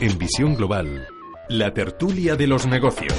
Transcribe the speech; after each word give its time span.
En 0.00 0.18
Visión 0.18 0.56
Global, 0.56 1.06
la 1.48 1.72
tertulia 1.72 2.34
de 2.34 2.48
los 2.48 2.66
negocios. 2.66 3.14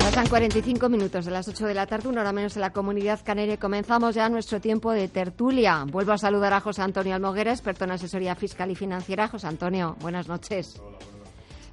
Pasan 0.00 0.26
45 0.26 0.88
minutos 0.88 1.24
de 1.24 1.30
las 1.30 1.46
8 1.46 1.66
de 1.66 1.74
la 1.74 1.86
tarde, 1.86 2.08
una 2.08 2.22
hora 2.22 2.32
menos 2.32 2.56
en 2.56 2.62
la 2.62 2.72
comunidad 2.72 3.20
canaria. 3.24 3.56
Comenzamos 3.56 4.16
ya 4.16 4.28
nuestro 4.28 4.60
tiempo 4.60 4.90
de 4.90 5.06
tertulia. 5.06 5.84
Vuelvo 5.88 6.12
a 6.12 6.18
saludar 6.18 6.52
a 6.54 6.60
José 6.60 6.82
Antonio 6.82 7.14
Almoguera, 7.14 7.52
experto 7.52 7.84
en 7.84 7.92
asesoría 7.92 8.34
fiscal 8.34 8.70
y 8.70 8.74
financiera. 8.74 9.28
José 9.28 9.46
Antonio, 9.46 9.96
buenas 10.00 10.26
noches. 10.26 10.80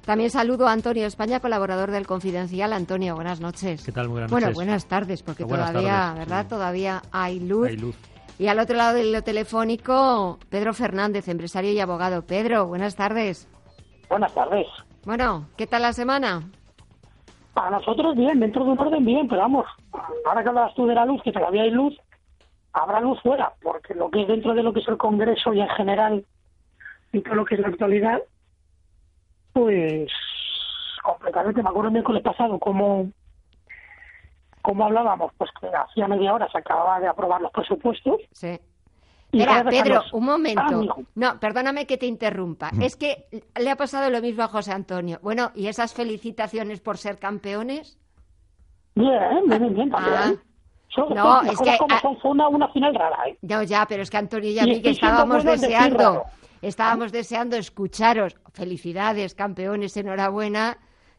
También 0.04 0.30
saludo 0.30 0.66
a 0.66 0.72
Antonio 0.72 1.06
España, 1.06 1.38
colaborador 1.38 1.92
del 1.92 2.06
Confidencial. 2.06 2.72
Antonio, 2.72 3.14
buenas 3.14 3.40
noches. 3.40 3.84
¿Qué 3.84 3.92
tal? 3.92 4.08
Buenas 4.08 4.30
bueno, 4.30 4.46
noches. 4.48 4.56
buenas 4.56 4.86
tardes, 4.86 5.22
porque 5.22 5.44
Buenas 5.44 5.70
todavía, 5.70 5.92
tardes. 5.92 6.18
¿verdad? 6.18 6.42
Sí. 6.42 6.48
Todavía 6.48 7.02
hay 7.12 7.40
luz. 7.40 7.68
Hay 7.68 7.76
luz. 7.76 7.96
Y 8.38 8.48
al 8.48 8.58
otro 8.58 8.76
lado 8.76 8.94
del 8.94 9.22
telefónico, 9.22 10.38
Pedro 10.48 10.74
Fernández, 10.74 11.28
empresario 11.28 11.70
y 11.70 11.78
abogado. 11.78 12.22
Pedro, 12.22 12.66
buenas 12.66 12.96
tardes. 12.96 13.48
Buenas 14.08 14.34
tardes. 14.34 14.66
Bueno, 15.04 15.46
¿qué 15.56 15.68
tal 15.68 15.82
la 15.82 15.92
semana? 15.92 16.42
Para 17.54 17.70
nosotros 17.70 18.16
bien, 18.16 18.40
dentro 18.40 18.64
de 18.64 18.70
un 18.70 18.78
orden 18.78 19.04
bien, 19.04 19.28
pero 19.28 19.42
vamos, 19.42 19.66
ahora 20.26 20.42
que 20.42 20.48
hablabas 20.48 20.74
tú 20.74 20.86
de 20.86 20.94
la 20.94 21.04
luz, 21.04 21.22
que 21.22 21.30
todavía 21.32 21.62
hay 21.62 21.70
luz, 21.70 21.94
habrá 22.72 23.00
luz 23.00 23.20
fuera, 23.22 23.52
porque 23.62 23.94
lo 23.94 24.10
que 24.10 24.22
es 24.22 24.28
dentro 24.28 24.54
de 24.54 24.62
lo 24.62 24.72
que 24.72 24.80
es 24.80 24.88
el 24.88 24.96
Congreso 24.96 25.52
y 25.52 25.60
en 25.60 25.68
general, 25.68 26.24
y 27.12 27.20
todo 27.20 27.34
lo 27.34 27.44
que 27.44 27.56
es 27.56 27.60
la 27.60 27.68
actualidad, 27.68 28.22
pues 29.52 30.10
completamente, 31.02 31.62
me 31.62 31.68
acuerdo 31.68 31.88
el 31.88 31.92
miércoles 31.94 32.22
pasado 32.22 32.58
cómo, 32.58 33.10
cómo 34.62 34.84
hablábamos, 34.84 35.32
pues 35.36 35.50
que 35.60 35.66
hacía 35.68 36.06
media 36.08 36.32
hora 36.34 36.48
se 36.50 36.58
acababa 36.58 37.00
de 37.00 37.08
aprobar 37.08 37.40
los 37.40 37.50
presupuestos. 37.52 38.20
Sí. 38.32 38.58
Espera, 39.32 39.64
Pedro, 39.64 40.02
un 40.12 40.24
Ah, 40.28 40.32
momento. 40.32 40.96
No, 41.14 41.40
perdóname 41.40 41.86
que 41.86 41.96
te 41.96 42.04
interrumpa. 42.06 42.70
Es 42.82 42.96
que 42.96 43.24
le 43.58 43.70
ha 43.70 43.76
pasado 43.76 44.10
lo 44.10 44.20
mismo 44.20 44.42
a 44.42 44.48
José 44.48 44.72
Antonio. 44.72 45.18
Bueno, 45.22 45.52
¿y 45.54 45.68
esas 45.68 45.94
felicitaciones 45.94 46.80
por 46.80 46.98
ser 46.98 47.18
campeones? 47.18 47.98
Bien, 48.94 49.18
bien, 49.46 49.58
bien, 49.58 49.74
bien, 49.74 49.90
también. 49.90 50.14
Ah. 50.14 50.32
Son- 50.94 51.14
No, 51.14 51.40
es 51.40 51.58
que, 51.58 51.78
como 51.78 51.98
son, 52.00 52.20
fue 52.20 52.30
una, 52.32 52.48
una 52.48 52.68
final 52.68 52.94
rara, 52.94 53.16
¿eh? 53.26 53.38
Ya, 53.40 53.62
ya, 53.64 53.86
pero 53.88 54.02
es 54.02 54.10
que 54.10 54.18
Antonio 54.18 54.50
y 54.50 54.58
a 54.58 54.64
mí 54.64 54.82
que 54.82 54.90
estábamos 54.90 55.42
deseando. 55.42 56.24
Estábamos 56.62 57.12
deseando 57.12 57.56
escucharos. 57.56 58.36
Felicidades, 58.54 59.34
campeones, 59.34 59.96
enhorabuena. 59.96 60.78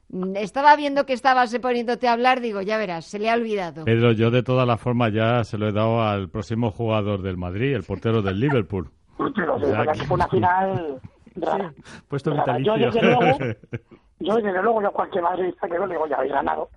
Mm, 0.10 0.36
Estaba 0.38 0.76
viendo 0.76 1.06
que 1.06 1.14
estabas 1.14 1.56
poniéndote 1.60 2.08
a 2.08 2.14
hablar, 2.14 2.40
digo, 2.42 2.62
ya 2.62 2.78
verás, 2.78 3.06
se 3.06 3.20
le 3.20 3.30
ha 3.30 3.36
olvidado. 3.36 3.86
Pedro, 3.86 4.12
yo 4.14 4.32
de 4.32 4.44
todas 4.44 4.68
las 4.68 4.80
formas 4.82 5.14
ya 5.14 5.44
se 5.44 5.58
lo 5.58 5.68
he 5.68 5.72
dado 5.72 6.02
al 6.02 6.30
próximo 6.30 6.72
jugador 6.72 7.22
del 7.22 7.38
Madrid, 7.38 7.76
el 7.76 7.84
portero 7.84 8.22
del 8.22 8.40
Liverpool. 8.40 8.90
Pero 9.36 9.60
verdad 9.60 9.94
que- 9.94 10.04
fue 10.06 10.16
una 10.16 10.28
final 10.28 11.02
rara. 11.36 11.74
Puesto 12.08 12.32
Rara. 12.32 12.60
Yo, 12.60 12.74
vitalicio. 12.76 12.92
desde 12.92 13.02
luego, 13.08 13.38
yo, 14.20 14.36
desde 14.36 14.64
luego, 14.64 14.82
yo 14.82 14.92
cualquier 14.92 15.24
madridista 15.24 15.68
que 15.68 15.78
lo 15.78 15.88
digo, 15.88 16.08
ya 16.08 16.18
habéis 16.18 16.34
ganado. 16.34 16.70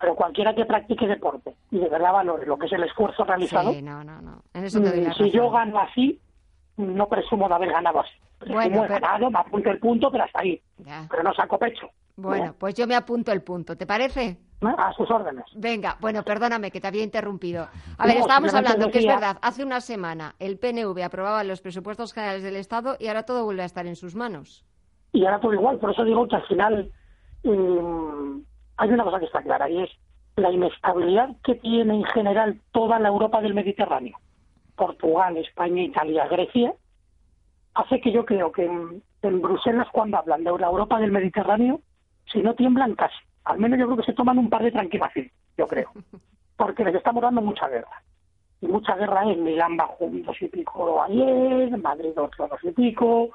Pero 0.00 0.14
cualquiera 0.14 0.54
que 0.54 0.64
practique 0.64 1.06
deporte 1.06 1.54
y 1.70 1.78
de 1.78 1.88
verdad 1.90 2.12
valore 2.12 2.46
lo 2.46 2.56
que 2.58 2.64
es 2.66 2.72
el 2.72 2.82
esfuerzo 2.84 3.22
realizado, 3.22 3.70
Sí, 3.74 3.82
no, 3.82 4.02
no, 4.02 4.22
no. 4.22 4.42
En 4.54 4.64
eso 4.64 4.80
te 4.80 4.88
doy 4.90 5.00
mm, 5.02 5.04
la 5.08 5.12
si 5.14 5.30
yo 5.30 5.50
gano 5.50 5.78
así, 5.78 6.18
no 6.80 7.08
presumo 7.08 7.48
de 7.48 7.54
haber 7.54 7.70
ganado 7.70 8.00
así. 8.00 8.12
Presumo 8.38 8.58
Bueno, 8.58 8.84
he 8.84 8.88
ganado, 8.88 9.30
me 9.30 9.38
apunto 9.38 9.70
el 9.70 9.78
punto, 9.78 10.10
pero 10.10 10.24
hasta 10.24 10.40
ahí. 10.40 10.60
Ya. 10.78 11.06
Pero 11.10 11.22
no 11.22 11.34
saco 11.34 11.58
pecho. 11.58 11.90
Bueno, 12.16 12.54
pues 12.58 12.74
yo 12.74 12.86
me 12.86 12.94
apunto 12.94 13.32
el 13.32 13.42
punto, 13.42 13.76
¿te 13.76 13.86
parece? 13.86 14.38
A 14.62 14.92
sus 14.92 15.10
órdenes. 15.10 15.44
Venga, 15.54 15.96
bueno, 16.00 16.22
perdóname 16.22 16.70
que 16.70 16.80
te 16.80 16.86
había 16.86 17.02
interrumpido. 17.02 17.68
A 17.96 18.06
ver, 18.06 18.16
No, 18.16 18.20
estábamos 18.20 18.54
hablando 18.54 18.90
que 18.90 18.98
es 18.98 19.06
verdad, 19.06 19.38
hace 19.40 19.64
una 19.64 19.80
semana 19.80 20.34
el 20.38 20.58
PNV 20.58 21.02
aprobaba 21.02 21.42
los 21.44 21.62
presupuestos 21.62 22.12
generales 22.12 22.42
del 22.42 22.56
Estado 22.56 22.96
y 23.00 23.08
ahora 23.08 23.24
todo 23.24 23.44
vuelve 23.44 23.62
a 23.62 23.66
estar 23.66 23.86
en 23.86 23.96
sus 23.96 24.14
manos. 24.14 24.66
Y 25.12 25.24
ahora 25.24 25.40
todo 25.40 25.54
igual, 25.54 25.78
por 25.78 25.92
eso 25.92 26.04
digo 26.04 26.28
que 26.28 26.36
al 26.36 26.46
final 26.46 26.92
mm, 27.42 28.40
hay 28.76 28.90
una 28.90 29.04
cosa 29.04 29.18
que 29.18 29.26
está 29.26 29.42
clara 29.42 29.68
y 29.70 29.82
es 29.82 29.90
la 30.36 30.50
inestabilidad 30.52 31.30
que 31.42 31.54
tiene 31.54 31.94
en 31.94 32.04
general 32.04 32.60
toda 32.72 32.98
la 32.98 33.08
Europa 33.08 33.40
del 33.40 33.54
Mediterráneo, 33.54 34.18
Portugal, 34.80 35.36
España, 35.36 35.82
Italia, 35.82 36.26
Grecia, 36.26 36.72
hace 37.74 38.00
que 38.00 38.10
yo 38.10 38.24
creo 38.24 38.50
que 38.50 38.64
en, 38.64 39.02
en 39.20 39.42
Bruselas 39.42 39.86
cuando 39.92 40.16
hablan 40.16 40.42
de 40.42 40.58
la 40.58 40.68
Europa 40.68 40.98
del 40.98 41.12
Mediterráneo, 41.12 41.80
si 42.32 42.40
no 42.40 42.54
tiemblan 42.54 42.94
casi, 42.94 43.18
al 43.44 43.58
menos 43.58 43.78
yo 43.78 43.84
creo 43.84 43.98
que 43.98 44.04
se 44.04 44.14
toman 44.14 44.38
un 44.38 44.48
par 44.48 44.62
de 44.62 44.72
tranquilizaciones, 44.72 45.32
yo 45.58 45.66
creo, 45.66 45.90
porque 46.56 46.82
les 46.84 46.94
estamos 46.94 47.22
dando 47.22 47.42
mucha 47.42 47.68
guerra. 47.68 48.02
Y 48.62 48.68
mucha 48.68 48.96
guerra 48.96 49.22
en 49.24 49.44
Milán 49.44 49.76
bajó 49.76 50.06
un 50.06 50.22
dos 50.22 50.40
y 50.40 50.48
pico 50.48 51.02
ayer, 51.02 51.76
Madrid 51.76 52.16
otro 52.16 52.48
dos 52.48 52.60
y 52.62 52.70
pico, 52.70 53.28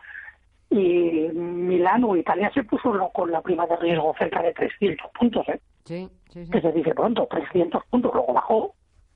y 0.72 1.30
Milán 1.32 2.04
o 2.06 2.16
Italia 2.16 2.50
se 2.56 2.64
puso 2.64 2.92
con 3.14 3.32
la 3.32 3.42
prima 3.42 3.68
de 3.68 3.76
riesgo 3.76 4.16
cerca 4.18 4.42
de 4.42 4.52
300 4.52 5.12
puntos, 5.12 5.48
¿eh? 5.50 5.60
Sí, 5.84 6.10
sí, 6.30 6.46
sí. 6.46 6.52
que 6.52 6.62
se 6.62 6.72
dice 6.72 6.96
pronto, 6.96 7.28
300 7.30 7.84
puntos, 7.86 8.12
luego 8.16 8.34
bajó, 8.34 8.74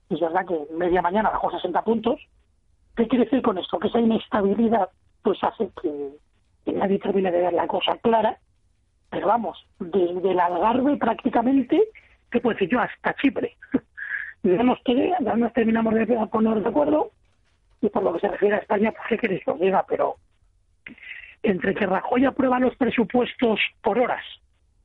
y 0.09 0.15
es 0.15 0.19
verdad 0.19 0.45
que 0.45 0.73
media 0.73 1.01
mañana 1.01 1.29
bajó 1.29 1.51
60 1.51 1.81
puntos. 1.83 2.19
¿Qué 2.95 3.07
quiere 3.07 3.25
decir 3.25 3.41
con 3.41 3.57
esto? 3.57 3.79
Que 3.79 3.87
esa 3.87 3.99
inestabilidad 3.99 4.89
pues 5.21 5.37
hace 5.43 5.69
que, 5.81 6.09
que 6.65 6.71
nadie 6.73 6.99
termine 6.99 7.31
de 7.31 7.41
ver 7.41 7.53
la 7.53 7.67
cosa 7.67 7.97
clara, 7.97 8.37
pero 9.09 9.27
vamos, 9.27 9.63
desde 9.79 10.31
el 10.31 10.39
Algarve 10.39 10.97
prácticamente, 10.97 11.81
que 12.31 12.39
puedo 12.41 12.53
decir 12.55 12.69
yo, 12.69 12.79
hasta 12.79 13.13
Chipre. 13.15 13.55
Quede- 14.43 15.15
no 15.19 15.35
nos 15.35 15.53
terminamos 15.53 15.93
de 15.93 16.05
poner 16.31 16.61
de 16.61 16.69
acuerdo, 16.69 17.11
y 17.81 17.89
por 17.89 18.03
lo 18.03 18.13
que 18.13 18.19
se 18.21 18.27
refiere 18.29 18.55
a 18.55 18.59
España, 18.59 18.91
pues 18.91 19.03
qué 19.09 19.17
queréis 19.17 19.43
que 19.43 19.53
diga, 19.53 19.85
pero 19.87 20.15
entre 21.43 21.73
que 21.75 21.85
Rajoy 21.85 22.25
aprueba 22.25 22.59
los 22.59 22.75
presupuestos 22.75 23.59
por 23.81 23.99
horas, 23.99 24.23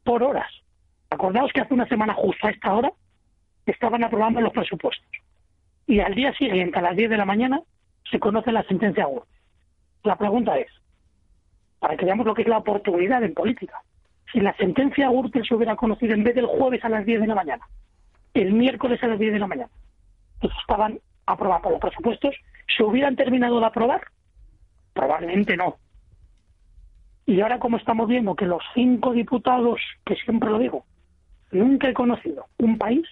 por 0.04 0.22
horas. 0.22 0.50
Acordaos 1.10 1.52
que 1.52 1.60
hace 1.60 1.74
una 1.74 1.86
semana 1.88 2.14
justo 2.14 2.46
a 2.46 2.50
esta 2.50 2.72
hora 2.74 2.92
estaban 3.72 4.04
aprobando 4.04 4.40
los 4.40 4.52
presupuestos. 4.52 5.08
Y 5.86 6.00
al 6.00 6.14
día 6.14 6.32
siguiente, 6.34 6.78
a 6.78 6.82
las 6.82 6.96
10 6.96 7.10
de 7.10 7.16
la 7.16 7.24
mañana, 7.24 7.60
se 8.10 8.18
conoce 8.18 8.52
la 8.52 8.62
sentencia 8.64 9.06
Gürtel. 9.06 9.28
La 10.02 10.16
pregunta 10.16 10.58
es, 10.58 10.68
para 11.78 11.96
que 11.96 12.04
veamos 12.04 12.26
lo 12.26 12.34
que 12.34 12.42
es 12.42 12.48
la 12.48 12.58
oportunidad 12.58 13.22
en 13.22 13.34
política, 13.34 13.82
si 14.32 14.40
la 14.40 14.54
sentencia 14.56 15.08
Gürtel 15.08 15.46
se 15.46 15.54
hubiera 15.54 15.76
conocido 15.76 16.14
en 16.14 16.24
vez 16.24 16.34
del 16.34 16.46
jueves 16.46 16.84
a 16.84 16.88
las 16.88 17.04
10 17.04 17.20
de 17.20 17.26
la 17.26 17.34
mañana, 17.34 17.66
el 18.34 18.52
miércoles 18.52 19.02
a 19.02 19.06
las 19.06 19.18
10 19.18 19.32
de 19.32 19.38
la 19.38 19.46
mañana, 19.46 19.70
que 20.40 20.48
estaban 20.60 20.98
aprobados 21.26 21.72
los 21.72 21.80
presupuestos, 21.80 22.34
¿se 22.76 22.82
hubieran 22.82 23.16
terminado 23.16 23.60
de 23.60 23.66
aprobar? 23.66 24.02
Probablemente 24.92 25.56
no. 25.56 25.76
Y 27.26 27.40
ahora 27.40 27.58
como 27.58 27.78
estamos 27.78 28.08
viendo 28.08 28.34
que 28.34 28.44
los 28.44 28.62
cinco 28.74 29.12
diputados, 29.12 29.80
que 30.04 30.14
siempre 30.16 30.50
lo 30.50 30.58
digo, 30.58 30.84
nunca 31.50 31.88
he 31.88 31.94
conocido 31.94 32.46
un 32.58 32.76
país 32.76 33.06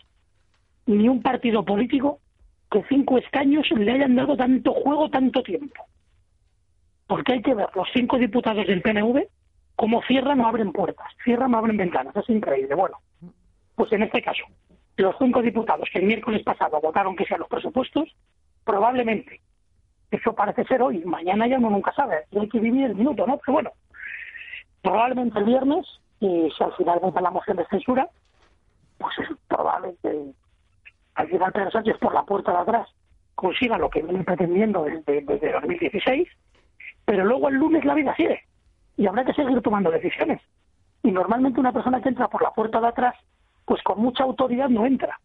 ni 0.87 1.09
un 1.09 1.23
partido 1.23 1.65
político 1.65 2.19
que 2.71 2.83
cinco 2.89 3.19
escaños 3.19 3.71
le 3.71 3.93
hayan 3.93 4.17
dado 4.17 4.37
tanto 4.37 4.73
juego 4.73 5.11
tanto 5.11 5.43
tiempo. 5.43 5.85
Porque 7.07 7.35
hay 7.35 7.43
que 7.43 7.55
ver 7.55 7.69
los 7.75 7.89
cinco 7.93 8.19
diputados 8.19 8.67
del 8.67 8.83
PNV 8.83 9.27
cómo 9.77 10.03
cierran 10.03 10.41
o 10.41 10.47
abren 10.47 10.73
puertas, 10.73 11.09
cierran 11.25 11.55
o 11.55 11.59
abren 11.59 11.77
ventanas. 11.77 12.15
Es 12.17 12.29
increíble. 12.29 12.75
Bueno, 12.75 12.99
pues 13.75 13.93
en 13.93 14.03
este 14.03 14.23
caso, 14.23 14.45
los 14.97 15.17
cinco 15.19 15.43
diputados 15.43 15.89
que 15.93 15.99
el 15.99 16.07
miércoles 16.07 16.43
pasado 16.43 16.81
votaron 16.81 17.17
que 17.17 17.25
sean 17.25 17.41
los 17.41 17.49
presupuestos, 17.49 18.15
probablemente, 18.65 19.41
eso 20.11 20.35
parece 20.35 20.65
ser 20.65 20.83
hoy, 20.83 21.05
mañana 21.05 21.47
ya 21.47 21.59
uno 21.59 21.71
nunca 21.71 21.93
sabe, 21.93 22.25
hay 22.39 22.49
que 22.49 22.61
vivir 22.61 22.85
el 22.85 22.95
minuto, 22.95 23.27
¿no? 23.27 23.39
Pero 23.39 23.55
bueno, 23.55 23.73
probablemente 24.83 25.39
el 25.39 25.47
viernes, 25.47 25.87
y 26.21 26.51
si 26.57 26.63
al 26.63 26.75
final 26.75 27.01
vota 27.01 27.21
la 27.21 27.31
moción 27.31 27.57
de 27.57 27.67
censura, 27.67 28.09
pues 28.99 29.19
es 29.19 29.37
probable 29.49 29.95
que 30.03 30.33
al 31.15 31.29
final 31.29 31.53
Pedro 31.53 31.71
Sánchez 31.71 31.99
por 31.99 32.15
la 32.15 32.25
puerta 32.25 32.53
de 32.53 32.59
atrás 32.59 32.89
consiga 33.35 33.79
lo 33.79 33.91
que 33.91 34.03
viene 34.03 34.25
pretendiendo 34.25 34.85
desde, 34.85 35.23
desde 35.23 35.53
2016, 35.53 36.29
pero 37.05 37.25
luego 37.25 37.49
el 37.49 37.57
lunes 37.57 37.85
la 37.85 37.95
vida 37.95 38.15
sigue 38.17 38.41
y 38.97 39.07
habrá 39.07 39.25
que 39.25 39.33
seguir 39.33 39.61
tomando 39.63 39.91
decisiones. 39.91 40.41
Y 41.03 41.11
normalmente 41.11 41.59
una 41.59 41.73
persona 41.73 42.01
que 42.01 42.09
entra 42.11 42.29
por 42.29 42.43
la 42.43 42.53
puerta 42.53 42.81
de 42.81 42.89
atrás, 42.89 43.15
pues 43.65 43.83
con 43.83 44.01
mucha 44.01 44.25
autoridad 44.25 44.69
no 44.69 44.87
entra. 44.87 45.19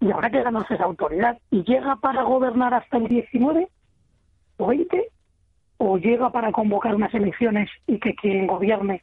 y 0.00 0.10
habrá 0.10 0.28
que 0.28 0.42
ganarse 0.42 0.74
esa 0.74 0.84
autoridad. 0.84 1.38
¿Y 1.50 1.62
llega 1.64 1.96
para 1.96 2.22
gobernar 2.24 2.74
hasta 2.74 2.98
el 2.98 3.08
19 3.08 3.68
o 4.58 4.66
20? 4.66 5.08
¿O 5.78 5.96
llega 5.96 6.30
para 6.30 6.52
convocar 6.52 6.94
unas 6.94 7.14
elecciones 7.14 7.70
y 7.86 7.98
que 7.98 8.14
quien 8.14 8.46
gobierne, 8.46 9.02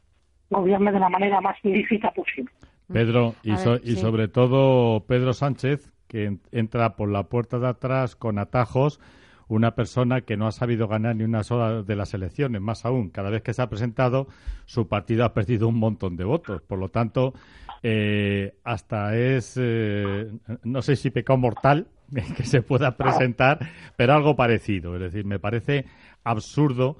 gobierne 0.49 0.91
de 0.91 0.99
la 0.99 1.09
manera 1.09 1.41
más 1.41 1.57
lícita 1.63 2.11
posible? 2.11 2.51
Pedro, 2.93 3.35
y, 3.43 3.55
so- 3.57 3.71
ver, 3.73 3.81
y 3.83 3.95
sí. 3.95 4.01
sobre 4.01 4.27
todo 4.27 5.05
Pedro 5.05 5.33
Sánchez, 5.33 5.91
que 6.07 6.25
en- 6.25 6.41
entra 6.51 6.95
por 6.95 7.09
la 7.09 7.23
puerta 7.23 7.59
de 7.59 7.67
atrás 7.67 8.15
con 8.15 8.37
atajos, 8.39 8.99
una 9.47 9.75
persona 9.75 10.21
que 10.21 10.37
no 10.37 10.47
ha 10.47 10.51
sabido 10.53 10.87
ganar 10.87 11.15
ni 11.17 11.23
una 11.25 11.43
sola 11.43 11.83
de 11.83 11.95
las 11.95 12.13
elecciones. 12.13 12.61
Más 12.61 12.85
aún, 12.85 13.09
cada 13.09 13.29
vez 13.29 13.41
que 13.41 13.53
se 13.53 13.61
ha 13.61 13.69
presentado, 13.69 14.27
su 14.65 14.87
partido 14.87 15.25
ha 15.25 15.33
perdido 15.33 15.67
un 15.67 15.77
montón 15.77 16.15
de 16.15 16.23
votos. 16.23 16.61
Por 16.61 16.79
lo 16.79 16.87
tanto, 16.87 17.33
eh, 17.83 18.53
hasta 18.63 19.17
es, 19.17 19.55
eh, 19.59 20.31
no 20.63 20.81
sé 20.81 20.95
si 20.95 21.09
pecado 21.09 21.37
mortal 21.37 21.87
que 22.37 22.43
se 22.43 22.61
pueda 22.61 22.95
presentar, 22.95 23.59
pero 23.97 24.13
algo 24.13 24.37
parecido. 24.37 24.95
Es 24.95 25.01
decir, 25.01 25.25
me 25.25 25.39
parece 25.39 25.85
absurdo 26.23 26.97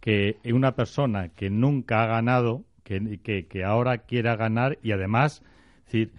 que 0.00 0.36
una 0.52 0.74
persona 0.74 1.30
que 1.30 1.48
nunca 1.48 2.02
ha 2.02 2.06
ganado, 2.06 2.64
que, 2.84 3.18
que, 3.22 3.46
que 3.46 3.64
ahora 3.64 3.98
quiera 3.98 4.36
ganar 4.36 4.78
y 4.82 4.92
además, 4.92 5.42
decir, 5.86 6.12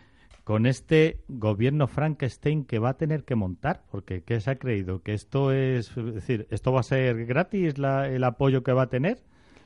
con 0.43 0.65
este 0.65 1.19
gobierno 1.27 1.87
Frankenstein 1.87 2.65
que 2.65 2.79
va 2.79 2.89
a 2.89 2.97
tener 2.97 3.23
que 3.23 3.35
montar, 3.35 3.83
porque 3.89 4.21
¿qué 4.23 4.39
se 4.39 4.51
ha 4.51 4.55
creído? 4.57 5.01
¿Que 5.01 5.13
esto 5.13 5.51
es, 5.51 5.95
es 5.97 6.13
decir, 6.13 6.47
esto 6.51 6.71
va 6.71 6.81
a 6.81 6.83
ser 6.83 7.25
gratis 7.25 7.77
la- 7.77 8.07
el 8.09 8.23
apoyo 8.23 8.63
que 8.63 8.73
va 8.73 8.83
a 8.83 8.89
tener? 8.89 9.23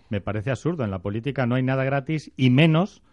Me 0.10 0.22
parece 0.22 0.52
absurdo. 0.52 0.84
En 0.84 0.92
la 0.92 1.00
política 1.00 1.46
no 1.46 1.56
hay 1.56 1.64
nada 1.64 1.84
gratis 1.84 2.32
y 2.38 2.50
menos 2.50 3.04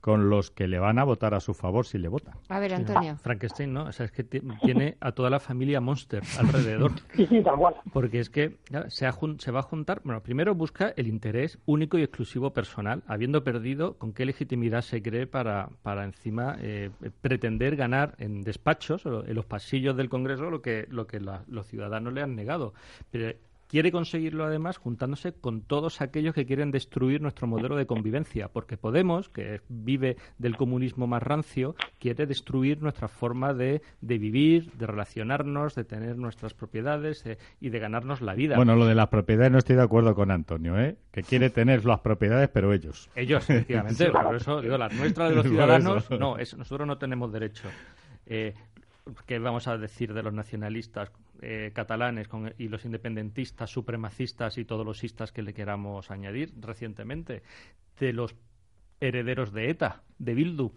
con 0.00 0.30
los 0.30 0.50
que 0.50 0.66
le 0.66 0.78
van 0.78 0.98
a 0.98 1.04
votar 1.04 1.34
a 1.34 1.40
su 1.40 1.52
favor 1.54 1.84
si 1.86 1.98
le 1.98 2.08
votan. 2.08 2.34
A 2.48 2.58
ver, 2.58 2.74
Antonio. 2.74 3.16
Frankenstein, 3.16 3.72
¿no? 3.72 3.84
O 3.84 3.92
sea, 3.92 4.06
es 4.06 4.12
que 4.12 4.24
ti- 4.24 4.40
tiene 4.62 4.96
a 5.00 5.12
toda 5.12 5.28
la 5.30 5.40
familia 5.40 5.80
Monster 5.80 6.22
alrededor. 6.38 6.92
Sí, 7.14 7.26
sí, 7.26 7.42
tal 7.42 7.56
cual. 7.56 7.74
Porque 7.92 8.18
es 8.20 8.30
que 8.30 8.56
se, 8.88 9.06
ha 9.06 9.12
se 9.38 9.50
va 9.50 9.60
a 9.60 9.62
juntar. 9.62 10.00
Bueno, 10.04 10.22
primero 10.22 10.54
busca 10.54 10.94
el 10.96 11.06
interés 11.06 11.58
único 11.66 11.98
y 11.98 12.02
exclusivo 12.02 12.52
personal, 12.52 13.02
habiendo 13.06 13.44
perdido 13.44 13.98
con 13.98 14.12
qué 14.12 14.24
legitimidad 14.24 14.80
se 14.82 15.02
cree 15.02 15.26
para, 15.26 15.68
para 15.82 16.04
encima 16.04 16.56
eh, 16.60 16.90
pretender 17.20 17.76
ganar 17.76 18.14
en 18.18 18.40
despachos 18.42 19.04
en 19.04 19.34
los 19.34 19.44
pasillos 19.44 19.96
del 19.96 20.08
Congreso 20.08 20.48
lo 20.50 20.62
que, 20.62 20.86
lo 20.88 21.06
que 21.06 21.20
la- 21.20 21.44
los 21.48 21.66
ciudadanos 21.66 22.12
le 22.14 22.22
han 22.22 22.34
negado. 22.34 22.72
Pero 23.10 23.36
quiere 23.70 23.92
conseguirlo 23.92 24.44
además 24.44 24.76
juntándose 24.78 25.32
con 25.32 25.62
todos 25.62 26.00
aquellos 26.00 26.34
que 26.34 26.44
quieren 26.44 26.70
destruir 26.72 27.22
nuestro 27.22 27.46
modelo 27.46 27.76
de 27.76 27.86
convivencia, 27.86 28.48
porque 28.48 28.76
Podemos, 28.76 29.28
que 29.28 29.60
vive 29.68 30.16
del 30.38 30.56
comunismo 30.56 31.06
más 31.06 31.22
rancio, 31.22 31.76
quiere 31.98 32.26
destruir 32.26 32.82
nuestra 32.82 33.08
forma 33.08 33.54
de, 33.54 33.82
de 34.00 34.18
vivir, 34.18 34.72
de 34.72 34.86
relacionarnos, 34.86 35.74
de 35.74 35.84
tener 35.84 36.16
nuestras 36.16 36.54
propiedades 36.54 37.24
eh, 37.26 37.38
y 37.60 37.68
de 37.68 37.78
ganarnos 37.78 38.20
la 38.22 38.34
vida. 38.34 38.56
Bueno, 38.56 38.74
lo 38.74 38.86
de 38.86 38.94
las 38.94 39.08
propiedades 39.08 39.52
no 39.52 39.58
estoy 39.58 39.76
de 39.76 39.82
acuerdo 39.82 40.14
con 40.14 40.30
Antonio, 40.30 40.78
¿eh? 40.80 40.96
Que 41.12 41.22
quiere 41.22 41.50
tener 41.50 41.84
las 41.84 42.00
propiedades, 42.00 42.48
pero 42.48 42.72
ellos. 42.72 43.08
Ellos, 43.14 43.48
efectivamente, 43.48 44.10
por 44.10 44.34
eso 44.34 44.60
digo, 44.60 44.76
las 44.78 44.92
nuestras 44.94 45.30
de 45.30 45.36
los 45.36 45.46
ciudadanos, 45.46 46.10
no, 46.10 46.38
es- 46.38 46.56
nosotros 46.56 46.86
no 46.88 46.98
tenemos 46.98 47.32
derecho. 47.32 47.68
Eh, 48.26 48.54
¿Qué 49.26 49.38
vamos 49.38 49.66
a 49.68 49.76
decir 49.78 50.12
de 50.14 50.22
los 50.22 50.32
nacionalistas 50.32 51.10
eh, 51.42 51.70
catalanes 51.74 52.28
con- 52.28 52.52
y 52.58 52.68
los 52.68 52.84
independentistas, 52.84 53.70
supremacistas 53.70 54.58
y 54.58 54.64
todos 54.64 54.84
los 54.84 55.02
istas 55.04 55.32
que 55.32 55.42
le 55.42 55.54
queramos 55.54 56.10
añadir 56.10 56.52
recientemente? 56.60 57.42
De 57.98 58.12
los 58.12 58.34
herederos 59.00 59.52
de 59.52 59.70
ETA, 59.70 60.02
de 60.18 60.34
Bildu. 60.34 60.72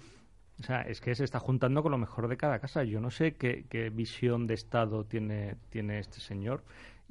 O 0.59 0.63
sea, 0.63 0.81
es 0.81 1.01
que 1.01 1.15
se 1.15 1.23
está 1.23 1.39
juntando 1.39 1.81
con 1.81 1.91
lo 1.91 1.97
mejor 1.97 2.27
de 2.27 2.37
cada 2.37 2.59
casa. 2.59 2.83
Yo 2.83 3.01
no 3.01 3.09
sé 3.09 3.35
qué, 3.35 3.65
qué 3.69 3.89
visión 3.89 4.45
de 4.47 4.53
Estado 4.53 5.03
tiene, 5.03 5.55
tiene 5.69 5.99
este 5.99 6.19
señor. 6.19 6.63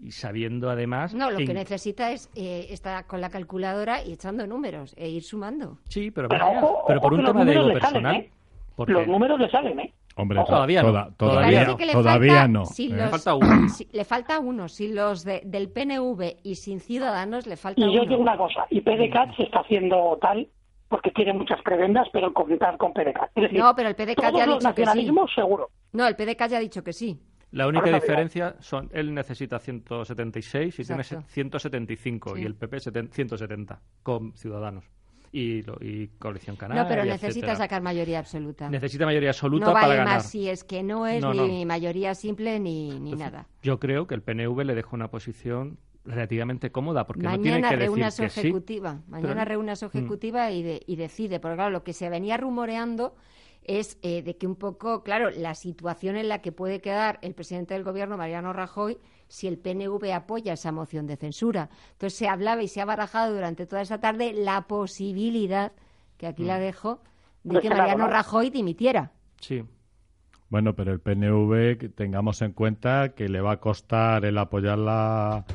Y 0.02 0.12
sabiendo 0.12 0.70
además. 0.70 1.12
No, 1.14 1.30
lo 1.30 1.38
que 1.38 1.52
necesita 1.52 2.12
es 2.12 2.30
eh, 2.34 2.68
estar 2.70 3.06
con 3.06 3.20
la 3.20 3.28
calculadora 3.30 4.02
y 4.02 4.12
echando 4.12 4.46
números 4.46 4.94
e 4.96 5.08
ir 5.08 5.22
sumando. 5.22 5.78
Sí, 5.88 6.10
pero, 6.10 6.28
Pero 6.28 6.46
vaya, 6.46 6.58
ojo, 6.62 6.84
pero 6.88 7.00
por 7.00 7.12
ojo 7.12 7.20
un 7.20 7.26
tema 7.26 7.44
de 7.44 7.52
ego 7.52 7.72
personal. 7.74 8.16
¿eh? 8.16 8.30
porque- 8.74 8.92
Los 8.94 9.06
números 9.06 9.38
le 9.38 9.50
salen, 9.50 9.78
¿eh? 9.80 9.92
Hombre, 10.16 10.38
Ojo, 10.40 10.48
todavía 10.52 10.82
no, 10.82 10.88
toda- 10.88 11.10
todavía 11.16 11.64
todavía, 11.66 11.86
le 11.86 11.92
todavía 11.92 12.32
falta, 12.34 12.48
no. 12.48 12.64
si 12.66 12.86
¿eh? 12.86 12.96
los- 12.96 13.10
Falta 13.10 13.34
uno. 13.34 13.68
si- 13.70 13.88
le 13.92 14.04
falta 14.04 14.38
uno. 14.40 14.68
Si 14.68 14.92
los 14.92 15.24
de- 15.24 15.42
del 15.44 15.70
PNV 15.70 16.36
y 16.42 16.54
sin 16.56 16.80
Ciudadanos 16.80 17.46
le 17.46 17.56
falta 17.56 17.80
Y 17.80 17.84
yo 17.84 18.02
uno. 18.02 18.10
digo 18.10 18.20
una 18.22 18.36
cosa, 18.36 18.66
y 18.70 18.80
PDCAT 18.80 19.36
se 19.36 19.44
está 19.44 19.60
haciendo 19.60 20.18
tal 20.20 20.48
porque 20.88 21.10
tiene 21.12 21.32
muchas 21.32 21.60
prebendas, 21.62 22.06
pero 22.12 22.32
contar 22.34 22.76
con 22.76 22.92
PDCAT. 22.92 23.30
Es 23.34 23.42
decir, 23.44 23.58
No, 23.58 23.74
pero 23.74 23.88
el 23.88 23.94
PDCAT 23.94 24.16
todos 24.16 24.32
ya 24.38 24.44
ha 24.44 24.46
los 24.46 24.58
dicho 24.58 24.74
que 24.74 24.82
sí. 24.82 24.86
nacionalismos, 24.86 25.30
seguro. 25.34 25.70
No, 25.92 26.06
el 26.06 26.16
PDK 26.16 26.46
ya 26.48 26.56
ha 26.58 26.60
dicho 26.60 26.84
que 26.84 26.92
sí. 26.92 27.18
La 27.52 27.66
única 27.66 27.90
diferencia 27.90 28.56
son 28.60 28.88
él 28.92 29.12
necesita 29.14 29.58
176 29.58 30.78
y 30.78 30.84
tiene 30.84 31.02
Exacto. 31.02 31.26
175 31.28 32.34
Sí. 32.36 32.42
y 32.42 32.44
el 32.46 32.54
PP 32.54 32.78
seten- 32.78 33.10
170 33.10 33.80
con 34.02 34.34
Ciudadanos 34.36 34.84
y, 35.32 35.62
lo- 35.62 35.78
y 35.80 36.08
Coalición 36.18 36.56
Canaria. 36.56 36.82
No, 36.82 36.88
pero 36.88 37.04
necesita 37.04 37.28
etcétera. 37.28 37.56
sacar 37.56 37.82
mayoría 37.82 38.18
absoluta. 38.18 38.68
Necesita 38.68 39.06
mayoría 39.06 39.30
absoluta 39.30 39.66
no 39.66 39.72
para 39.72 39.86
vale 39.86 39.98
ganar. 39.98 40.14
más 40.16 40.28
si 40.30 40.48
es 40.48 40.62
que 40.62 40.82
no 40.82 41.06
es 41.06 41.22
No, 41.22 41.32
ni 41.32 41.60
no. 41.64 41.68
mayoría 41.68 42.14
simple 42.14 42.60
ni, 42.60 42.90
ni 42.90 42.96
Entonces, 43.12 43.18
nada. 43.18 43.46
Yo 43.62 43.80
creo 43.80 44.06
que 44.06 44.14
el 44.14 44.22
PNV 44.22 44.64
le 44.64 44.74
deja 44.74 44.90
una 44.92 45.08
posición 45.10 45.78
relativamente 46.04 46.70
cómoda 46.72 47.06
porque 47.06 47.22
no 47.22 47.30
tiene 47.40 47.50
Mañana 47.60 47.70
que 47.70 47.76
reúne 47.76 48.02
a 48.02 48.06
decir 48.06 48.28
su 48.28 48.34
que 48.34 48.40
sí. 48.42 48.48
ejecutiva. 48.48 49.00
Mañana 49.08 49.34
Pero- 49.34 49.44
reúne 49.50 49.72
a 49.72 49.76
su 49.76 49.86
Mm. 49.86 49.90
ejecutiva 49.94 50.50
y, 50.50 50.62
de- 50.62 50.82
y 50.86 50.96
decide. 50.96 51.40
Porque 51.40 51.54
claro, 51.56 51.70
lo 51.70 51.82
que 51.84 51.92
se 51.92 52.10
venía 52.10 52.36
rumoreando 52.36 53.14
es 53.64 53.98
eh, 54.02 54.22
de 54.22 54.36
que 54.36 54.46
un 54.46 54.56
poco, 54.56 55.02
claro, 55.02 55.30
la 55.30 55.54
situación 55.54 56.16
en 56.16 56.28
la 56.28 56.40
que 56.40 56.52
puede 56.52 56.80
quedar 56.80 57.18
el 57.22 57.34
presidente 57.34 57.74
del 57.74 57.84
gobierno, 57.84 58.16
Mariano 58.16 58.52
Rajoy, 58.52 58.98
si 59.28 59.46
el 59.46 59.58
PNV 59.58 60.12
apoya 60.12 60.52
esa 60.54 60.72
moción 60.72 61.06
de 61.06 61.16
censura. 61.16 61.70
Entonces 61.92 62.18
se 62.18 62.28
hablaba 62.28 62.62
y 62.62 62.68
se 62.68 62.80
ha 62.80 62.84
barajado 62.84 63.34
durante 63.34 63.66
toda 63.66 63.82
esa 63.82 63.98
tarde 64.00 64.32
la 64.32 64.62
posibilidad, 64.66 65.72
que 66.18 66.26
aquí 66.26 66.42
Mm. 66.42 66.46
la 66.46 66.58
dejo, 66.58 67.02
de 67.44 67.54
De 67.54 67.60
que 67.60 67.70
Mariano 67.70 68.04
¿no? 68.04 68.10
Rajoy 68.10 68.50
dimitiera. 68.50 69.12
Sí. 69.40 69.64
Bueno, 70.48 70.74
pero 70.76 70.92
el 70.92 71.00
PNV, 71.00 71.78
que 71.78 71.88
tengamos 71.88 72.42
en 72.42 72.52
cuenta 72.52 73.14
que 73.14 73.28
le 73.28 73.40
va 73.40 73.52
a 73.52 73.60
costar 73.60 74.24
el 74.26 74.36
apoyarla, 74.36 75.46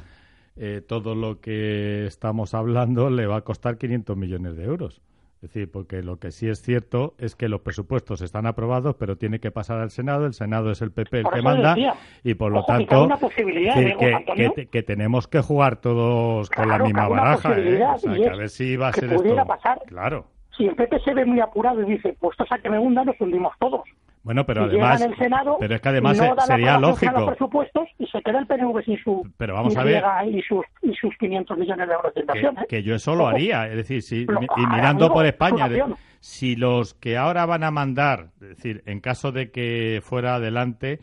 eh, 0.56 0.82
todo 0.86 1.14
lo 1.14 1.40
que 1.40 2.08
estamos 2.08 2.56
hablando, 2.56 3.12
le 3.12 3.28
va 3.28 3.38
a 3.38 3.42
costar 3.42 3.78
500 3.78 4.18
millones 4.18 4.58
de 4.58 4.64
euros. 4.64 5.02
Es 5.38 5.54
decir, 5.54 5.72
porque 5.72 6.02
lo 6.02 6.18
que 6.18 6.32
sí 6.32 6.50
es 6.50 6.64
cierto 6.64 7.14
es 7.20 7.36
que 7.36 7.48
los 7.48 7.62
presupuestos 7.62 8.22
están 8.22 8.48
aprobados, 8.48 8.96
pero 8.96 9.18
tiene 9.18 9.40
que 9.40 9.52
pasar 9.52 9.80
al 9.80 9.92
Senado. 9.92 10.26
El 10.26 10.34
Senado 10.34 10.72
es 10.72 10.82
el 10.82 10.92
PP 10.92 11.18
el 11.18 11.24
Por 11.24 11.34
que 11.36 11.42
manda 11.44 11.76
decía, 11.76 11.94
y 12.24 12.34
por 12.34 12.52
lo 12.52 12.66
que 12.66 12.74
tanto, 12.74 13.08
¿eh, 13.38 14.68
que, 14.72 14.82
tenemos 14.82 15.28
que 15.28 15.42
jugar 15.42 15.76
todos 15.76 16.50
con 16.50 16.68
la 16.68 16.80
misma 16.80 17.08
baraja. 17.08 17.56
¿eh? 17.56 17.84
O 17.84 17.98
sea, 18.00 18.16
que 18.16 18.30
a 18.30 18.36
ver 18.36 18.50
si 18.50 18.78
va 18.78 18.88
a 18.88 18.94
ser 18.94 19.14
esto. 19.14 19.46
pasar. 19.46 19.80
Claro. 19.86 20.26
Si 20.58 20.66
el 20.66 20.76
PP 20.76 21.02
se 21.02 21.14
ve 21.14 21.24
muy 21.24 21.40
apurado 21.40 21.84
y 21.84 21.86
dice, 21.86 22.18
pues 22.20 22.36
esto 22.40 22.56
a 22.56 22.58
que 22.58 22.72
me 22.72 22.80
hunda, 22.80 23.06
nos 23.06 23.22
hundimos 23.22 23.54
todos. 23.60 23.84
Bueno, 24.24 24.46
pero 24.46 24.68
llegan 24.68 24.90
además, 24.92 25.02
el 25.02 25.16
Senado, 25.18 25.58
pero 25.60 25.76
es 25.76 25.82
que 25.82 25.90
además 25.90 26.18
no 26.18 26.36
sería 26.42 26.78
lógico. 26.80 27.12
los 27.20 27.30
presupuestos 27.30 27.88
y 27.98 28.06
se 28.08 28.22
queda 28.22 28.40
el 28.40 28.48
PNV 28.48 28.84
sin 28.84 28.98
su 29.04 29.26
Pero 29.38 29.54
vamos 29.54 29.78
a 29.78 29.84
ver. 29.84 30.04
y 30.28 30.42
sus 30.42 30.66
y 30.82 30.94
sus 30.96 31.16
500 31.18 31.58
millones 31.58 31.88
de 31.88 31.94
euros 31.94 32.14
de 32.14 32.22
que, 32.22 32.22
inversión. 32.22 32.58
¿eh? 32.58 32.66
que 32.68 32.84
yo 32.84 32.96
eso 32.96 33.16
lo 33.16 33.28
haría, 33.28 33.68
es 33.68 33.76
decir, 33.78 34.02
si, 34.02 34.26
Lo- 34.26 34.42
y 34.42 34.48
ah, 34.50 34.70
mirando 34.76 35.06
amigo, 35.06 35.14
por 35.14 35.26
es 35.26 35.32
España, 35.32 35.70
de- 35.70 35.84
si 36.20 36.56
los 36.58 36.94
que 36.94 37.16
ahora 37.16 37.46
van 37.46 37.64
a 37.64 37.72
mandar, 37.72 38.32
es 38.42 38.50
decir, 38.50 38.84
en 38.86 39.00
caso 39.00 39.32
de 39.32 39.50
que 39.52 40.02
fuera 40.04 40.36
adelante 40.36 41.00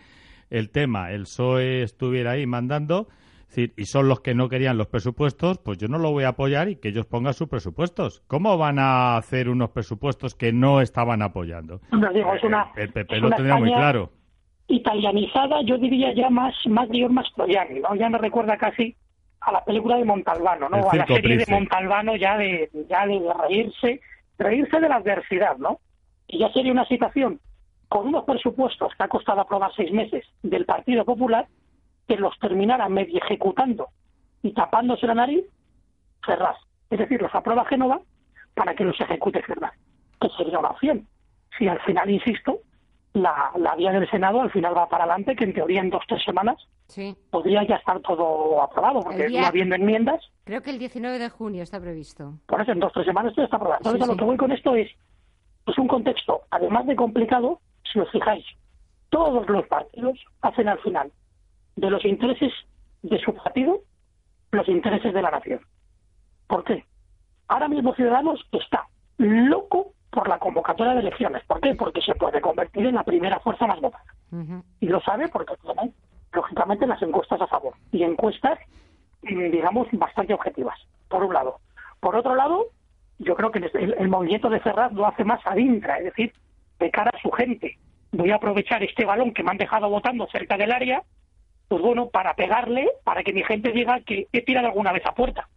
el 0.50 0.70
tema, 0.70 1.10
el 1.12 1.22
PSOE 1.22 1.82
estuviera 1.82 2.32
ahí 2.32 2.46
mandando, 2.46 3.08
decir, 3.54 3.74
y 3.76 3.86
son 3.86 4.08
los 4.08 4.20
que 4.20 4.34
no 4.34 4.48
querían 4.48 4.76
los 4.78 4.86
presupuestos, 4.88 5.58
pues 5.58 5.78
yo 5.78 5.88
no 5.88 5.98
lo 5.98 6.10
voy 6.10 6.24
a 6.24 6.28
apoyar 6.28 6.68
y 6.68 6.76
que 6.76 6.88
ellos 6.88 7.06
pongan 7.06 7.34
sus 7.34 7.48
presupuestos. 7.48 8.22
¿Cómo 8.26 8.56
van 8.58 8.78
a 8.78 9.16
hacer 9.16 9.48
unos 9.48 9.70
presupuestos 9.70 10.34
que 10.34 10.52
no 10.52 10.80
estaban 10.80 11.22
apoyando? 11.22 11.80
Hombre, 11.92 12.10
digo, 12.14 12.34
es 12.34 12.42
una- 12.44 12.70
el 12.76 12.92
PP 12.92 13.14
es 13.16 13.20
lo 13.20 13.26
una 13.28 13.36
tendría 13.36 13.56
muy 13.56 13.72
claro. 13.72 14.10
italianizada, 14.68 15.62
yo 15.62 15.78
diría 15.78 16.12
ya 16.14 16.30
más, 16.30 16.54
más 16.68 16.88
guion 16.88 17.14
Mastroianni, 17.14 17.80
¿no? 17.80 17.94
Ya 17.94 18.08
me 18.08 18.18
recuerda 18.18 18.56
casi 18.56 18.96
a 19.40 19.52
la 19.52 19.64
película 19.64 19.96
de 19.96 20.04
Montalbano, 20.04 20.68
¿no? 20.68 20.88
A 20.90 20.96
la 20.96 21.06
serie 21.06 21.36
de 21.36 21.46
Montalbano 21.48 22.16
ya 22.16 22.36
de, 22.38 22.70
ya 22.88 23.06
de 23.06 23.20
reírse, 23.46 24.00
reírse 24.38 24.80
de 24.80 24.88
la 24.88 24.96
adversidad, 24.96 25.58
¿no? 25.58 25.80
Y 26.26 26.38
ya 26.38 26.50
sería 26.52 26.72
una 26.72 26.86
situación 26.86 27.40
con 27.88 28.08
unos 28.08 28.24
presupuestos 28.24 28.92
que 28.96 29.04
ha 29.04 29.08
costado 29.08 29.42
aprobar 29.42 29.70
seis 29.76 29.92
meses 29.92 30.24
del 30.42 30.64
Partido 30.64 31.04
Popular, 31.04 31.46
que 32.06 32.16
los 32.16 32.38
terminara 32.38 32.88
medio 32.88 33.18
ejecutando 33.18 33.88
y 34.42 34.52
tapándose 34.52 35.06
la 35.06 35.14
nariz, 35.14 35.44
Ferraz. 36.24 36.56
Es 36.90 36.98
decir, 36.98 37.20
los 37.20 37.34
aprueba 37.34 37.64
Génova 37.64 38.00
para 38.54 38.74
que 38.74 38.84
los 38.84 39.00
ejecute 39.00 39.42
Ferraz, 39.42 39.72
que 40.20 40.28
sería 40.36 40.58
una 40.58 40.70
opción. 40.70 41.06
Si 41.58 41.66
al 41.68 41.80
final, 41.80 42.10
insisto, 42.10 42.58
la, 43.14 43.52
la 43.56 43.74
vía 43.76 43.92
del 43.92 44.08
Senado 44.10 44.40
al 44.40 44.50
final 44.50 44.76
va 44.76 44.88
para 44.88 45.04
adelante, 45.04 45.34
que 45.36 45.44
en 45.44 45.54
teoría 45.54 45.80
en 45.80 45.90
dos 45.90 46.02
tres 46.08 46.22
semanas 46.24 46.56
Sí. 46.88 47.16
podría 47.30 47.66
ya 47.66 47.76
estar 47.76 47.98
todo 48.00 48.60
aprobado, 48.62 49.00
porque 49.00 49.26
día- 49.28 49.40
no 49.40 49.46
habiendo 49.46 49.74
enmiendas, 49.74 50.22
Creo 50.44 50.60
que 50.62 50.70
el 50.70 50.78
19 50.78 51.18
de 51.18 51.30
junio 51.30 51.62
está 51.62 51.80
previsto. 51.80 52.34
por 52.46 52.60
eso 52.60 52.72
en 52.72 52.80
dos 52.80 52.92
tres 52.92 53.06
semanas 53.06 53.34
todo 53.34 53.44
está 53.46 53.56
aprobado. 53.56 53.78
Entonces, 53.80 54.00
Sí, 54.04 54.04
a 54.10 54.12
lo 54.12 54.18
que 54.18 54.24
voy 54.24 54.36
con 54.36 54.52
esto 54.52 54.74
es, 54.76 54.90
es 55.66 55.78
un 55.78 55.88
contexto, 55.88 56.42
además 56.50 56.86
de 56.86 56.94
complicado, 56.96 57.60
si 57.90 57.98
os 58.00 58.10
fijáis, 58.10 58.44
todos 59.08 59.48
los 59.48 59.66
partidos 59.68 60.18
hacen 60.42 60.68
al 60.68 60.78
final 60.80 61.10
de 61.76 61.90
los 61.90 62.04
intereses 62.04 62.52
de 63.02 63.18
su 63.18 63.34
partido 63.34 63.80
los 64.54 64.68
intereses 64.68 65.12
de 65.12 65.22
la 65.22 65.30
nación. 65.30 65.60
¿Por 66.46 66.64
qué? 66.64 66.84
Ahora 67.48 67.68
mismo 67.68 67.94
Ciudadanos 67.94 68.40
está 68.52 68.86
loco 69.18 69.92
por 70.10 70.28
la 70.28 70.38
convocatoria 70.38 70.94
de 70.94 71.00
elecciones. 71.00 71.42
¿Por 71.44 71.60
qué? 71.60 71.74
Porque 71.74 72.00
se 72.00 72.14
puede 72.14 72.40
convertir 72.40 72.86
en 72.86 72.94
la 72.94 73.02
primera 73.02 73.40
fuerza 73.40 73.66
más 73.66 73.80
votada. 73.80 74.04
Y 74.80 74.86
lo 74.86 75.00
sabe 75.00 75.28
porque 75.28 75.54
tiene, 75.62 75.92
lógicamente, 76.32 76.86
las 76.86 77.00
encuestas 77.02 77.40
a 77.40 77.46
favor. 77.46 77.74
Y 77.92 78.02
encuestas, 78.02 78.58
mm, 79.22 79.50
digamos, 79.50 79.86
bastante 79.92 80.34
objetivas, 80.34 80.78
por 81.08 81.22
un 81.22 81.34
lado. 81.34 81.60
Por 82.00 82.16
otro 82.16 82.34
lado, 82.34 82.66
yo 83.18 83.34
creo 83.36 83.50
que 83.50 83.58
el, 83.58 84.08
movimiento 84.08 84.48
de 84.50 84.60
Ferraz 84.60 84.92
lo 84.92 85.06
hace 85.06 85.24
más 85.24 85.40
adintra, 85.46 85.98
es 85.98 86.04
decir, 86.04 86.32
de 86.78 86.90
cara 86.90 87.10
a 87.14 87.20
su 87.20 87.30
gente. 87.30 87.78
Voy 88.12 88.30
a 88.30 88.36
aprovechar 88.36 88.82
este 88.82 89.04
balón 89.04 89.32
que 89.32 89.42
me 89.42 89.50
han 89.50 89.58
dejado 89.58 89.88
votando 89.88 90.26
cerca 90.26 90.56
del 90.56 90.72
área, 90.72 91.02
pues 91.68 91.82
bueno, 91.82 92.08
para 92.08 92.34
pegarle, 92.34 92.88
para 93.04 93.22
que 93.22 93.32
mi 93.32 93.42
gente 93.42 93.72
diga 93.72 94.00
que 94.00 94.28
he 94.32 94.42
tirado 94.42 94.68
alguna 94.68 94.92
vez 94.92 95.04
a 95.06 95.14
puerta. 95.14 95.48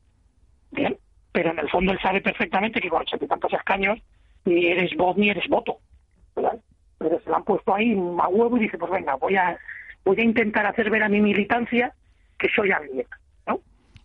Bien, 0.72 0.98
pero 1.32 1.52
en 1.52 1.60
el 1.60 1.70
fondo 1.70 1.92
él 1.92 2.00
sabe 2.02 2.22
perfectamente 2.22 2.82
que 2.82 2.90
con 2.90 3.02
ochenta 3.02 3.26
y 3.26 3.28
tantos 3.28 3.54
escaños 3.54 4.00
ni 4.46 4.66
eres 4.66 4.96
voz 4.96 5.18
ni 5.18 5.30
eres 5.30 5.48
voto. 5.48 5.78
Pero 6.34 7.20
se 7.20 7.30
lo 7.30 7.36
han 7.36 7.44
puesto 7.44 7.76
ahí 7.76 7.94
a 7.94 8.28
huevo 8.28 8.58
y 8.58 8.62
dice, 8.62 8.78
pues 8.78 8.92
venga, 8.92 9.16
voy 9.16 9.36
a, 9.36 9.58
voy 10.04 10.20
a 10.20 10.24
intentar 10.24 10.66
hacer 10.66 10.90
ver 10.90 11.04
a 11.04 11.10
mi 11.10 11.22
militancia 11.22 11.94
que 12.38 12.50
soy 12.50 12.72
alguien. 12.72 13.06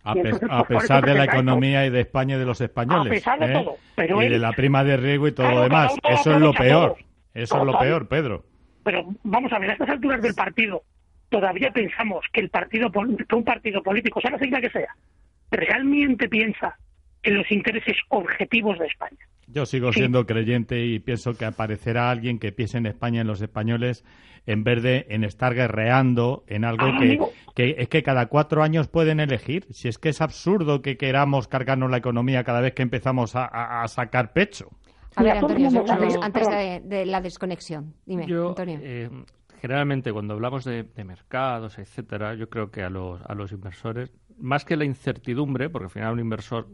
A, 0.05 0.13
pues, 0.13 0.37
pesar 0.67 1.05
de 1.05 1.13
la 1.13 1.23
economía 1.23 1.85
y 1.85 1.89
de 1.89 2.01
España 2.01 2.35
y 2.35 2.39
de 2.39 2.45
los 2.45 2.59
españoles. 2.59 3.07
A 3.07 3.09
pesar 3.09 3.39
de 3.39 3.45
¿eh? 3.45 3.53
todo. 3.53 3.77
Pero 3.95 4.21
y 4.21 4.27
de 4.27 4.37
la 4.37 4.51
prima 4.51 4.83
de 4.83 4.97
riesgo 4.97 5.29
y 5.29 5.31
todo 5.31 5.49
lo 5.49 5.61
demás. 5.61 5.95
Eso 6.03 6.33
es 6.33 6.41
lo 6.41 6.53
peor. 6.53 6.97
Eso 7.33 7.57
es 7.57 7.63
lo 7.63 7.79
peor, 7.79 8.09
Pedro. 8.09 8.43
Pero 8.83 9.05
vamos 9.23 9.53
a 9.53 9.59
ver, 9.59 9.69
a 9.69 9.73
estas 9.73 9.89
alturas 9.89 10.21
del 10.21 10.35
partido, 10.35 10.83
todavía 11.33 11.71
pensamos 11.71 12.23
que 12.31 12.41
el 12.41 12.49
partido 12.49 12.91
que 12.91 13.35
un 13.35 13.43
partido 13.43 13.81
político, 13.81 14.21
sea 14.21 14.29
la 14.29 14.37
sigla 14.37 14.61
que 14.61 14.69
sea, 14.69 14.95
realmente 15.49 16.29
piensa 16.29 16.77
en 17.23 17.37
los 17.37 17.51
intereses 17.51 17.97
objetivos 18.09 18.77
de 18.77 18.85
España. 18.85 19.17
Yo 19.47 19.65
sigo 19.65 19.91
siendo 19.91 20.27
creyente 20.27 20.85
y 20.85 20.99
pienso 20.99 21.33
que 21.33 21.45
aparecerá 21.45 22.11
alguien 22.11 22.37
que 22.37 22.51
piense 22.51 22.77
en 22.77 22.85
España, 22.85 23.21
en 23.21 23.27
los 23.27 23.41
españoles, 23.41 24.05
en 24.45 24.63
vez 24.63 24.83
de 24.83 25.07
en 25.09 25.23
estar 25.23 25.55
guerreando 25.55 26.43
en 26.47 26.65
algo 26.65 26.85
ah, 26.85 26.99
que, 27.55 27.75
es 27.79 27.87
que 27.87 28.03
cada 28.03 28.27
cuatro 28.27 28.61
años 28.61 28.87
pueden 28.87 29.19
elegir. 29.19 29.65
Si 29.71 29.87
es 29.87 29.97
que 29.97 30.09
es 30.09 30.21
absurdo 30.21 30.83
que 30.83 30.97
queramos 30.97 31.47
cargarnos 31.47 31.89
la 31.89 31.97
economía 31.97 32.43
cada 32.43 32.61
vez 32.61 32.73
que 32.73 32.83
empezamos 32.83 33.33
a, 33.35 33.83
sacar 33.87 34.33
pecho. 34.33 34.69
A 35.15 35.23
ver, 35.23 35.37
Antonio, 35.37 35.83
antes, 36.21 36.47
de, 36.83 37.05
la 37.07 37.21
desconexión, 37.21 37.95
dime, 38.05 38.23
Antonio. 38.23 38.79
Eh, 38.81 39.09
generalmente 39.63 40.11
cuando 40.11 40.33
hablamos 40.33 40.65
de, 40.65 40.85
mercados, 41.05 41.79
etcétera, 41.79 42.35
yo 42.35 42.49
creo 42.49 42.69
que 42.69 42.83
a 42.83 42.89
los, 42.89 43.21
a 43.21 43.33
los 43.33 43.53
inversores, 43.53 44.11
más 44.37 44.65
que 44.65 44.75
la 44.75 44.83
incertidumbre, 44.83 45.69
porque 45.69 45.85
al 45.85 45.89
final 45.89 46.13
un 46.15 46.19
inversor 46.19 46.67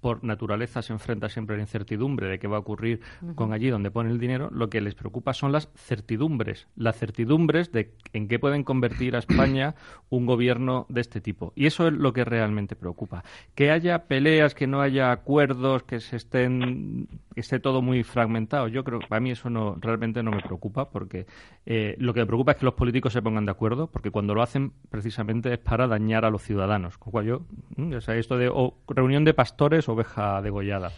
por 0.00 0.24
naturaleza 0.24 0.82
se 0.82 0.92
enfrenta 0.92 1.28
siempre 1.28 1.54
a 1.54 1.56
la 1.58 1.62
incertidumbre 1.62 2.28
de 2.28 2.38
qué 2.38 2.46
va 2.46 2.56
a 2.56 2.60
ocurrir 2.60 3.00
con 3.34 3.52
allí 3.52 3.68
donde 3.68 3.90
pone 3.90 4.10
el 4.10 4.18
dinero, 4.18 4.48
lo 4.52 4.70
que 4.70 4.80
les 4.80 4.94
preocupa 4.94 5.34
son 5.34 5.52
las 5.52 5.70
certidumbres, 5.74 6.68
las 6.76 6.96
certidumbres 6.96 7.72
de 7.72 7.94
en 8.12 8.28
qué 8.28 8.38
pueden 8.38 8.64
convertir 8.64 9.16
a 9.16 9.18
España 9.18 9.74
un 10.08 10.26
gobierno 10.26 10.86
de 10.88 11.00
este 11.00 11.20
tipo. 11.20 11.52
Y 11.56 11.66
eso 11.66 11.88
es 11.88 11.92
lo 11.92 12.12
que 12.12 12.24
realmente 12.24 12.76
preocupa. 12.76 13.24
Que 13.54 13.70
haya 13.70 14.04
peleas, 14.04 14.54
que 14.54 14.66
no 14.66 14.80
haya 14.80 15.12
acuerdos, 15.12 15.82
que 15.82 16.00
se 16.00 16.16
estén 16.16 17.08
que 17.34 17.40
esté 17.40 17.60
todo 17.60 17.82
muy 17.82 18.02
fragmentado. 18.02 18.68
Yo 18.68 18.84
creo 18.84 18.98
que 18.98 19.06
para 19.06 19.20
mí 19.20 19.30
eso 19.30 19.48
no 19.50 19.76
realmente 19.80 20.22
no 20.22 20.30
me 20.32 20.42
preocupa 20.42 20.90
porque 20.90 21.26
eh, 21.66 21.94
lo 21.98 22.12
que 22.14 22.20
me 22.20 22.26
preocupa 22.26 22.52
es 22.52 22.58
que 22.58 22.64
los 22.64 22.74
políticos 22.74 23.12
se 23.12 23.22
pongan 23.22 23.44
de 23.44 23.52
acuerdo 23.52 23.86
porque 23.88 24.10
cuando 24.10 24.34
lo 24.34 24.42
hacen 24.42 24.72
precisamente 24.90 25.52
es 25.52 25.58
para 25.58 25.86
dañar 25.86 26.24
a 26.24 26.30
los 26.30 26.42
ciudadanos. 26.42 26.98
Con 26.98 27.12
cual 27.12 27.26
yo, 27.26 27.42
mm, 27.76 27.94
o 27.94 28.00
sea, 28.00 28.16
esto 28.16 28.36
de 28.36 28.50
reunión 28.88 29.24
de 29.24 29.34
pastores, 29.34 29.87
oveja 29.92 30.40
degollada. 30.42 30.90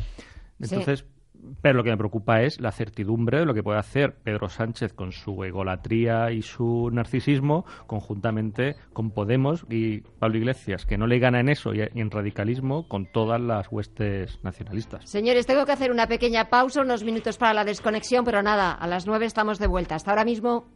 Entonces, 0.60 1.04
pero 1.62 1.78
lo 1.78 1.84
que 1.84 1.90
me 1.90 1.96
preocupa 1.96 2.42
es 2.42 2.60
la 2.60 2.72
certidumbre 2.72 3.40
de 3.40 3.46
lo 3.46 3.54
que 3.54 3.62
puede 3.62 3.78
hacer 3.78 4.14
Pedro 4.22 4.48
Sánchez 4.48 4.92
con 4.92 5.12
su 5.12 5.42
egolatría 5.44 6.32
y 6.32 6.42
su 6.42 6.90
narcisismo, 6.92 7.64
conjuntamente 7.86 8.76
con 8.92 9.10
Podemos 9.10 9.64
y 9.70 10.00
Pablo 10.18 10.38
Iglesias, 10.38 10.86
que 10.86 10.98
no 10.98 11.06
le 11.06 11.18
gana 11.18 11.40
en 11.40 11.48
eso 11.48 11.72
y 11.74 11.80
en 11.80 12.10
radicalismo 12.10 12.86
con 12.88 13.06
todas 13.06 13.40
las 13.40 13.68
huestes 13.70 14.38
nacionalistas. 14.42 15.08
Señores, 15.08 15.46
tengo 15.46 15.64
que 15.64 15.72
hacer 15.72 15.90
una 15.90 16.06
pequeña 16.06 16.50
pausa, 16.50 16.82
unos 16.82 17.04
minutos 17.04 17.38
para 17.38 17.54
la 17.54 17.64
desconexión, 17.64 18.24
pero 18.24 18.42
nada, 18.42 18.72
a 18.72 18.86
las 18.86 19.06
nueve 19.06 19.26
estamos 19.26 19.58
de 19.58 19.66
vuelta. 19.66 19.94
Hasta 19.94 20.10
ahora 20.10 20.24
mismo. 20.24 20.66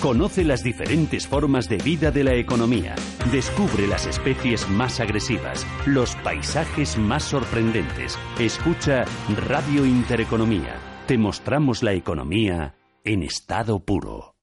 Conoce 0.00 0.44
las 0.44 0.62
diferentes 0.64 1.28
formas 1.28 1.68
de 1.68 1.76
vida 1.76 2.10
de 2.10 2.24
la 2.24 2.34
economía. 2.34 2.94
Descubre 3.30 3.86
las 3.86 4.06
especies 4.06 4.66
más 4.70 4.98
agresivas, 4.98 5.66
los 5.84 6.16
paisajes 6.16 6.96
más 6.96 7.22
sorprendentes. 7.22 8.18
Escucha 8.38 9.04
Radio 9.46 9.84
Intereconomía. 9.84 10.74
Te 11.06 11.18
mostramos 11.18 11.82
la 11.82 11.92
economía 11.92 12.76
en 13.04 13.22
estado 13.22 13.80
puro. 13.80 14.39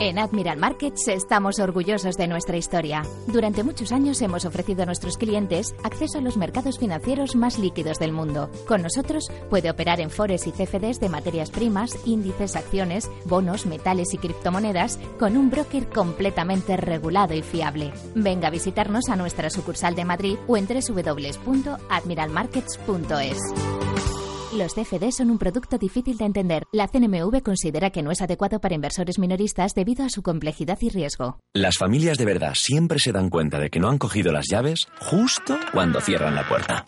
En 0.00 0.20
Admiral 0.20 0.58
Markets 0.58 1.08
estamos 1.08 1.58
orgullosos 1.58 2.16
de 2.16 2.28
nuestra 2.28 2.56
historia. 2.56 3.02
Durante 3.26 3.64
muchos 3.64 3.90
años 3.90 4.22
hemos 4.22 4.44
ofrecido 4.44 4.84
a 4.84 4.86
nuestros 4.86 5.18
clientes 5.18 5.74
acceso 5.82 6.18
a 6.18 6.20
los 6.20 6.36
mercados 6.36 6.78
financieros 6.78 7.34
más 7.34 7.58
líquidos 7.58 7.98
del 7.98 8.12
mundo. 8.12 8.48
Con 8.68 8.82
nosotros 8.82 9.28
puede 9.50 9.70
operar 9.70 10.00
en 10.00 10.10
fores 10.10 10.46
y 10.46 10.52
CFDs 10.52 11.00
de 11.00 11.08
materias 11.08 11.50
primas, 11.50 11.98
índices, 12.06 12.54
acciones, 12.54 13.10
bonos, 13.24 13.66
metales 13.66 14.14
y 14.14 14.18
criptomonedas 14.18 15.00
con 15.18 15.36
un 15.36 15.50
broker 15.50 15.88
completamente 15.88 16.76
regulado 16.76 17.34
y 17.34 17.42
fiable. 17.42 17.92
Venga 18.14 18.46
a 18.48 18.52
visitarnos 18.52 19.08
a 19.08 19.16
nuestra 19.16 19.50
sucursal 19.50 19.96
de 19.96 20.04
Madrid 20.04 20.38
o 20.46 20.56
en 20.56 20.68
www.admiralmarkets.es. 20.68 23.38
Los 24.56 24.72
CFD 24.72 25.10
son 25.10 25.30
un 25.30 25.36
producto 25.36 25.76
difícil 25.76 26.16
de 26.16 26.24
entender. 26.24 26.64
La 26.72 26.88
CNMV 26.88 27.42
considera 27.42 27.90
que 27.90 28.02
no 28.02 28.10
es 28.10 28.22
adecuado 28.22 28.60
para 28.60 28.74
inversores 28.74 29.18
minoristas 29.18 29.74
debido 29.74 30.06
a 30.06 30.08
su 30.08 30.22
complejidad 30.22 30.78
y 30.80 30.88
riesgo. 30.88 31.38
Las 31.54 31.76
familias 31.76 32.16
de 32.16 32.24
verdad 32.24 32.54
siempre 32.54 32.98
se 32.98 33.12
dan 33.12 33.28
cuenta 33.28 33.58
de 33.58 33.68
que 33.68 33.78
no 33.78 33.90
han 33.90 33.98
cogido 33.98 34.32
las 34.32 34.46
llaves 34.50 34.86
justo 35.00 35.58
cuando 35.72 36.00
cierran 36.00 36.34
la 36.34 36.48
puerta. 36.48 36.86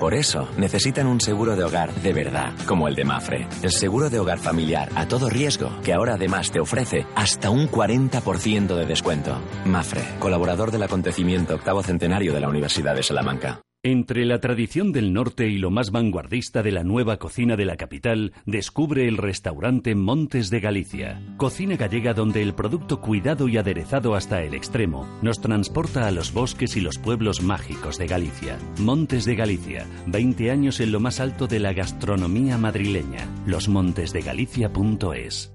Por 0.00 0.12
eso 0.12 0.48
necesitan 0.58 1.06
un 1.06 1.20
seguro 1.20 1.54
de 1.54 1.62
hogar 1.62 1.94
de 1.94 2.12
verdad, 2.12 2.52
como 2.66 2.88
el 2.88 2.96
de 2.96 3.04
Mafre. 3.04 3.46
El 3.62 3.70
seguro 3.70 4.10
de 4.10 4.18
hogar 4.18 4.38
familiar 4.38 4.90
a 4.96 5.06
todo 5.06 5.30
riesgo, 5.30 5.70
que 5.84 5.94
ahora 5.94 6.14
además 6.14 6.50
te 6.50 6.60
ofrece 6.60 7.06
hasta 7.14 7.48
un 7.48 7.68
40% 7.70 8.74
de 8.74 8.86
descuento. 8.86 9.40
Mafre, 9.64 10.02
colaborador 10.18 10.72
del 10.72 10.82
acontecimiento 10.82 11.54
octavo 11.54 11.82
centenario 11.84 12.34
de 12.34 12.40
la 12.40 12.48
Universidad 12.48 12.96
de 12.96 13.04
Salamanca. 13.04 13.62
Entre 13.86 14.24
la 14.24 14.40
tradición 14.40 14.90
del 14.90 15.12
norte 15.12 15.46
y 15.46 15.58
lo 15.58 15.70
más 15.70 15.92
vanguardista 15.92 16.64
de 16.64 16.72
la 16.72 16.82
nueva 16.82 17.18
cocina 17.18 17.54
de 17.54 17.64
la 17.64 17.76
capital, 17.76 18.32
descubre 18.44 19.06
el 19.06 19.16
restaurante 19.16 19.94
Montes 19.94 20.50
de 20.50 20.58
Galicia. 20.58 21.22
Cocina 21.36 21.76
gallega 21.76 22.12
donde 22.12 22.42
el 22.42 22.52
producto 22.52 23.00
cuidado 23.00 23.46
y 23.46 23.58
aderezado 23.58 24.16
hasta 24.16 24.42
el 24.42 24.54
extremo 24.54 25.06
nos 25.22 25.40
transporta 25.40 26.08
a 26.08 26.10
los 26.10 26.32
bosques 26.32 26.76
y 26.76 26.80
los 26.80 26.98
pueblos 26.98 27.42
mágicos 27.42 27.96
de 27.96 28.08
Galicia. 28.08 28.58
Montes 28.80 29.24
de 29.24 29.36
Galicia, 29.36 29.86
20 30.08 30.50
años 30.50 30.80
en 30.80 30.90
lo 30.90 30.98
más 30.98 31.20
alto 31.20 31.46
de 31.46 31.60
la 31.60 31.72
gastronomía 31.72 32.58
madrileña. 32.58 33.28
losmontesdegalicia.es. 33.46 35.54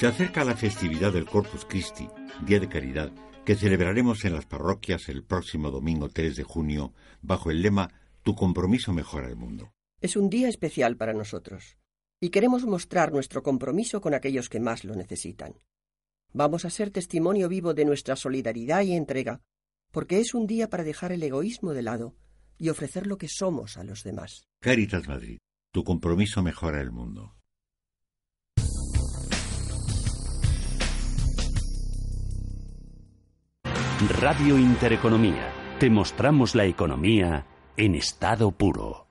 Se 0.00 0.06
acerca 0.08 0.42
la 0.42 0.56
festividad 0.56 1.12
del 1.12 1.26
Corpus 1.26 1.64
Christi, 1.64 2.08
Día 2.44 2.58
de 2.58 2.68
Caridad 2.68 3.12
que 3.44 3.56
celebraremos 3.56 4.24
en 4.24 4.34
las 4.34 4.46
parroquias 4.46 5.08
el 5.08 5.24
próximo 5.24 5.70
domingo 5.70 6.08
3 6.08 6.36
de 6.36 6.44
junio 6.44 6.94
bajo 7.22 7.50
el 7.50 7.62
lema 7.62 7.90
Tu 8.22 8.34
compromiso 8.34 8.92
mejora 8.92 9.28
el 9.28 9.36
mundo. 9.36 9.72
Es 10.00 10.16
un 10.16 10.30
día 10.30 10.48
especial 10.48 10.96
para 10.96 11.12
nosotros 11.12 11.76
y 12.20 12.30
queremos 12.30 12.64
mostrar 12.66 13.12
nuestro 13.12 13.42
compromiso 13.42 14.00
con 14.00 14.14
aquellos 14.14 14.48
que 14.48 14.60
más 14.60 14.84
lo 14.84 14.94
necesitan. 14.94 15.54
Vamos 16.32 16.64
a 16.64 16.70
ser 16.70 16.90
testimonio 16.90 17.48
vivo 17.48 17.74
de 17.74 17.84
nuestra 17.84 18.14
solidaridad 18.14 18.82
y 18.82 18.92
entrega, 18.92 19.40
porque 19.90 20.20
es 20.20 20.32
un 20.32 20.46
día 20.46 20.68
para 20.68 20.84
dejar 20.84 21.10
el 21.10 21.22
egoísmo 21.22 21.72
de 21.72 21.82
lado 21.82 22.14
y 22.58 22.68
ofrecer 22.68 23.08
lo 23.08 23.18
que 23.18 23.26
somos 23.28 23.76
a 23.76 23.82
los 23.82 24.04
demás. 24.04 24.44
Caritas 24.60 25.08
Madrid, 25.08 25.38
tu 25.72 25.82
compromiso 25.82 26.42
mejora 26.42 26.80
el 26.80 26.92
mundo. 26.92 27.34
Radio 34.08 34.58
Intereconomía. 34.58 35.52
Te 35.78 35.88
mostramos 35.88 36.54
la 36.54 36.64
economía 36.64 37.46
en 37.76 37.94
estado 37.94 38.50
puro. 38.50 39.06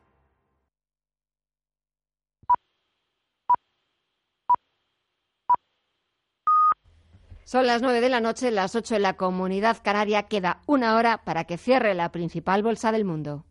Son 7.43 7.67
las 7.67 7.81
9 7.81 8.01
de 8.01 8.10
la 8.10 8.21
noche, 8.21 8.51
las 8.51 8.75
8 8.75 8.95
en 8.95 9.01
la 9.01 9.13
comunidad 9.13 9.77
canaria. 9.83 10.24
Queda 10.24 10.62
una 10.67 10.95
hora 10.95 11.24
para 11.24 11.45
que 11.45 11.57
cierre 11.57 11.93
la 11.93 12.12
principal 12.12 12.63
bolsa 12.63 12.91
del 12.91 13.05
mundo. 13.05 13.45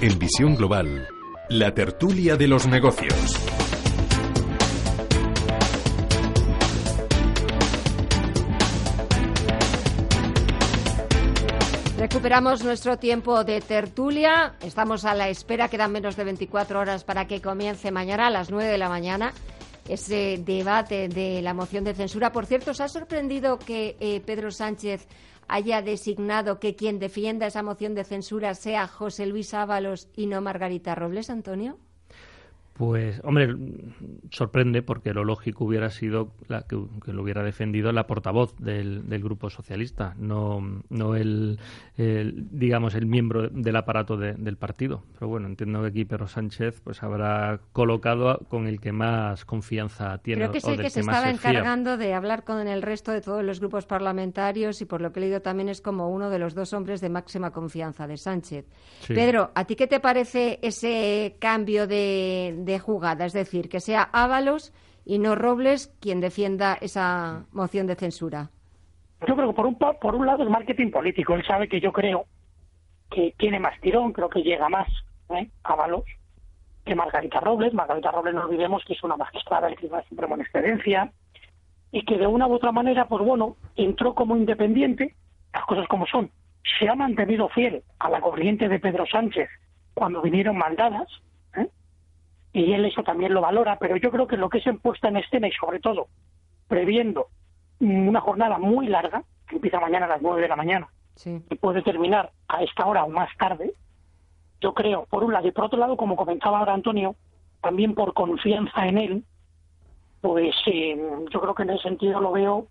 En 0.00 0.18
visión 0.18 0.54
global, 0.54 1.08
la 1.48 1.74
tertulia 1.74 2.36
de 2.36 2.48
los 2.48 2.66
negocios. 2.66 3.67
Recuperamos 12.10 12.64
nuestro 12.64 12.96
tiempo 12.96 13.44
de 13.44 13.60
tertulia. 13.60 14.54
Estamos 14.62 15.04
a 15.04 15.12
la 15.12 15.28
espera, 15.28 15.68
quedan 15.68 15.92
menos 15.92 16.16
de 16.16 16.24
24 16.24 16.80
horas 16.80 17.04
para 17.04 17.26
que 17.26 17.42
comience 17.42 17.90
mañana 17.90 18.28
a 18.28 18.30
las 18.30 18.50
9 18.50 18.70
de 18.70 18.78
la 18.78 18.88
mañana 18.88 19.34
ese 19.86 20.42
debate 20.42 21.08
de 21.08 21.42
la 21.42 21.52
moción 21.52 21.84
de 21.84 21.92
censura. 21.92 22.32
Por 22.32 22.46
cierto, 22.46 22.70
¿os 22.70 22.80
ha 22.80 22.88
sorprendido 22.88 23.58
que 23.58 23.98
eh, 24.00 24.22
Pedro 24.24 24.50
Sánchez 24.50 25.06
haya 25.48 25.82
designado 25.82 26.58
que 26.58 26.74
quien 26.74 26.98
defienda 26.98 27.46
esa 27.46 27.62
moción 27.62 27.94
de 27.94 28.04
censura 28.04 28.54
sea 28.54 28.88
José 28.88 29.26
Luis 29.26 29.52
Ábalos 29.52 30.08
y 30.16 30.28
no 30.28 30.40
Margarita 30.40 30.94
Robles, 30.94 31.28
Antonio? 31.28 31.76
Pues, 32.78 33.20
hombre, 33.24 33.56
sorprende 34.30 34.82
porque 34.82 35.12
lo 35.12 35.24
lógico 35.24 35.64
hubiera 35.64 35.90
sido 35.90 36.30
la, 36.46 36.62
que, 36.62 36.76
lo 37.12 37.22
hubiera 37.22 37.42
defendido 37.42 37.90
la 37.90 38.06
portavoz 38.06 38.56
del, 38.58 39.02
Grupo 39.20 39.50
Socialista, 39.50 40.14
no, 40.16 40.82
no 40.88 41.16
el, 41.16 41.58
digamos, 41.96 42.94
el 42.94 43.06
miembro 43.06 43.48
del 43.48 43.74
aparato 43.74 44.16
del 44.16 44.56
partido. 44.56 45.02
Pero 45.14 45.26
bueno, 45.26 45.48
entiendo 45.48 45.82
que 45.82 45.88
aquí 45.88 46.04
Pedro 46.04 46.28
Sánchez 46.28 46.80
pues 46.84 47.02
habrá 47.02 47.58
colocado 47.72 48.38
con 48.48 48.68
el 48.68 48.80
que 48.80 48.92
más 48.92 49.44
confianza 49.44 50.18
tiene. 50.18 50.42
Creo 50.42 50.52
que 50.52 50.60
sí 50.60 50.76
que, 50.76 50.88
se 50.88 51.00
estaba 51.00 51.30
encargando 51.30 51.96
de 51.96 52.14
hablar 52.14 52.44
con 52.44 52.68
el 52.68 52.82
resto 52.82 53.10
de 53.10 53.20
todos 53.20 53.42
los 53.42 53.58
grupos 53.58 53.86
parlamentarios 53.86 54.80
y 54.82 54.84
por 54.84 55.00
lo 55.00 55.12
que 55.12 55.18
he 55.18 55.22
leído 55.22 55.42
también 55.42 55.68
es 55.68 55.80
como 55.80 56.10
uno 56.10 56.30
de 56.30 56.38
los 56.38 56.54
dos 56.54 56.72
hombres 56.72 57.00
de 57.00 57.08
máxima 57.08 57.50
confianza 57.50 58.06
de 58.06 58.16
Sánchez. 58.16 58.66
Pedro, 59.08 59.50
¿a 59.56 59.64
ti 59.64 59.74
qué 59.74 59.88
te 59.88 59.98
parece 59.98 60.60
ese 60.62 61.34
cambio 61.40 61.88
de 61.88 62.67
de 62.67 62.67
jugada, 62.78 63.24
es 63.24 63.32
decir, 63.32 63.68
que 63.70 63.80
sea 63.80 64.10
Ábalos 64.12 64.74
y 65.04 65.18
no 65.18 65.34
Robles 65.34 65.88
quien 66.00 66.20
defienda 66.20 66.76
esa 66.80 67.46
moción 67.52 67.86
de 67.86 67.94
censura. 67.94 68.50
Yo 69.26 69.34
creo 69.34 69.48
que 69.48 69.54
por 69.54 69.66
un, 69.66 69.76
por 69.76 70.14
un 70.14 70.26
lado 70.26 70.42
el 70.42 70.50
marketing 70.50 70.90
político. 70.90 71.34
Él 71.34 71.44
sabe 71.46 71.68
que 71.68 71.80
yo 71.80 71.92
creo 71.92 72.26
que 73.10 73.34
tiene 73.38 73.58
más 73.58 73.80
tirón, 73.80 74.12
creo 74.12 74.28
que 74.28 74.42
llega 74.42 74.68
más 74.68 74.86
¿eh? 75.30 75.48
Ábalos 75.64 76.04
que 76.84 76.94
Margarita 76.94 77.40
Robles. 77.40 77.74
Margarita 77.74 78.10
Robles 78.10 78.34
no 78.34 78.44
olvidemos 78.44 78.84
que 78.84 78.94
es 78.94 79.02
una 79.02 79.16
magistrada 79.16 79.66
del 79.66 79.76
Tribunal 79.76 80.04
Supremo 80.08 80.34
en 80.34 80.40
excedencia 80.42 81.12
y 81.90 82.04
que 82.04 82.18
de 82.18 82.26
una 82.26 82.46
u 82.46 82.54
otra 82.54 82.72
manera, 82.72 83.06
pues 83.08 83.24
bueno, 83.24 83.56
entró 83.76 84.14
como 84.14 84.36
independiente, 84.36 85.14
las 85.52 85.64
cosas 85.64 85.86
como 85.88 86.06
son. 86.06 86.30
Se 86.78 86.88
ha 86.88 86.94
mantenido 86.94 87.48
fiel 87.48 87.82
a 87.98 88.10
la 88.10 88.20
corriente 88.20 88.68
de 88.68 88.78
Pedro 88.78 89.06
Sánchez 89.06 89.48
cuando 89.94 90.20
vinieron 90.22 90.56
mandadas, 90.56 91.08
y 92.60 92.72
él 92.72 92.84
eso 92.84 93.02
también 93.02 93.32
lo 93.32 93.40
valora, 93.40 93.78
pero 93.78 93.96
yo 93.96 94.10
creo 94.10 94.26
que 94.26 94.36
lo 94.36 94.48
que 94.48 94.58
es 94.58 94.66
en 94.66 94.78
puesta 94.78 95.08
en 95.08 95.16
escena 95.16 95.48
y 95.48 95.52
sobre 95.52 95.80
todo 95.80 96.08
previendo 96.66 97.26
una 97.80 98.20
jornada 98.20 98.58
muy 98.58 98.88
larga, 98.88 99.22
que 99.46 99.56
empieza 99.56 99.80
mañana 99.80 100.06
a 100.06 100.10
las 100.10 100.22
nueve 100.22 100.42
de 100.42 100.48
la 100.48 100.56
mañana 100.56 100.88
y 101.24 101.54
puede 101.56 101.82
terminar 101.82 102.30
a 102.48 102.62
esta 102.62 102.86
hora 102.86 103.04
o 103.04 103.08
más 103.08 103.28
tarde, 103.38 103.72
yo 104.60 104.74
creo, 104.74 105.06
por 105.06 105.24
un 105.24 105.32
lado, 105.32 105.48
y 105.48 105.52
por 105.52 105.64
otro 105.64 105.78
lado, 105.78 105.96
como 105.96 106.16
comentaba 106.16 106.58
ahora 106.58 106.74
Antonio, 106.74 107.16
también 107.60 107.94
por 107.94 108.14
confianza 108.14 108.86
en 108.86 108.98
él, 108.98 109.24
pues 110.20 110.54
eh, 110.66 110.96
yo 111.30 111.40
creo 111.40 111.54
que 111.54 111.62
en 111.62 111.70
ese 111.70 111.84
sentido 111.84 112.20
lo 112.20 112.32
veo, 112.32 112.66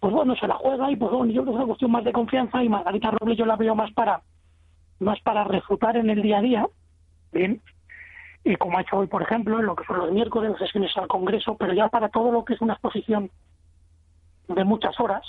pues 0.00 0.12
bueno, 0.12 0.34
se 0.36 0.46
la 0.46 0.54
juega 0.54 0.90
y 0.90 0.96
pues 0.96 1.12
bueno, 1.12 1.32
yo 1.32 1.42
creo 1.42 1.52
que 1.52 1.58
es 1.58 1.64
una 1.64 1.66
cuestión 1.66 1.90
más 1.90 2.04
de 2.04 2.12
confianza 2.12 2.62
y 2.62 2.68
Margarita 2.68 3.10
Robles 3.10 3.38
yo 3.38 3.46
la 3.46 3.56
veo 3.56 3.74
más 3.74 3.92
para 3.92 4.22
más 4.98 5.20
para 5.20 5.44
refutar 5.44 5.96
en 5.96 6.10
el 6.10 6.22
día 6.22 6.38
a 6.38 6.42
día, 6.42 6.66
bien, 7.32 7.60
y 8.44 8.56
como 8.56 8.78
ha 8.78 8.82
hecho 8.82 8.98
hoy, 8.98 9.06
por 9.06 9.22
ejemplo, 9.22 9.58
en 9.60 9.66
lo 9.66 9.76
que 9.76 9.84
son 9.84 9.98
los 9.98 10.12
miércoles, 10.12 10.50
las 10.50 10.58
sesiones 10.58 10.96
al 10.96 11.06
Congreso, 11.06 11.56
pero 11.56 11.72
ya 11.72 11.88
para 11.88 12.08
todo 12.08 12.32
lo 12.32 12.44
que 12.44 12.54
es 12.54 12.60
una 12.60 12.74
exposición 12.74 13.30
de 14.48 14.64
muchas 14.64 14.98
horas, 14.98 15.24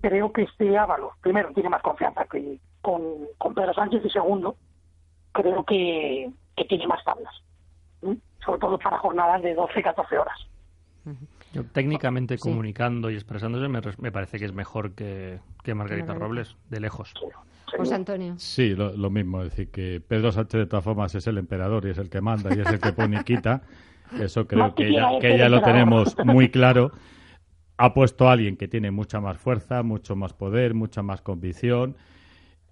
creo 0.00 0.32
que 0.32 0.42
este 0.42 0.78
Ábalos, 0.78 1.12
primero, 1.20 1.52
tiene 1.52 1.68
más 1.68 1.82
confianza 1.82 2.24
que 2.26 2.60
con, 2.80 3.02
con 3.36 3.52
Pedro 3.52 3.74
Sánchez 3.74 4.04
y 4.04 4.10
segundo, 4.10 4.56
creo 5.32 5.64
que, 5.64 6.30
que 6.56 6.64
tiene 6.66 6.86
más 6.86 7.02
tablas, 7.04 7.34
sobre 8.44 8.60
todo 8.60 8.78
para 8.78 8.98
jornadas 8.98 9.42
de 9.42 9.54
12, 9.54 9.82
14 9.82 10.18
horas. 10.18 10.38
Yo, 11.52 11.64
técnicamente 11.64 12.38
comunicando 12.38 13.10
y 13.10 13.14
expresándose 13.14 13.68
me, 13.68 14.12
parece 14.12 14.38
que 14.38 14.44
es 14.44 14.52
mejor 14.52 14.94
que, 14.94 15.40
que 15.64 15.74
Margarita, 15.74 16.14
Robles, 16.14 16.56
de 16.68 16.80
lejos. 16.80 17.12
José 17.66 17.94
Antonio. 17.94 18.34
Sí, 18.38 18.74
lo, 18.74 19.10
mismo. 19.10 19.42
Es 19.42 19.50
decir, 19.50 19.70
que 19.70 20.00
Pedro 20.06 20.32
Sánchez 20.32 20.60
de 20.60 20.66
todas 20.66 20.84
formas 20.84 21.14
es 21.14 21.26
el 21.26 21.38
emperador 21.38 21.86
y 21.86 21.90
es 21.90 21.98
el 21.98 22.08
que 22.08 22.20
manda 22.20 22.54
y 22.54 22.60
es 22.60 22.66
el 22.68 22.80
que 22.80 22.92
pone 22.92 23.20
y 23.20 23.24
quita. 23.24 23.62
Eso 24.20 24.46
creo 24.46 24.74
que 24.74 24.92
ya, 24.92 25.18
que 25.20 25.36
ya 25.36 25.48
lo 25.48 25.62
tenemos 25.62 26.16
muy 26.24 26.48
claro. 26.50 26.92
Ha 27.76 27.92
puesto 27.92 28.28
a 28.28 28.32
alguien 28.32 28.56
que 28.56 28.68
tiene 28.68 28.90
mucha 28.90 29.20
más 29.20 29.36
fuerza, 29.36 29.82
mucho 29.82 30.16
más 30.16 30.32
poder, 30.32 30.74
mucha 30.74 31.02
más 31.02 31.20
convicción. 31.22 31.96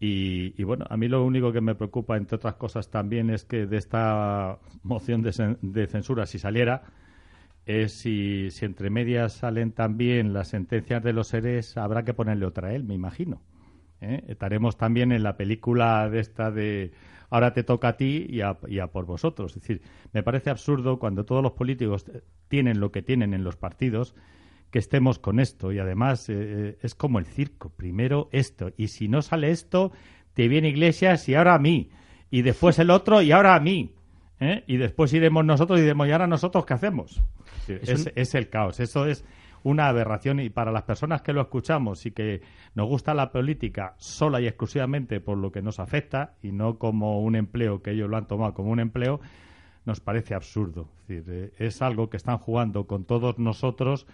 Y, 0.00 0.62
bueno, 0.64 0.84
a 0.90 0.98
mí 0.98 1.08
lo 1.08 1.24
único 1.24 1.50
que 1.50 1.62
me 1.62 1.74
preocupa, 1.74 2.18
entre 2.18 2.36
otras 2.36 2.56
cosas, 2.56 2.90
también 2.90 3.30
es 3.30 3.44
que 3.44 3.64
de 3.64 3.78
esta 3.78 4.58
moción 4.82 5.22
de, 5.22 5.56
de 5.62 5.86
censura, 5.86 6.26
si 6.26 6.38
saliera, 6.38 6.82
es 7.64 7.92
si, 7.92 8.50
si 8.50 8.66
entre 8.66 8.90
medias 8.90 9.32
salen 9.32 9.72
también 9.72 10.34
las 10.34 10.48
sentencias 10.48 11.02
de 11.02 11.14
los 11.14 11.28
seres, 11.28 11.78
habrá 11.78 12.04
que 12.04 12.12
ponerle 12.12 12.44
otra 12.44 12.74
él, 12.74 12.84
me 12.84 12.92
imagino. 12.92 13.40
¿Eh? 14.04 14.24
Estaremos 14.28 14.76
también 14.76 15.12
en 15.12 15.22
la 15.22 15.36
película 15.36 16.08
de 16.08 16.20
esta 16.20 16.50
de 16.50 16.92
ahora 17.30 17.52
te 17.52 17.64
toca 17.64 17.88
a 17.88 17.96
ti 17.96 18.26
y 18.28 18.40
a, 18.40 18.86
por 18.88 19.06
vosotros. 19.06 19.56
Es 19.56 19.62
decir, 19.62 19.82
me 20.12 20.22
parece 20.22 20.50
absurdo 20.50 20.98
cuando 20.98 21.24
todos 21.24 21.42
los 21.42 21.52
políticos 21.52 22.04
tienen 22.48 22.80
lo 22.80 22.92
que 22.92 23.02
tienen 23.02 23.34
en 23.34 23.42
los 23.42 23.56
partidos 23.56 24.14
que 24.70 24.78
estemos 24.78 25.18
con 25.18 25.40
esto 25.40 25.72
y 25.72 25.78
además 25.78 26.28
eh, 26.28 26.34
eh, 26.36 26.78
es 26.82 26.94
como 26.94 27.18
el 27.18 27.26
circo. 27.26 27.70
Primero 27.70 28.28
esto 28.32 28.72
y 28.76 28.88
si 28.88 29.08
no 29.08 29.22
sale 29.22 29.50
esto, 29.50 29.92
te 30.34 30.48
viene 30.48 30.68
Iglesias 30.68 31.28
y 31.28 31.34
ahora 31.34 31.54
a 31.54 31.58
mí 31.58 31.90
y 32.30 32.42
después 32.42 32.78
el 32.78 32.90
otro 32.90 33.22
y 33.22 33.32
ahora 33.32 33.54
a 33.54 33.60
mí. 33.60 33.94
Y 34.66 34.76
después 34.76 35.10
iremos 35.14 35.42
nosotros 35.42 35.78
y 35.78 35.82
diremos, 35.82 36.06
¿y 36.06 36.10
ahora 36.10 36.26
nosotros 36.26 36.66
qué 36.66 36.74
hacemos? 36.74 37.22
Es, 37.66 38.12
es 38.14 38.34
el 38.34 38.50
caos. 38.50 38.78
Eso 38.78 39.06
es 39.06 39.24
una 39.64 39.88
aberración 39.88 40.38
y 40.40 40.50
para 40.50 40.70
las 40.70 40.82
personas 40.82 41.22
que 41.22 41.32
lo 41.32 41.40
escuchamos 41.40 42.06
y 42.06 42.12
que 42.12 42.42
nos 42.74 42.86
gusta 42.86 43.14
la 43.14 43.32
política 43.32 43.94
sola 43.98 44.40
y 44.40 44.46
exclusivamente 44.46 45.20
por 45.20 45.38
lo 45.38 45.50
que 45.50 45.62
nos 45.62 45.80
afecta 45.80 46.34
y 46.42 46.52
no 46.52 46.78
como 46.78 47.20
un 47.22 47.34
empleo 47.34 47.82
que 47.82 47.92
ellos 47.92 48.08
lo 48.08 48.16
han 48.16 48.28
tomado 48.28 48.54
como 48.54 48.70
un 48.70 48.78
empleo, 48.78 49.20
nos 49.86 50.00
parece 50.00 50.34
absurdo. 50.34 50.88
Es, 51.08 51.26
decir, 51.26 51.52
eh, 51.58 51.66
es 51.66 51.82
algo 51.82 52.10
que 52.10 52.18
están 52.18 52.38
jugando 52.38 52.86
con 52.86 53.04
todos 53.04 53.38
nosotros 53.38 54.06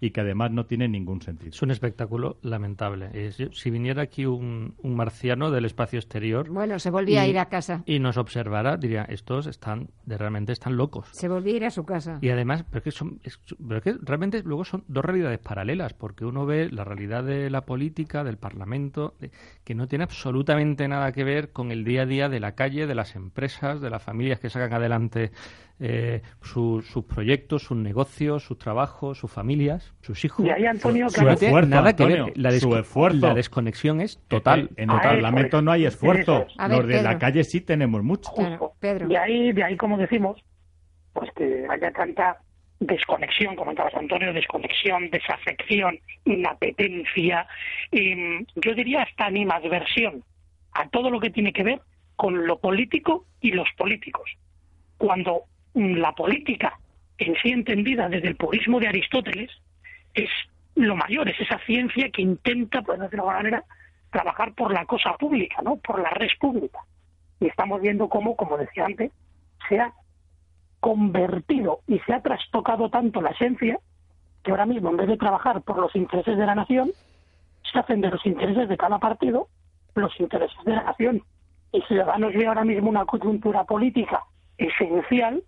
y 0.00 0.10
que 0.10 0.20
además 0.20 0.50
no 0.50 0.66
tiene 0.66 0.88
ningún 0.88 1.22
sentido. 1.22 1.50
Es 1.50 1.62
un 1.62 1.70
espectáculo 1.70 2.38
lamentable. 2.42 3.32
si 3.32 3.70
viniera 3.70 4.02
aquí 4.02 4.26
un, 4.26 4.74
marciano 4.82 5.50
del 5.50 5.64
espacio 5.64 5.98
exterior... 5.98 6.48
Bueno, 6.48 6.78
se 6.78 6.90
volvía 6.90 7.22
a 7.22 7.26
ir 7.26 7.38
a 7.38 7.46
casa. 7.46 7.82
Y 7.86 7.98
nos 7.98 8.16
observara, 8.16 8.76
diría, 8.76 9.02
estos 9.02 9.46
están, 9.46 9.90
de, 10.04 10.18
realmente 10.18 10.52
están 10.52 10.76
locos. 10.76 11.08
Se 11.12 11.28
volvía 11.28 11.54
a 11.54 11.56
ir 11.56 11.64
a 11.64 11.70
su 11.70 11.84
casa. 11.84 12.18
Y 12.20 12.30
además, 12.30 12.64
pero 12.70 12.82
que, 12.82 12.90
son, 12.90 13.20
pero 13.66 13.80
que 13.80 13.94
realmente 14.02 14.42
luego 14.42 14.64
son 14.64 14.84
dos 14.88 15.04
realidades 15.04 15.38
paralelas, 15.38 15.94
porque 15.94 16.24
uno 16.24 16.46
ve 16.46 16.70
la 16.70 16.84
realidad 16.84 17.24
de 17.24 17.50
la 17.50 17.62
política, 17.62 18.24
del 18.24 18.36
Parlamento, 18.36 19.14
que 19.64 19.74
no 19.74 19.88
tiene 19.88 20.04
absolutamente 20.04 20.86
nada 20.88 21.12
que 21.12 21.24
ver 21.24 21.52
con 21.52 21.70
el 21.70 21.84
día 21.84 22.02
a 22.02 22.06
día 22.06 22.28
de 22.28 22.40
la 22.40 22.52
calle, 22.52 22.86
de 22.86 22.94
las 22.94 23.16
empresas, 23.16 23.80
de 23.80 23.90
las 23.90 24.02
familias 24.02 24.40
que 24.40 24.50
sacan 24.50 24.72
adelante 24.72 25.32
eh, 25.80 26.22
sus 26.40 26.84
proyectos, 27.08 27.64
sus 27.64 27.76
negocios, 27.76 28.44
sus 28.44 28.58
trabajos, 28.58 29.18
sus 29.18 29.30
familias, 29.30 29.92
sus 30.00 30.24
hijos. 30.24 30.46
Y 30.46 30.50
ahí, 30.50 30.66
Antonio, 30.66 31.08
su, 31.08 31.28
esfuerzo, 31.28 31.68
nada 31.68 31.96
que 31.96 32.04
ver. 32.04 32.32
La, 32.36 32.50
la, 32.50 33.34
desconexión 33.34 34.00
es 34.00 34.20
total. 34.28 34.70
En 34.76 34.90
el 34.90 35.00
Parlamento 35.00 35.62
no 35.62 35.72
hay 35.72 35.86
esfuerzo. 35.86 36.46
Los 36.68 36.86
de 36.86 37.02
la 37.02 37.18
calle 37.18 37.42
sí 37.44 37.60
tenemos 37.60 38.02
mucho. 38.02 38.30
Pedro. 38.78 39.08
De 39.08 39.18
ahí, 39.18 39.52
de 39.52 39.64
ahí, 39.64 39.76
como 39.76 39.98
decimos, 39.98 40.40
pues 41.12 41.30
que 41.32 41.66
haya 41.68 41.90
tanta 41.92 42.38
desconexión, 42.80 43.56
comentabas 43.56 43.94
Antonio, 43.94 44.32
desconexión, 44.32 45.10
desafección, 45.10 45.98
inapetencia, 46.24 47.46
y 47.90 48.44
yo 48.56 48.74
diría 48.74 49.02
hasta 49.02 49.26
animadversión 49.26 50.22
a 50.72 50.88
todo 50.88 51.10
lo 51.10 51.20
que 51.20 51.30
tiene 51.30 51.52
que 51.52 51.62
ver 51.62 51.80
con 52.16 52.46
lo 52.46 52.58
político 52.58 53.26
y 53.40 53.52
los 53.52 53.68
políticos. 53.76 54.30
Cuando 54.98 55.44
la 55.74 56.12
política 56.12 56.78
en 57.18 57.34
sí 57.36 57.50
entendida 57.50 58.08
desde 58.08 58.28
el 58.28 58.36
purismo 58.36 58.80
de 58.80 58.88
Aristóteles 58.88 59.50
es 60.14 60.30
lo 60.74 60.96
mayor, 60.96 61.28
es 61.28 61.40
esa 61.40 61.58
ciencia 61.66 62.10
que 62.10 62.22
intenta, 62.22 62.82
por 62.82 62.98
decirlo 62.98 63.24
de 63.24 63.30
alguna 63.30 63.36
manera, 63.36 63.64
trabajar 64.10 64.54
por 64.54 64.72
la 64.72 64.84
cosa 64.86 65.16
pública, 65.16 65.62
¿no? 65.62 65.76
por 65.76 66.00
la 66.00 66.10
red 66.10 66.28
pública. 66.40 66.80
Y 67.40 67.46
estamos 67.46 67.80
viendo 67.80 68.08
cómo, 68.08 68.36
como 68.36 68.56
decía 68.56 68.86
antes, 68.86 69.12
se 69.68 69.80
ha 69.80 69.92
convertido 70.80 71.80
y 71.86 71.98
se 72.00 72.12
ha 72.12 72.22
trastocado 72.22 72.90
tanto 72.90 73.20
la 73.20 73.30
esencia 73.30 73.78
que 74.42 74.50
ahora 74.50 74.66
mismo, 74.66 74.90
en 74.90 74.98
vez 74.98 75.08
de 75.08 75.16
trabajar 75.16 75.62
por 75.62 75.78
los 75.78 75.94
intereses 75.96 76.36
de 76.36 76.46
la 76.46 76.54
nación, 76.54 76.92
se 77.72 77.78
hacen 77.78 78.00
de 78.00 78.10
los 78.10 78.24
intereses 78.26 78.68
de 78.68 78.76
cada 78.76 78.98
partido 78.98 79.48
los 79.94 80.18
intereses 80.20 80.58
de 80.64 80.72
la 80.72 80.82
nación. 80.82 81.22
El 81.72 81.82
ciudadano 81.84 82.28
ve 82.28 82.46
ahora 82.46 82.64
mismo 82.64 82.90
una 82.90 83.04
coyuntura 83.04 83.64
política 83.64 84.24
esencial 84.58 85.42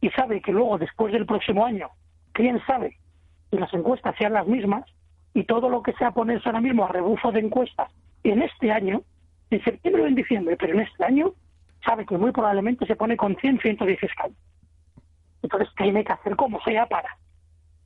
y 0.00 0.10
sabe 0.10 0.40
que 0.40 0.52
luego, 0.52 0.78
después 0.78 1.12
del 1.12 1.26
próximo 1.26 1.64
año, 1.64 1.88
quién 2.32 2.60
sabe 2.66 2.96
si 3.50 3.56
las 3.56 3.72
encuestas 3.74 4.14
sean 4.16 4.32
las 4.32 4.46
mismas 4.46 4.84
y 5.34 5.44
todo 5.44 5.68
lo 5.68 5.82
que 5.82 5.92
sea 5.94 6.12
ponerse 6.12 6.48
ahora 6.48 6.60
mismo 6.60 6.84
a 6.84 6.88
rebufo 6.88 7.32
de 7.32 7.40
encuestas 7.40 7.90
en 8.24 8.42
este 8.42 8.70
año, 8.70 9.02
en 9.50 9.62
septiembre 9.64 10.02
o 10.02 10.06
en 10.06 10.14
diciembre, 10.14 10.56
pero 10.56 10.74
en 10.74 10.80
este 10.80 11.04
año, 11.04 11.32
sabe 11.84 12.06
que 12.06 12.18
muy 12.18 12.32
probablemente 12.32 12.86
se 12.86 12.96
pone 12.96 13.16
con 13.16 13.36
100, 13.36 13.60
110 13.60 14.02
escaños. 14.02 14.36
Entonces 15.42 15.68
tiene 15.76 16.04
que 16.04 16.12
hacer 16.12 16.36
como 16.36 16.60
sea 16.62 16.86
para. 16.86 17.16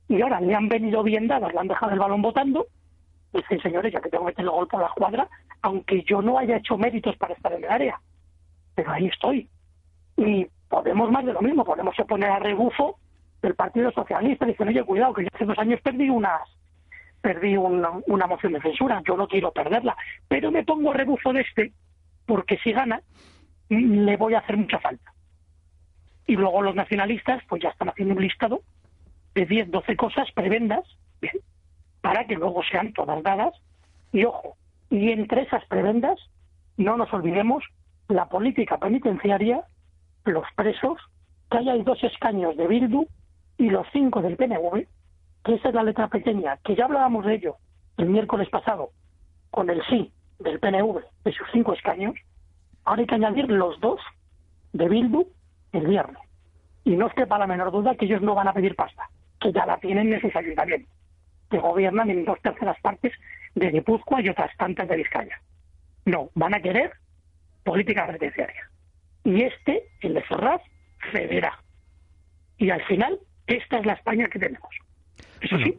Y 0.07 0.21
ahora 0.21 0.41
le 0.41 0.53
han 0.53 0.67
venido 0.67 1.03
bien 1.03 1.27
dadas, 1.27 1.53
le 1.53 1.59
han 1.59 1.67
dejado 1.67 1.93
el 1.93 1.99
balón 1.99 2.21
votando. 2.21 2.67
Dicen, 3.31 3.61
señores, 3.61 3.93
ya 3.93 4.01
que 4.01 4.09
tengo 4.09 4.25
que 4.25 4.31
meter 4.31 4.45
el 4.45 4.51
gol 4.51 4.67
por 4.67 4.81
la 4.81 4.89
cuadra, 4.89 5.27
aunque 5.61 6.03
yo 6.03 6.21
no 6.21 6.37
haya 6.37 6.57
hecho 6.57 6.77
méritos 6.77 7.15
para 7.17 7.33
estar 7.33 7.53
en 7.53 7.63
el 7.63 7.71
área. 7.71 7.99
Pero 8.75 8.91
ahí 8.91 9.07
estoy. 9.07 9.47
Y 10.17 10.47
Podemos 10.73 11.11
más 11.11 11.23
de 11.23 11.33
lo 11.33 11.41
mismo, 11.43 11.63
Podemos 11.63 11.95
poner 12.07 12.31
a 12.31 12.39
rebufo 12.39 12.97
del 13.43 13.53
Partido 13.53 13.91
Socialista, 13.91 14.47
dicen, 14.47 14.69
oye, 14.69 14.83
cuidado, 14.83 15.13
que 15.13 15.21
yo 15.21 15.29
hace 15.31 15.45
dos 15.45 15.59
años 15.59 15.79
perdí 15.81 16.09
unas 16.09 16.41
perdí 17.21 17.55
una, 17.55 17.91
una 18.07 18.25
moción 18.25 18.53
de 18.53 18.61
censura, 18.61 18.99
yo 19.07 19.15
no 19.15 19.27
quiero 19.27 19.51
perderla, 19.51 19.95
pero 20.27 20.49
me 20.49 20.63
pongo 20.63 20.89
a 20.89 20.95
rebufo 20.95 21.31
de 21.31 21.41
este, 21.41 21.73
porque 22.25 22.57
si 22.63 22.71
gana, 22.71 23.03
le 23.69 24.17
voy 24.17 24.33
a 24.33 24.39
hacer 24.39 24.57
mucha 24.57 24.79
falta. 24.79 25.13
Y 26.25 26.35
luego 26.37 26.63
los 26.63 26.73
nacionalistas, 26.73 27.43
pues 27.47 27.61
ya 27.61 27.69
están 27.69 27.89
haciendo 27.89 28.15
un 28.15 28.23
listado 28.23 28.61
de 29.35 29.45
10, 29.45 29.69
12 29.69 29.95
cosas 29.95 30.31
prebendas, 30.31 30.83
bien, 31.21 31.35
para 32.01 32.25
que 32.25 32.33
luego 32.33 32.63
sean 32.63 32.93
todas 32.93 33.21
dadas. 33.21 33.53
Y 34.11 34.25
ojo, 34.25 34.57
y 34.89 35.11
entre 35.11 35.43
esas 35.43 35.63
prebendas, 35.67 36.19
no 36.77 36.97
nos 36.97 37.13
olvidemos 37.13 37.63
la 38.07 38.27
política 38.27 38.79
penitenciaria 38.79 39.65
los 40.25 40.45
presos, 40.55 40.99
que 41.49 41.57
haya 41.57 41.75
dos 41.77 42.03
escaños 42.03 42.55
de 42.57 42.67
Bildu 42.67 43.07
y 43.57 43.69
los 43.69 43.85
cinco 43.91 44.21
del 44.21 44.37
PNV, 44.37 44.87
que 45.43 45.55
esa 45.55 45.69
es 45.69 45.75
la 45.75 45.83
letra 45.83 46.07
pequeña, 46.07 46.57
que 46.63 46.75
ya 46.75 46.85
hablábamos 46.85 47.25
de 47.25 47.35
ello 47.35 47.57
el 47.97 48.07
miércoles 48.07 48.49
pasado, 48.49 48.89
con 49.51 49.69
el 49.69 49.81
sí 49.89 50.11
del 50.39 50.59
PNV 50.59 51.01
de 51.23 51.31
sus 51.31 51.47
cinco 51.51 51.73
escaños, 51.73 52.15
ahora 52.85 53.01
hay 53.01 53.07
que 53.07 53.15
añadir 53.15 53.49
los 53.49 53.79
dos 53.79 53.99
de 54.73 54.89
Bildu 54.89 55.27
el 55.73 55.87
viernes. 55.87 56.21
Y 56.85 56.95
no 56.95 57.07
es 57.07 57.13
que 57.13 57.27
para 57.27 57.41
la 57.41 57.47
menor 57.47 57.71
duda 57.71 57.95
que 57.95 58.05
ellos 58.05 58.21
no 58.21 58.35
van 58.35 58.47
a 58.47 58.53
pedir 58.53 58.75
pasta, 58.75 59.09
que 59.39 59.51
ya 59.51 59.65
la 59.65 59.77
tienen 59.77 60.11
en 60.11 60.21
sus 60.21 60.35
ayuntamientos, 60.35 60.91
que 61.49 61.59
gobiernan 61.59 62.09
en 62.09 62.25
dos 62.25 62.41
terceras 62.41 62.79
partes 62.81 63.13
de 63.55 63.69
Guipúzcoa 63.69 64.21
y 64.21 64.29
otras 64.29 64.55
tantas 64.57 64.87
de 64.87 64.97
Vizcaya. 64.97 65.39
No, 66.05 66.29
van 66.33 66.55
a 66.55 66.59
querer 66.59 66.91
política 67.63 68.07
penitenciaria 68.07 68.72
y 69.23 69.43
este, 69.43 69.83
el 70.01 70.13
de 70.15 70.21
Ferraz, 70.23 70.61
cederá. 71.11 71.59
Y 72.57 72.69
al 72.69 72.83
final, 72.85 73.19
esta 73.47 73.79
es 73.79 73.85
la 73.85 73.93
España 73.93 74.27
que 74.27 74.39
tenemos. 74.39 74.69
Eso 75.41 75.57
sí, 75.57 75.77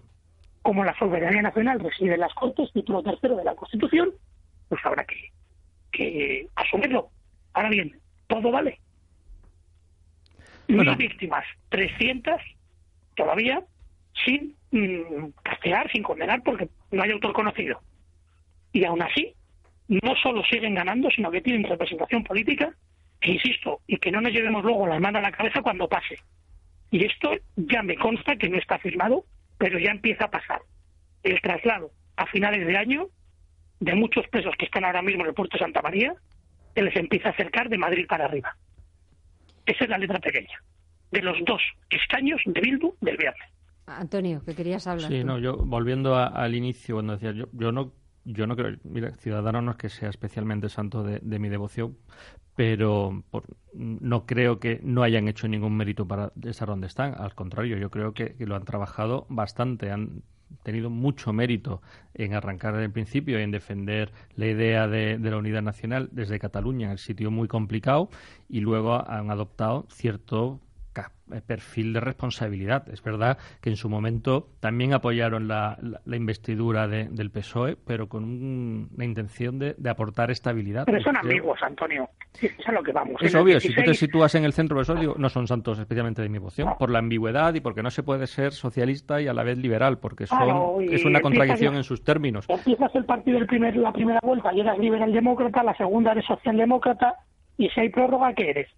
como 0.62 0.85
la 0.85 0.96
soberanía 0.98 1.42
nacional 1.42 1.80
reside 1.80 2.14
en 2.14 2.20
las 2.20 2.35
Cortes, 2.35 2.72
título 2.72 3.02
tercero 3.02 3.37
de 3.37 3.44
la 3.44 3.54
Constitución, 3.54 4.12
pues 4.68 4.85
habrá 4.85 5.04
que, 5.04 5.30
que 5.92 6.48
asumirlo. 6.57 7.11
Ahora 7.52 7.68
bien, 7.70 7.98
todo 8.26 8.50
vale. 8.50 8.80
Mil 10.68 10.96
víctimas, 10.96 11.44
300 11.68 12.40
todavía 13.14 13.62
sin 14.24 14.57
mm, 14.70 15.28
castigar, 15.42 15.90
sin 15.92 16.02
condenar, 16.02 16.42
porque 16.42 16.68
no 16.90 17.02
hay 17.02 17.11
autor 17.11 17.33
conocido. 17.33 17.80
Y 18.72 18.85
aún 18.85 19.02
así, 19.02 19.35
no 19.88 20.14
solo 20.22 20.42
siguen 20.44 20.74
ganando, 20.74 21.11
sino 21.11 21.30
que 21.30 21.42
tienen 21.42 21.64
representación 21.64 22.24
política 22.24 22.74
insisto, 23.32 23.80
y 23.87 23.98
que 23.98 24.10
no 24.10 24.20
nos 24.20 24.32
llevemos 24.32 24.64
luego 24.64 24.87
las 24.87 25.00
manos 25.00 25.20
a 25.20 25.30
la 25.30 25.32
cabeza 25.32 25.62
cuando 25.62 25.88
pase. 25.88 26.18
Y 26.90 27.04
esto 27.04 27.30
ya 27.56 27.82
me 27.82 27.96
consta 27.96 28.37
que 28.37 28.48
no 28.48 28.58
está 28.58 28.78
firmado, 28.78 29.24
pero 29.58 29.78
ya 29.78 29.90
empieza 29.90 30.26
a 30.26 30.30
pasar. 30.30 30.60
El 31.22 31.40
traslado 31.40 31.90
a 32.16 32.26
finales 32.26 32.66
de 32.66 32.76
año 32.76 33.08
de 33.80 33.94
muchos 33.94 34.26
presos 34.28 34.54
que 34.58 34.66
están 34.66 34.84
ahora 34.84 35.02
mismo 35.02 35.22
en 35.22 35.28
el 35.28 35.34
puerto 35.34 35.56
de 35.56 35.64
Santa 35.64 35.82
María, 35.82 36.14
se 36.74 36.82
les 36.82 36.96
empieza 36.96 37.28
a 37.28 37.32
acercar 37.32 37.68
de 37.68 37.78
Madrid 37.78 38.06
para 38.08 38.26
arriba. 38.26 38.56
Esa 39.66 39.84
es 39.84 39.90
la 39.90 39.98
letra 39.98 40.18
pequeña. 40.20 40.62
De 41.10 41.22
los 41.22 41.37
dos 41.44 41.62
escaños 41.90 42.40
de 42.44 42.60
Bildu 42.60 42.94
del 43.00 43.16
viernes. 43.16 43.48
Antonio, 43.87 44.42
que 44.44 44.54
querías 44.54 44.87
hablar. 44.87 45.10
Sí, 45.10 45.24
no, 45.24 45.38
yo 45.38 45.56
volviendo 45.56 46.16
al 46.16 46.54
inicio, 46.54 46.96
cuando 46.96 47.14
decía, 47.14 47.32
yo, 47.32 47.46
yo 47.52 47.72
no 47.72 47.92
yo 48.24 48.46
no 48.46 48.56
creo, 48.56 48.76
mira, 48.84 49.12
Ciudadano 49.16 49.60
no 49.62 49.72
es 49.72 49.76
que 49.76 49.88
sea 49.88 50.08
especialmente 50.08 50.68
santo 50.68 51.02
de, 51.02 51.38
mi 51.38 51.48
devoción, 51.48 51.96
pero 52.54 53.22
no 53.74 54.26
creo 54.26 54.60
que 54.60 54.80
no 54.82 55.02
hayan 55.02 55.28
hecho 55.28 55.48
ningún 55.48 55.76
mérito 55.76 56.06
para 56.06 56.32
estar 56.42 56.68
donde 56.68 56.87
están. 56.87 57.14
Al 57.18 57.34
contrario, 57.34 57.76
yo 57.76 57.90
creo 57.90 58.14
que, 58.14 58.34
lo 58.38 58.56
han 58.56 58.64
trabajado 58.64 59.26
bastante, 59.28 59.90
han 59.90 60.22
tenido 60.62 60.88
mucho 60.88 61.32
mérito 61.32 61.82
en 62.14 62.34
arrancar 62.34 62.74
desde 62.74 62.87
el 62.87 62.92
principio 62.92 63.38
y 63.38 63.42
en 63.42 63.50
defender 63.50 64.12
la 64.37 64.46
idea 64.46 64.87
de, 64.88 65.18
de, 65.18 65.30
la 65.30 65.37
unidad 65.37 65.62
nacional 65.62 66.08
desde 66.12 66.38
Cataluña, 66.38 66.92
el 66.92 66.98
sitio 66.98 67.30
muy 67.30 67.48
complicado, 67.48 68.08
y 68.48 68.60
luego 68.60 68.94
han 69.08 69.30
adoptado 69.30 69.87
cierto 69.90 70.60
perfil 71.46 71.92
de 71.92 72.00
responsabilidad. 72.00 72.88
Es 72.88 73.02
verdad 73.02 73.38
que 73.61 73.70
en 73.70 73.76
su 73.76 73.88
momento 73.88 74.48
también 74.61 74.92
apoyaron 74.92 75.48
la, 75.48 75.78
investidura 76.07 76.87
del 76.88 77.30
PSOE, 77.30 77.76
pero 77.76 78.09
con 78.09 78.24
una 78.24 79.04
intención 79.04 79.59
de, 79.59 79.74
aportar 79.88 80.30
estabilidad. 80.30 80.85
Pero 80.87 81.00
son 81.02 81.16
amigos, 81.16 81.59
Antonio. 81.62 82.09
Es 82.40 82.52
lo 82.72 82.83
que 82.83 82.92
vamos. 82.92 83.22
Es 83.22 83.35
obvio, 83.35 83.61
si 83.61 83.74
tú 83.74 83.83
te 83.83 83.94
sitúas 83.94 84.35
en 84.35 84.44
el 84.44 84.52
centro 84.52 84.76
del 84.76 84.87
PSOE, 84.87 85.14
no 85.16 85.28
son 85.28 85.46
santos 85.46 85.78
especialmente 85.78 86.22
de 86.22 86.28
mi 86.28 86.35
devoción, 86.35 86.74
por 86.78 86.90
la 86.90 86.98
ambigüedad 86.98 87.54
y 87.54 87.61
porque 87.61 87.83
no 87.83 87.90
se 87.90 88.02
puede 88.02 88.26
ser 88.26 88.52
socialista 88.52 89.20
y 89.20 89.28
a 89.28 89.35
la 89.35 89.44
vez 89.44 89.59
liberal, 89.59 89.98
porque 89.98 90.26
son, 90.26 90.83
es 90.83 91.04
una 91.04 91.20
contradicción 91.20 91.76
en 91.76 91.85
sus 91.85 92.02
términos. 92.04 92.46
Empiezas 92.48 92.94
el 92.94 93.04
partido 93.04 93.38
el 93.38 93.46
primer, 93.46 93.76
la 93.76 93.92
primera 93.92 94.20
vuelta 94.22 94.52
y 94.52 94.61
eres 94.61 94.78
liberal 94.78 95.12
demócrata, 95.12 95.62
la 95.62 95.76
segunda 95.76 96.12
eres 96.12 96.26
socialdemócrata, 96.26 97.14
y 97.57 97.68
si 97.70 97.80
hay 97.80 97.88
prórroga, 97.88 98.35
¿qué 98.35 98.50
eres? 98.50 98.68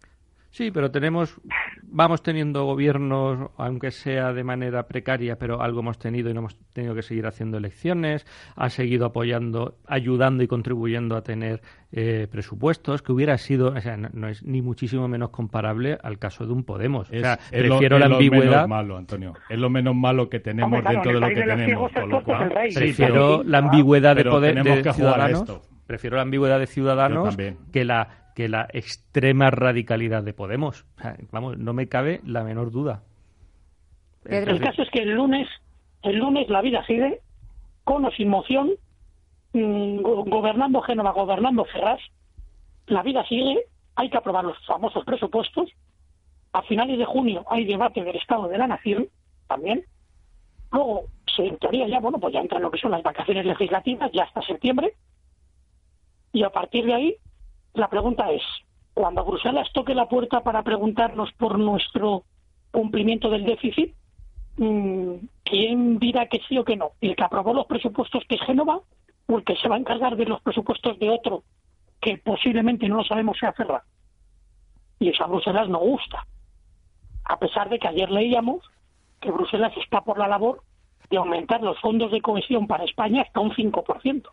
Sí, 0.57 0.71
pero 0.71 0.91
tenemos, 0.91 1.39
vamos 1.83 2.23
teniendo 2.23 2.65
gobiernos, 2.65 3.51
aunque 3.59 3.91
sea 3.91 4.33
de 4.33 4.43
manera 4.43 4.87
precaria, 4.87 5.37
pero 5.37 5.61
algo 5.61 5.81
hemos 5.81 5.99
tenido 5.99 6.31
y 6.31 6.33
no 6.33 6.41
hemos 6.41 6.57
tenido 6.73 6.95
que 6.95 7.03
seguir 7.03 7.27
haciendo 7.27 7.59
elecciones. 7.59 8.27
Ha 8.55 8.71
seguido 8.71 9.05
apoyando, 9.05 9.77
ayudando 9.87 10.43
y 10.43 10.47
contribuyendo 10.47 11.15
a 11.15 11.21
tener 11.23 11.61
eh, 11.93 12.27
presupuestos, 12.31 13.03
que 13.03 13.13
hubiera 13.13 13.37
sido, 13.37 13.75
o 13.75 13.81
sea, 13.83 13.99
no, 13.99 14.29
es 14.29 14.45
ni 14.45 14.63
muchísimo 14.63 15.07
menos 15.09 15.29
comparable 15.29 15.99
al 16.03 16.19
caso 16.19 16.47
de 16.47 16.55
un 16.55 16.65
Podemos. 16.65 17.11
Es, 17.11 17.19
o 17.19 17.25
sea, 17.25 17.39
prefiero 17.51 17.99
la 17.99 18.07
ambigüedad. 18.07 18.63
Lo 18.63 18.69
malo, 18.69 18.97
Antonio. 18.97 19.35
Es 19.51 19.59
lo 19.59 19.69
menos 19.69 19.95
malo 19.95 20.31
que 20.31 20.41
tenemos 20.41 20.83
dentro 20.83 21.13
de 21.13 21.21
lo 21.21 21.29
que 21.29 21.35
tenemos. 21.35 21.93
prefiero 22.75 23.43
la 23.45 23.59
ambigüedad 23.59 24.17
de 24.17 24.25
poder 24.25 24.63
de 24.63 24.91
ciudadanos. 24.91 25.61
Prefiero 25.87 26.17
la 26.17 26.23
ambigüedad 26.23 26.59
de 26.59 26.67
ciudadanos 26.67 27.37
que 27.71 27.85
la 27.85 28.26
que 28.37 28.51
la 28.51 28.69
extrema 28.75 29.51
radicalidad 29.51 30.23
de 30.23 30.35
Podemos. 30.35 30.85
vamos, 31.33 31.57
no 31.57 31.73
me 31.73 31.89
cabe 31.89 32.21
la 32.23 32.45
menor 32.45 32.71
duda. 32.71 33.03
el 34.27 34.61
caso 34.61 34.83
es 34.83 34.91
que 34.91 35.03
el 35.03 35.13
lunes, 35.13 35.49
el 36.03 36.19
lunes 36.19 36.49
la 36.51 36.61
vida 36.61 36.85
sigue 36.85 37.21
con 37.83 38.05
o 38.05 38.11
sin 38.11 38.29
moción, 38.29 38.73
mm, 39.55 40.03
gobernando 40.03 40.83
Génova, 40.83 41.13
gobernando 41.13 41.65
Ferraz, 41.65 42.01
la 42.89 43.03
vida 43.03 43.25
sigue, 43.27 43.59
hay 43.95 44.11
que 44.11 44.19
aprobar 44.19 44.45
los 44.45 44.59
famosos 44.67 45.03
presupuestos. 45.05 45.71
A 46.53 46.61
finales 46.63 46.99
de 46.99 47.07
junio 47.07 47.47
hay 47.49 47.65
debate 47.65 48.05
del 48.05 48.17
Estado 48.17 48.49
de 48.49 48.59
la 48.59 48.67
Nación 48.67 49.09
también. 49.49 49.85
Luego, 50.73 51.05
en 51.39 51.57
teoría 51.57 51.89
ya, 51.89 52.01
bueno, 52.01 52.19
pues 52.19 52.35
ya 52.35 52.41
entran 52.41 52.61
lo 52.61 52.71
que 52.71 52.79
son 52.79 52.91
las 52.91 53.03
vacaciones 53.03 53.47
legislativas, 53.47 54.11
ya 54.13 54.25
hasta 54.25 54.43
septiembre. 54.43 54.93
Y 56.33 56.43
a 56.43 56.51
partir 56.51 56.85
de 56.85 56.95
ahí 56.95 57.17
la 57.77 57.89
pregunta 57.89 58.31
es, 58.31 58.43
cuando 58.95 59.25
Bruselas 59.25 59.69
toque 59.73 59.95
la 59.95 60.09
puerta 60.09 60.41
para 60.41 60.63
preguntarnos 60.63 61.33
por 61.33 61.59
nuestro 61.59 62.25
cumplimiento 62.71 63.29
del 63.31 63.45
déficit, 63.45 63.95
mm, 64.57 65.15
¿quién 65.45 65.99
dirá 65.99 66.27
que 66.27 66.41
sí 66.49 66.59
o 66.59 66.65
que 66.65 66.77
no? 66.77 66.93
¿El 67.01 67.15
que 67.15 67.25
aprobó 67.25 67.53
los 67.53 67.67
presupuestos 67.67 68.25
que 68.29 68.37
es 68.37 68.43
Génova 68.43 68.81
o 69.27 69.39
el 69.39 69.45
que 69.45 69.57
se 69.57 69.69
va 69.69 69.77
a 69.77 69.79
encargar 69.79 70.17
de 70.17 70.27
los 70.27 70.41
presupuestos 70.41 70.99
de 70.99 71.11
otro 71.11 71.43
que 72.01 72.19
posiblemente 72.19 72.89
no 72.89 72.97
lo 72.97 73.05
sabemos 73.05 73.37
si 73.39 73.47
aferra? 73.47 73.85
Y 74.99 75.11
eso 75.11 75.25
a 75.25 75.29
Bruselas 75.29 75.69
no 75.69 75.79
gusta. 75.79 76.27
A 77.25 77.39
pesar 77.39 77.69
de 77.69 77.79
que 77.79 77.89
ayer 77.89 78.11
leíamos 78.11 78.65
que 79.21 79.31
Bruselas 79.31 79.77
está 79.77 80.01
por 80.01 80.19
la 80.19 80.29
labor 80.29 80.63
de 81.11 81.19
aumentar 81.19 81.63
los 81.63 81.79
fondos 81.81 82.11
de 82.11 82.21
cohesión 82.21 82.67
para 82.67 82.85
España 82.85 83.23
hasta 83.23 83.41
un 83.41 83.53
5%. 83.53 84.31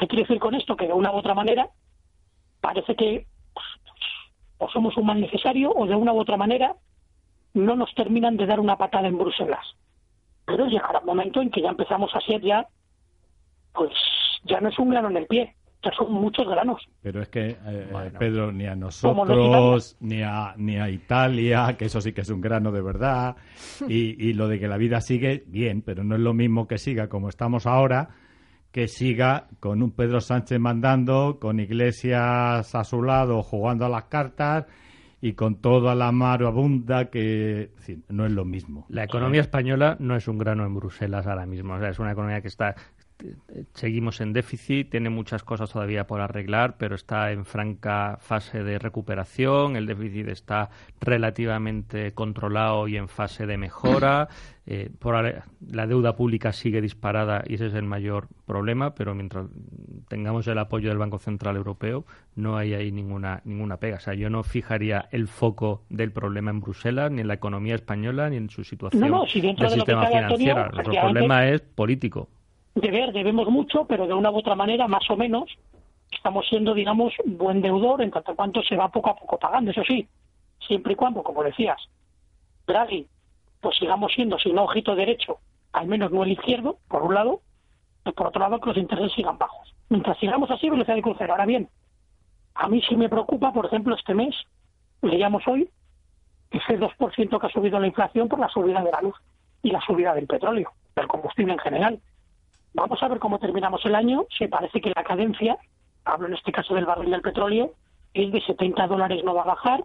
¿Qué 0.00 0.06
quiere 0.06 0.22
decir 0.22 0.40
con 0.40 0.54
esto? 0.54 0.76
Que 0.76 0.86
de 0.86 0.94
una 0.94 1.12
u 1.12 1.16
otra 1.16 1.34
manera 1.34 1.68
parece 2.62 2.96
que 2.96 3.26
o 4.56 4.68
somos 4.70 4.96
un 4.96 5.06
mal 5.06 5.20
necesario 5.20 5.70
o 5.72 5.86
de 5.86 5.94
una 5.94 6.14
u 6.14 6.18
otra 6.18 6.38
manera 6.38 6.74
no 7.52 7.76
nos 7.76 7.94
terminan 7.94 8.38
de 8.38 8.46
dar 8.46 8.60
una 8.60 8.78
patada 8.78 9.08
en 9.08 9.18
Bruselas. 9.18 9.64
Pero 10.46 10.66
llegará 10.66 11.00
un 11.00 11.06
momento 11.06 11.42
en 11.42 11.50
que 11.50 11.60
ya 11.60 11.68
empezamos 11.68 12.10
a 12.14 12.20
ser 12.20 12.40
ya, 12.40 12.66
pues 13.74 13.90
ya 14.44 14.60
no 14.60 14.70
es 14.70 14.78
un 14.78 14.88
grano 14.88 15.10
en 15.10 15.18
el 15.18 15.26
pie, 15.26 15.54
ya 15.82 15.90
son 15.92 16.12
muchos 16.12 16.48
granos. 16.48 16.80
Pero 17.02 17.20
es 17.20 17.28
que, 17.28 17.58
eh, 17.66 18.12
Pedro, 18.18 18.52
ni 18.52 18.66
a 18.66 18.74
nosotros, 18.74 19.98
ni 20.00 20.22
a, 20.22 20.54
ni 20.56 20.78
a 20.78 20.88
Italia, 20.88 21.76
que 21.78 21.86
eso 21.86 22.00
sí 22.00 22.14
que 22.14 22.22
es 22.22 22.30
un 22.30 22.40
grano 22.40 22.72
de 22.72 22.80
verdad, 22.80 23.36
y, 23.88 24.28
y 24.28 24.32
lo 24.32 24.48
de 24.48 24.58
que 24.58 24.68
la 24.68 24.78
vida 24.78 25.02
sigue, 25.02 25.44
bien, 25.46 25.82
pero 25.82 26.04
no 26.04 26.14
es 26.14 26.20
lo 26.22 26.32
mismo 26.32 26.66
que 26.66 26.78
siga 26.78 27.08
como 27.08 27.28
estamos 27.28 27.66
ahora, 27.66 28.10
que 28.72 28.88
siga 28.88 29.48
con 29.58 29.82
un 29.82 29.90
Pedro 29.90 30.20
Sánchez 30.20 30.58
mandando, 30.60 31.38
con 31.40 31.60
Iglesias 31.60 32.74
a 32.74 32.84
su 32.84 33.02
lado 33.02 33.42
jugando 33.42 33.84
a 33.84 33.88
las 33.88 34.04
cartas 34.04 34.66
y 35.20 35.34
con 35.34 35.56
toda 35.56 35.94
la 35.94 36.08
abunda 36.08 37.10
que 37.10 37.72
no 38.08 38.24
es 38.24 38.32
lo 38.32 38.44
mismo. 38.44 38.86
La 38.88 39.04
economía 39.04 39.42
española 39.42 39.96
no 40.00 40.16
es 40.16 40.28
un 40.28 40.38
grano 40.38 40.64
en 40.64 40.74
Bruselas 40.74 41.26
ahora 41.26 41.46
mismo, 41.46 41.74
o 41.74 41.78
sea, 41.78 41.90
es 41.90 41.98
una 41.98 42.12
economía 42.12 42.40
que 42.40 42.48
está 42.48 42.74
seguimos 43.74 44.20
en 44.20 44.32
déficit, 44.32 44.90
tiene 44.90 45.10
muchas 45.10 45.42
cosas 45.42 45.70
todavía 45.70 46.06
por 46.06 46.20
arreglar, 46.20 46.76
pero 46.78 46.94
está 46.94 47.32
en 47.32 47.44
franca 47.44 48.18
fase 48.20 48.62
de 48.62 48.78
recuperación, 48.78 49.76
el 49.76 49.86
déficit 49.86 50.28
está 50.28 50.70
relativamente 51.00 52.12
controlado 52.12 52.88
y 52.88 52.96
en 52.96 53.08
fase 53.08 53.46
de 53.46 53.56
mejora. 53.56 54.28
Eh, 54.66 54.88
por 55.00 55.44
la 55.72 55.86
deuda 55.86 56.14
pública 56.14 56.52
sigue 56.52 56.80
disparada 56.80 57.42
y 57.46 57.54
ese 57.54 57.66
es 57.66 57.74
el 57.74 57.84
mayor 57.84 58.28
problema, 58.46 58.94
pero 58.94 59.14
mientras 59.14 59.46
tengamos 60.08 60.46
el 60.46 60.58
apoyo 60.58 60.90
del 60.90 60.98
Banco 60.98 61.18
Central 61.18 61.56
Europeo 61.56 62.04
no 62.36 62.56
hay 62.56 62.74
ahí 62.74 62.92
ninguna 62.92 63.40
ninguna 63.44 63.78
pega. 63.78 63.96
O 63.96 64.00
sea, 64.00 64.14
yo 64.14 64.30
no 64.30 64.42
fijaría 64.42 65.08
el 65.10 65.26
foco 65.26 65.82
del 65.88 66.12
problema 66.12 66.50
en 66.50 66.60
Bruselas, 66.60 67.10
ni 67.10 67.22
en 67.22 67.28
la 67.28 67.34
economía 67.34 67.74
española, 67.74 68.30
ni 68.30 68.36
en 68.36 68.50
su 68.50 68.62
situación 68.62 69.00
del 69.00 69.70
sistema 69.70 70.06
financiero. 70.06 70.70
El 70.72 71.00
problema 71.00 71.48
es 71.48 71.62
político 71.62 72.28
deber 72.74 73.12
debemos 73.12 73.48
mucho, 73.48 73.84
pero 73.86 74.06
de 74.06 74.14
una 74.14 74.30
u 74.30 74.38
otra 74.38 74.54
manera, 74.54 74.88
más 74.88 75.08
o 75.10 75.16
menos, 75.16 75.50
estamos 76.10 76.46
siendo, 76.48 76.74
digamos, 76.74 77.12
buen 77.24 77.60
deudor 77.60 78.02
en 78.02 78.10
tanto 78.10 78.34
cuanto 78.34 78.62
se 78.62 78.76
va 78.76 78.88
poco 78.88 79.10
a 79.10 79.16
poco 79.16 79.38
pagando, 79.38 79.70
eso 79.70 79.82
sí, 79.86 80.06
siempre 80.66 80.92
y 80.92 80.96
cuando, 80.96 81.22
como 81.22 81.42
decías, 81.42 81.78
Draghi, 82.66 83.06
pues 83.60 83.76
sigamos 83.76 84.12
siendo, 84.12 84.38
si 84.38 84.52
no 84.52 84.64
ojito 84.64 84.94
derecho, 84.94 85.38
al 85.72 85.86
menos 85.86 86.10
no 86.10 86.22
el 86.24 86.32
izquierdo, 86.32 86.78
por 86.88 87.02
un 87.02 87.14
lado, 87.14 87.40
y 88.04 88.12
por 88.12 88.28
otro 88.28 88.40
lado 88.40 88.60
que 88.60 88.70
los 88.70 88.78
intereses 88.78 89.12
sigan 89.12 89.38
bajos. 89.38 89.74
Mientras 89.88 90.18
sigamos 90.18 90.50
así, 90.50 90.70
velocidad 90.70 90.96
de 90.96 91.02
crucero. 91.02 91.32
Ahora 91.32 91.46
bien, 91.46 91.68
a 92.54 92.68
mí 92.68 92.82
sí 92.88 92.96
me 92.96 93.08
preocupa, 93.08 93.52
por 93.52 93.66
ejemplo, 93.66 93.94
este 93.94 94.14
mes, 94.14 94.34
leíamos 95.02 95.46
hoy, 95.46 95.68
ese 96.50 96.78
2% 96.78 97.40
que 97.40 97.46
ha 97.46 97.50
subido 97.50 97.78
la 97.78 97.86
inflación 97.86 98.28
por 98.28 98.38
la 98.38 98.48
subida 98.48 98.82
de 98.82 98.90
la 98.90 99.00
luz 99.02 99.16
y 99.62 99.70
la 99.70 99.80
subida 99.80 100.14
del 100.14 100.26
petróleo, 100.26 100.72
del 100.96 101.06
combustible 101.06 101.52
en 101.52 101.58
general. 101.58 102.00
Vamos 102.74 103.02
a 103.02 103.08
ver 103.08 103.18
cómo 103.18 103.38
terminamos 103.38 103.84
el 103.84 103.94
año. 103.94 104.26
Se 104.36 104.48
parece 104.48 104.80
que 104.80 104.92
la 104.94 105.04
cadencia, 105.04 105.58
hablo 106.04 106.28
en 106.28 106.34
este 106.34 106.52
caso 106.52 106.74
del 106.74 106.86
barril 106.86 107.10
del 107.10 107.22
petróleo, 107.22 107.72
es 108.14 108.32
de 108.32 108.40
70 108.40 108.86
dólares 108.86 109.22
no 109.24 109.34
va 109.34 109.42
a 109.42 109.46
bajar 109.46 109.84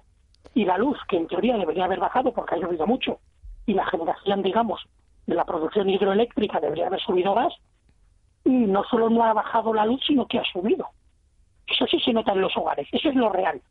y 0.53 0.65
la 0.65 0.77
luz, 0.77 0.97
que 1.07 1.17
en 1.17 1.27
teoría 1.27 1.57
debería 1.57 1.85
haber 1.85 1.99
bajado 1.99 2.33
porque 2.33 2.55
ha 2.55 2.57
llovido 2.57 2.87
mucho, 2.87 3.19
y 3.65 3.73
la 3.73 3.85
generación, 3.87 4.41
digamos, 4.41 4.81
de 5.27 5.35
la 5.35 5.43
producción 5.43 5.89
hidroeléctrica 5.89 6.59
debería 6.59 6.87
haber 6.87 7.01
subido 7.01 7.35
más, 7.35 7.53
y 8.45 8.49
no 8.49 8.83
solo 8.85 9.09
no 9.09 9.23
ha 9.23 9.33
bajado 9.33 9.73
la 9.73 9.85
luz, 9.85 10.01
sino 10.07 10.27
que 10.27 10.39
ha 10.39 10.43
subido. 10.45 10.87
Eso 11.67 11.85
sí 11.87 11.99
se 11.99 12.13
nota 12.13 12.31
en 12.31 12.41
los 12.41 12.55
hogares, 12.55 12.87
eso 12.91 13.09
es 13.09 13.15
lo 13.15 13.29
real, 13.29 13.61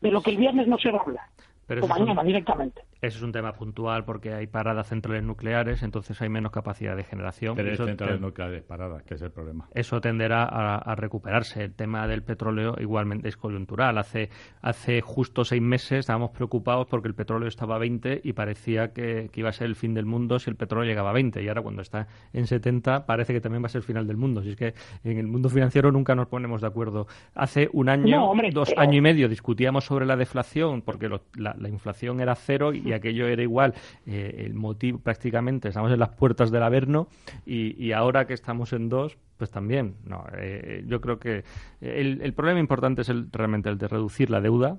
de 0.00 0.10
lo 0.10 0.20
que 0.20 0.30
el 0.30 0.36
viernes 0.36 0.66
no 0.66 0.78
se 0.78 0.90
va 0.90 0.98
a 0.98 1.02
hablar. 1.02 1.26
Pero 1.66 1.84
o 1.84 1.88
mañana 1.88 2.22
directamente. 2.22 2.82
Ese 3.00 3.18
es 3.18 3.22
un 3.22 3.32
tema 3.32 3.52
puntual 3.52 4.04
porque 4.04 4.32
hay 4.32 4.46
paradas 4.46 4.88
centrales 4.88 5.22
nucleares, 5.22 5.82
entonces 5.82 6.20
hay 6.22 6.28
menos 6.28 6.50
capacidad 6.50 6.96
de 6.96 7.04
generación. 7.04 7.54
Pero 7.54 7.76
centrales 7.76 8.20
nucleares 8.20 8.62
paradas, 8.62 9.02
que 9.02 9.14
es 9.14 9.22
el 9.22 9.30
problema. 9.30 9.68
Eso 9.74 10.00
tenderá 10.00 10.44
a, 10.44 10.94
recuperarse. 10.94 11.62
El 11.62 11.74
tema 11.74 12.06
del 12.08 12.22
petróleo 12.22 12.74
igualmente 12.78 13.28
es 13.28 13.36
coyuntural. 13.36 13.98
Hace, 13.98 14.30
hace 14.62 15.02
justo 15.02 15.44
seis 15.44 15.60
meses 15.60 16.00
estábamos 16.00 16.30
preocupados 16.30 16.86
porque 16.88 17.08
el 17.08 17.14
petróleo 17.14 17.48
estaba 17.48 17.76
a 17.76 17.78
20 17.78 18.22
y 18.24 18.32
parecía 18.32 18.92
que, 18.92 19.30
iba 19.34 19.50
a 19.50 19.52
ser 19.52 19.66
el 19.66 19.76
fin 19.76 19.92
del 19.92 20.06
mundo 20.06 20.38
si 20.38 20.48
el 20.48 20.56
petróleo 20.56 20.88
llegaba 20.88 21.10
a 21.10 21.12
20. 21.12 21.42
Y 21.42 21.48
ahora 21.48 21.62
cuando 21.62 21.82
está 21.82 22.08
en 22.32 22.46
70 22.46 23.04
parece 23.04 23.34
que 23.34 23.40
también 23.40 23.62
va 23.62 23.66
a 23.66 23.70
ser 23.70 23.80
el 23.80 23.86
final 23.86 24.06
del 24.06 24.16
mundo. 24.16 24.42
Si 24.42 24.50
es 24.50 24.56
que 24.56 24.74
en 25.04 25.18
el 25.18 25.26
mundo 25.26 25.50
financiero 25.50 25.92
nunca 25.92 26.14
nos 26.14 26.28
ponemos 26.28 26.62
de 26.62 26.66
acuerdo. 26.66 27.06
Hace 27.34 27.68
un 27.72 27.90
año, 27.90 28.32
dos 28.52 28.72
años 28.76 28.96
y 28.96 29.00
medio 29.02 29.28
discutíamos 29.28 29.84
sobre 29.84 30.06
la 30.06 30.16
deflación 30.16 30.82
porque 30.82 31.08
la, 31.08 31.20
la, 31.58 31.68
inflación 31.68 32.20
era 32.20 32.34
cero 32.34 32.72
y 32.72 32.85
aquello 32.92 33.26
era 33.26 33.42
igual. 33.42 33.74
Eh, 34.06 34.44
el 34.46 34.54
motivo 34.54 34.98
prácticamente, 34.98 35.68
estamos 35.68 35.92
en 35.92 35.98
las 35.98 36.10
puertas 36.10 36.50
del 36.50 36.62
Averno 36.62 37.08
y, 37.44 37.82
y 37.82 37.92
ahora 37.92 38.26
que 38.26 38.34
estamos 38.34 38.72
en 38.72 38.88
dos, 38.88 39.18
pues 39.36 39.50
también. 39.50 39.96
No, 40.04 40.24
eh, 40.36 40.84
yo 40.86 41.00
creo 41.00 41.18
que 41.18 41.44
el, 41.80 42.20
el, 42.22 42.32
problema 42.32 42.60
importante 42.60 43.02
es 43.02 43.08
el, 43.08 43.30
realmente 43.32 43.68
el 43.68 43.78
de 43.78 43.88
reducir 43.88 44.30
la 44.30 44.40
deuda, 44.40 44.78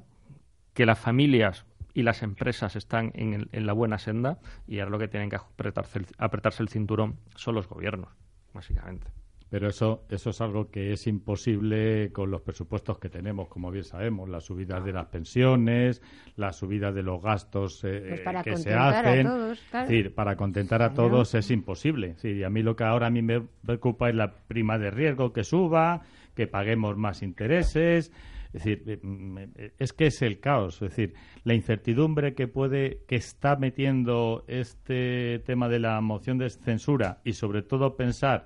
que 0.74 0.86
las 0.86 1.00
familias 1.00 1.66
y 1.94 2.04
las 2.04 2.22
empresas 2.22 2.76
están 2.76 3.12
en, 3.16 3.50
en 3.52 3.66
la 3.66 3.74
buena 3.74 3.98
senda 3.98 4.40
y 4.68 4.80
ahora 4.80 4.92
lo 4.92 5.00
que 5.00 5.08
tienen 5.08 5.30
que 5.30 5.38
apretarse 5.38 6.02
apretarse 6.20 6.62
el 6.62 6.70
cinturón 6.70 7.18
son 7.36 7.56
los 7.56 7.68
gobiernos, 7.68 8.10
básicamente. 8.54 9.08
Pero 9.50 9.70
eso, 9.70 10.06
eso 10.10 10.32
es 10.32 10.42
algo 10.42 10.70
que 10.70 10.92
es 10.92 11.08
imposible 11.08 12.12
con 12.12 12.30
los 12.30 12.42
presupuestos 12.42 13.00
que 13.00 13.08
tenemos, 13.08 13.48
como 13.48 13.72
bien 13.72 13.86
sabemos, 13.86 14.28
las 14.28 14.44
subidas 14.44 14.84
de 14.84 14.92
las 14.92 15.06
pensiones, 15.08 16.02
las 16.36 16.58
subidas 16.58 16.94
de 16.94 17.04
los 17.04 17.22
gastos 17.22 17.82
eh, 17.86 18.22
pues 18.24 18.44
que 18.44 18.58
se 18.58 18.74
hacen. 18.74 19.28
es 19.28 19.72
decir, 19.72 20.14
para 20.14 20.36
contentar 20.36 20.82
a 20.82 20.94
todos 20.94 21.34
es 21.34 21.50
imposible. 21.50 22.16
Sí, 22.18 22.44
a 22.44 22.50
mí 22.50 22.62
lo 22.62 22.76
que 22.76 22.84
ahora 22.84 23.08
a 23.08 23.10
mí 23.10 23.22
me 23.22 23.42
preocupa 23.42 24.10
es 24.10 24.16
la 24.16 24.34
prima 24.34 24.78
de 24.78 24.92
riesgo 24.92 25.32
que 25.32 25.46
suba, 25.46 26.02
que 26.36 26.48
paguemos 26.48 26.98
más 26.98 27.24
intereses. 27.24 28.12
Es 28.54 28.64
decir, 28.64 28.84
eh, 28.88 29.72
es 29.78 29.94
que 29.94 30.08
es 30.08 30.22
el 30.22 30.40
caos. 30.40 30.82
Es 30.82 30.90
decir, 30.90 31.14
la 31.46 31.54
incertidumbre 31.54 32.34
que 32.34 32.48
puede, 32.50 33.04
que 33.08 33.16
está 33.16 33.56
metiendo 33.56 34.44
este 34.48 35.40
tema 35.46 35.70
de 35.70 35.80
la 35.80 36.02
moción 36.02 36.38
de 36.38 36.50
censura 36.50 37.22
y 37.24 37.34
sobre 37.34 37.62
todo 37.62 37.96
pensar 37.96 38.46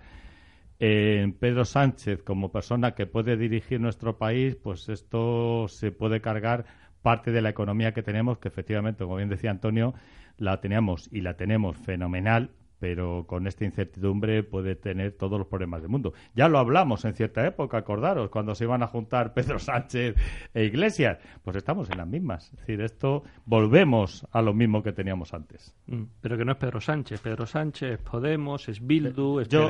en 0.83 1.33
Pedro 1.33 1.63
Sánchez 1.63 2.23
como 2.23 2.51
persona 2.51 2.95
que 2.95 3.05
puede 3.05 3.37
dirigir 3.37 3.79
nuestro 3.79 4.17
país, 4.17 4.55
pues 4.55 4.89
esto 4.89 5.67
se 5.67 5.91
puede 5.91 6.21
cargar 6.21 6.65
parte 7.03 7.31
de 7.31 7.43
la 7.43 7.49
economía 7.49 7.93
que 7.93 8.01
tenemos, 8.01 8.39
que 8.39 8.47
efectivamente, 8.47 9.03
como 9.03 9.17
bien 9.17 9.29
decía 9.29 9.51
Antonio, 9.51 9.93
la 10.37 10.59
teníamos 10.59 11.07
y 11.11 11.21
la 11.21 11.37
tenemos 11.37 11.77
fenomenal, 11.77 12.49
pero 12.79 13.27
con 13.27 13.45
esta 13.45 13.63
incertidumbre 13.63 14.41
puede 14.41 14.75
tener 14.75 15.11
todos 15.11 15.37
los 15.37 15.47
problemas 15.47 15.83
del 15.83 15.91
mundo. 15.91 16.13
Ya 16.33 16.49
lo 16.49 16.57
hablamos 16.57 17.05
en 17.05 17.13
cierta 17.13 17.45
época, 17.45 17.77
acordaros, 17.77 18.31
cuando 18.31 18.55
se 18.55 18.63
iban 18.63 18.81
a 18.81 18.87
juntar 18.87 19.33
Pedro 19.35 19.59
Sánchez 19.59 20.15
e 20.51 20.63
Iglesias, 20.63 21.19
pues 21.43 21.57
estamos 21.57 21.91
en 21.91 21.99
las 21.99 22.07
mismas. 22.07 22.51
Es 22.53 22.59
decir, 22.61 22.81
esto 22.81 23.21
volvemos 23.45 24.25
a 24.31 24.41
lo 24.41 24.55
mismo 24.55 24.81
que 24.81 24.93
teníamos 24.93 25.35
antes. 25.35 25.75
Mm, 25.85 26.05
pero 26.21 26.39
que 26.39 26.43
no 26.43 26.53
es 26.53 26.57
Pedro 26.57 26.81
Sánchez, 26.81 27.21
Pedro 27.21 27.45
Sánchez, 27.45 27.99
Podemos, 27.99 28.67
es 28.67 28.83
Bildu, 28.83 29.41
es 29.41 29.47
Yo, 29.47 29.69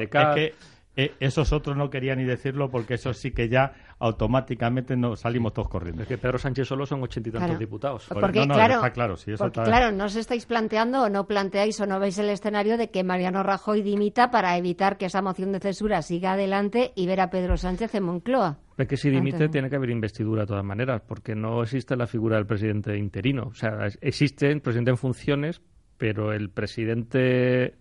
eh, 0.95 1.13
esos 1.19 1.53
otros 1.53 1.77
no 1.77 1.89
querían 1.89 2.17
ni 2.17 2.25
decirlo 2.25 2.69
porque 2.69 2.95
eso 2.95 3.13
sí 3.13 3.31
que 3.31 3.47
ya 3.47 3.73
automáticamente 3.99 4.97
no 4.97 5.15
salimos 5.15 5.53
todos 5.53 5.69
corriendo. 5.69 6.01
Es 6.01 6.07
que 6.07 6.17
Pedro 6.17 6.37
Sánchez 6.37 6.67
solo 6.67 6.85
son 6.85 7.01
ochenta 7.01 7.29
y 7.29 7.31
tantos 7.31 7.59
diputados. 7.59 8.07
Porque, 8.09 8.45
no, 8.45 8.55
claro, 8.55 8.81
claro, 8.93 9.15
claro, 9.51 9.91
no 9.91 10.05
os 10.05 10.15
estáis 10.15 10.45
planteando 10.45 11.03
o 11.03 11.09
no 11.09 11.27
planteáis 11.27 11.79
o 11.79 11.85
no 11.85 11.99
veis 11.99 12.17
el 12.17 12.29
escenario 12.29 12.77
de 12.77 12.89
que 12.89 13.03
Mariano 13.03 13.43
Rajoy 13.43 13.83
dimita 13.83 14.31
para 14.31 14.57
evitar 14.57 14.97
que 14.97 15.05
esa 15.05 15.21
moción 15.21 15.51
de 15.51 15.59
censura 15.59 16.01
siga 16.01 16.33
adelante 16.33 16.91
y 16.95 17.07
ver 17.07 17.21
a 17.21 17.29
Pedro 17.29 17.57
Sánchez 17.57 17.95
en 17.95 18.03
Moncloa. 18.03 18.57
Es 18.77 18.87
que 18.87 18.97
si 18.97 19.09
dimite 19.09 19.47
tiene 19.49 19.69
que 19.69 19.75
haber 19.75 19.91
investidura 19.91 20.41
de 20.41 20.47
todas 20.47 20.65
maneras, 20.65 21.03
porque 21.07 21.35
no 21.35 21.61
existe 21.61 21.95
la 21.95 22.07
figura 22.07 22.37
del 22.37 22.47
presidente 22.47 22.97
interino. 22.97 23.43
O 23.51 23.53
sea, 23.53 23.87
existe 24.01 24.51
el 24.51 24.61
presidente 24.61 24.91
en 24.91 24.97
funciones, 24.97 25.61
pero 25.97 26.33
el 26.33 26.49
presidente 26.49 27.75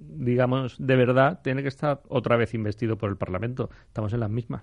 digamos, 0.00 0.76
de 0.84 0.96
verdad, 0.96 1.40
tiene 1.42 1.62
que 1.62 1.68
estar 1.68 2.00
otra 2.08 2.36
vez 2.36 2.54
investido 2.54 2.96
por 2.96 3.10
el 3.10 3.16
Parlamento. 3.16 3.70
Estamos 3.86 4.12
en 4.12 4.20
las 4.20 4.30
mismas. 4.30 4.62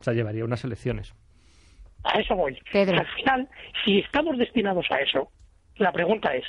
O 0.00 0.04
sea, 0.04 0.12
llevaría 0.12 0.44
unas 0.44 0.64
elecciones. 0.64 1.14
A 2.02 2.20
eso 2.20 2.34
voy. 2.34 2.58
Al 2.74 3.06
final, 3.16 3.48
si 3.84 4.00
estamos 4.00 4.36
destinados 4.36 4.86
a 4.90 5.00
eso, 5.00 5.30
la 5.76 5.92
pregunta 5.92 6.34
es, 6.34 6.44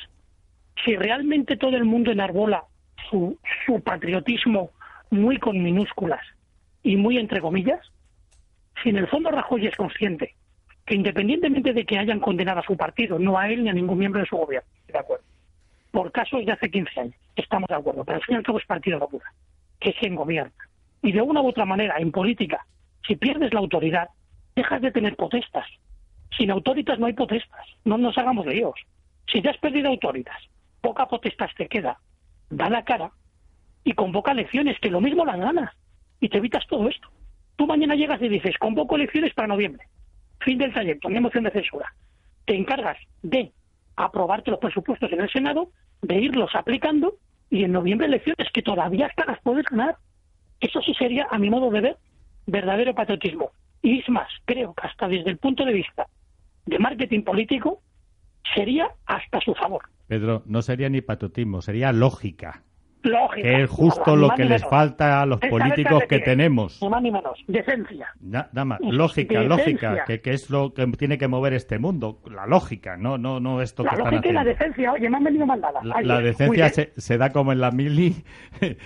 si 0.84 0.96
realmente 0.96 1.56
todo 1.56 1.78
el 1.78 1.86
mundo 1.86 2.12
enarbola 2.12 2.66
su, 3.10 3.38
su 3.66 3.82
patriotismo 3.82 4.72
muy 5.10 5.38
con 5.38 5.62
minúsculas 5.64 6.22
y 6.84 6.98
muy 6.98 7.18
entre 7.18 7.40
comillas, 7.40 7.80
si 8.84 8.90
en 8.90 8.98
el 8.98 9.08
fondo 9.08 9.32
Rajoy 9.32 9.68
es 9.68 9.76
consciente 9.76 10.36
que 10.86 10.96
independientemente 10.96 11.74
de 11.74 11.86
que 11.86 11.98
hayan 11.98 12.20
condenado 12.20 12.60
a 12.60 12.64
su 12.64 12.78
partido, 12.78 13.18
no 13.18 13.38
a 13.38 13.50
él 13.50 13.64
ni 13.64 13.70
a 13.70 13.74
ningún 13.74 13.98
miembro 13.98 14.22
de 14.22 14.28
su 14.28 14.38
gobierno, 14.38 14.70
de 14.88 15.00
acuerdo, 15.00 15.26
por 15.96 16.12
casos 16.12 16.46
de 16.46 16.52
hace 16.52 16.70
15 16.70 17.00
años. 17.00 17.16
Estamos 17.38 17.70
de 17.70 17.76
acuerdo, 17.76 18.04
pero 18.04 18.18
al 18.18 18.24
fin 18.26 18.36
y 18.36 18.38
al 18.40 18.44
cabo 18.44 18.60
es 18.60 18.66
partido 18.66 19.00
popular, 19.00 19.32
que 19.80 19.92
es 19.92 19.96
quien 19.96 20.14
gobierna. 20.14 20.52
Y 21.02 21.14
de 21.14 21.22
una 21.22 21.42
u 21.42 21.48
otra 21.48 21.64
manera, 21.64 21.96
en 22.00 22.12
política, 22.12 22.66
si 23.08 23.16
pierdes 23.16 23.54
la 23.54 23.62
autoridad, 23.62 24.10
dejas 24.58 24.82
de 24.82 24.92
tener 24.92 25.16
potestas. 25.16 25.66
Sin 26.38 26.52
autoritas 26.52 27.00
no 27.00 27.06
hay 27.06 27.14
potestas, 27.14 27.66
no 27.86 27.98
nos 27.98 28.18
hagamos 28.18 28.46
ellos. 28.48 28.74
Si 29.32 29.42
te 29.42 29.48
has 29.48 29.58
perdido 29.60 29.88
autoridad, 29.88 30.36
poca 30.82 31.06
potestad 31.06 31.48
te 31.56 31.70
queda, 31.70 31.98
da 32.50 32.70
la 32.70 32.84
cara 32.84 33.12
y 33.86 33.94
convoca 33.94 34.34
elecciones, 34.34 34.78
que 34.82 34.90
lo 34.90 35.00
mismo 35.00 35.24
las 35.24 35.40
ganas, 35.40 35.74
y 36.20 36.28
te 36.28 36.40
evitas 36.40 36.68
todo 36.68 36.90
esto. 36.90 37.08
Tú 37.56 37.68
mañana 37.68 37.96
llegas 37.96 38.22
y 38.22 38.28
dices, 38.28 38.58
convoco 38.58 38.98
elecciones 38.98 39.34
para 39.34 39.48
noviembre, 39.48 39.88
fin 40.42 40.58
del 40.58 40.74
trayecto, 40.74 41.08
mi 41.08 41.22
moción 41.22 41.46
de 41.46 41.52
censura. 41.52 41.94
Te 42.44 42.54
encargas 42.54 42.98
de 43.22 43.54
aprobarte 43.96 44.52
los 44.52 44.60
presupuestos 44.60 45.12
en 45.12 45.22
el 45.22 45.30
Senado, 45.30 45.72
de 46.02 46.16
irlos 46.16 46.52
aplicando 46.54 47.16
y 47.50 47.64
en 47.64 47.72
noviembre 47.72 48.08
elecciones 48.08 48.48
que 48.54 48.62
todavía 48.62 49.08
hasta 49.08 49.26
las 49.26 49.42
puedes 49.42 49.66
ganar. 49.66 49.98
Eso 50.60 50.82
sí 50.82 50.94
sería, 50.94 51.28
a 51.30 51.38
mi 51.38 51.50
modo 51.50 51.70
de 51.70 51.82
ver, 51.82 51.98
verdadero 52.48 52.94
patriotismo. 52.94 53.52
Y 53.82 54.00
es 54.00 54.10
más, 54.10 54.28
creo 54.46 54.74
que 54.74 54.88
hasta 54.88 55.08
desde 55.08 55.30
el 55.30 55.38
punto 55.38 55.64
de 55.66 55.74
vista 55.74 56.08
de 56.66 56.80
marketing 56.80 57.22
político 57.24 57.82
sería 58.54 58.90
hasta 59.06 59.40
su 59.42 59.54
favor. 59.54 59.84
Pedro, 60.08 60.44
no 60.46 60.62
sería 60.62 60.90
ni 60.90 61.02
patriotismo, 61.02 61.62
sería 61.62 61.92
lógica. 61.92 62.64
Lógica. 63.06 63.42
Que 63.48 63.64
es 63.64 63.70
justo 63.70 64.16
lo 64.16 64.30
que 64.32 64.46
les 64.46 64.64
falta 64.66 65.22
a 65.22 65.26
los 65.26 65.40
políticos 65.40 66.04
que 66.10 66.20
tenemos. 66.20 66.80
Ni 66.82 66.90
más 66.90 67.02
ni 67.02 67.12
menos. 67.12 67.38
Decencia. 67.48 68.08
Nada 68.20 68.66
más. 68.66 68.80
Lógica, 68.82 69.42
lógica. 69.44 70.04
Que, 70.06 70.22
que, 70.22 70.34
es 70.34 70.50
lo 70.50 70.74
que 70.74 70.86
tiene 70.88 71.18
que 71.18 71.28
mover 71.28 71.54
este 71.54 71.80
mundo. 71.80 72.20
La 72.30 72.46
lógica, 72.46 72.98
no 72.98 73.18
no 73.18 73.40
no 73.40 73.62
esto 73.62 73.84
la 73.84 73.92
que 73.92 73.98
lógica 73.98 74.16
están 74.18 74.32
y 74.32 74.34
la 74.34 74.42
haciendo. 74.42 74.60
decencia. 74.66 74.92
Oye, 74.94 75.10
me 75.10 75.18
han 75.18 75.24
venido 75.24 75.46
mandadas. 75.46 75.84
La, 75.86 76.02
la 76.02 76.16
Muy 76.16 76.24
decencia 76.24 76.70
se, 76.70 76.94
se 76.98 77.18
da 77.18 77.32
como 77.32 77.52
en 77.52 77.62
la 77.62 77.72
mili, 77.72 78.24
que, 78.60 78.78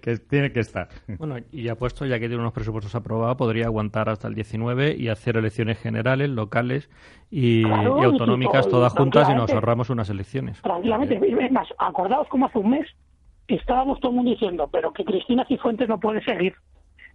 que 0.00 0.16
tiene 0.18 0.52
que 0.52 0.60
estar. 0.60 0.88
Bueno, 1.18 1.36
y 1.52 1.62
ya 1.62 1.74
puesto, 1.76 2.04
ya 2.06 2.18
que 2.18 2.28
tiene 2.28 2.40
unos 2.40 2.52
presupuestos 2.52 2.94
aprobados, 2.94 3.36
podría 3.36 3.66
aguantar 3.66 4.08
hasta 4.08 4.28
el 4.28 4.34
19 4.34 4.96
y 4.96 5.08
hacer 5.08 5.36
elecciones 5.36 5.78
generales, 5.78 6.28
locales 6.30 6.90
y, 7.30 7.62
Claro, 7.64 8.00
y 8.02 8.04
autonómicas 8.04 8.66
y- 8.66 8.70
todas 8.70 8.92
juntas 8.92 9.28
y 9.30 9.34
nos 9.34 9.52
ahorramos 9.52 9.90
unas 9.90 10.10
elecciones. 10.10 10.60
Tranquilamente. 10.62 11.20
Y 11.28 11.32
Es 11.44 11.52
más, 11.52 11.68
acordaos 11.78 12.26
como 12.28 12.46
hace 12.46 12.58
un 12.58 12.70
mes 12.70 12.86
estábamos 13.56 14.00
todo 14.00 14.10
el 14.10 14.16
mundo 14.16 14.30
diciendo, 14.30 14.68
pero 14.70 14.92
que 14.92 15.04
Cristina 15.04 15.44
Cifuentes 15.46 15.88
no 15.88 15.98
puede 15.98 16.22
seguir, 16.24 16.54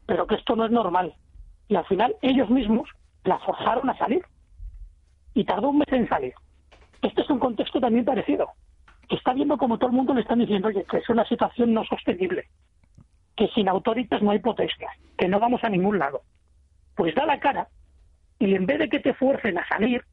pero 0.06 0.28
que 0.28 0.36
esto 0.36 0.56
no 0.56 0.66
es 0.66 0.72
normal. 0.72 1.14
Y 1.68 1.76
al 1.76 1.86
final 1.86 2.16
ellos 2.22 2.50
mismos 2.50 2.90
la 3.24 3.40
forzaron 3.40 3.90
a 3.90 3.98
salir. 3.98 4.24
Y 5.34 5.46
tardó 5.46 5.70
un 5.70 5.80
mes 5.80 5.92
en 5.92 6.08
salir. 6.08 6.34
Este 7.02 7.22
es 7.22 7.30
un 7.30 7.40
contexto 7.40 7.80
también 7.80 8.06
parecido. 8.06 8.50
Que 9.10 9.16
está 9.16 9.34
viendo 9.34 9.58
como 9.58 9.78
todo 9.78 9.90
el 9.90 9.96
mundo 9.96 10.14
le 10.14 10.22
están 10.22 10.40
diciendo, 10.40 10.68
oye, 10.68 10.86
que 10.90 10.98
es 10.98 11.10
una 11.10 11.26
situación 11.26 11.74
no 11.74 11.84
sostenible. 11.86 12.46
Que 13.36 13.48
sin 13.50 13.68
autoritas 13.68 14.22
no 14.22 14.32
hay 14.32 14.40
protestas. 14.40 14.92
Que 15.18 15.28
no 15.28 15.40
vamos 15.40 15.64
a 15.64 15.70
ningún 15.70 15.98
lado. 15.98 16.22
Pues 16.96 17.16
da 17.16 17.26
la 17.26 17.40
cara 17.40 17.68
y 18.40 18.56
en 18.56 18.66
vez 18.66 18.78
de 18.80 18.90
que 18.90 19.00
te 19.00 19.14
fuercen 19.14 19.58
a 19.58 19.68
salir, 19.68 20.04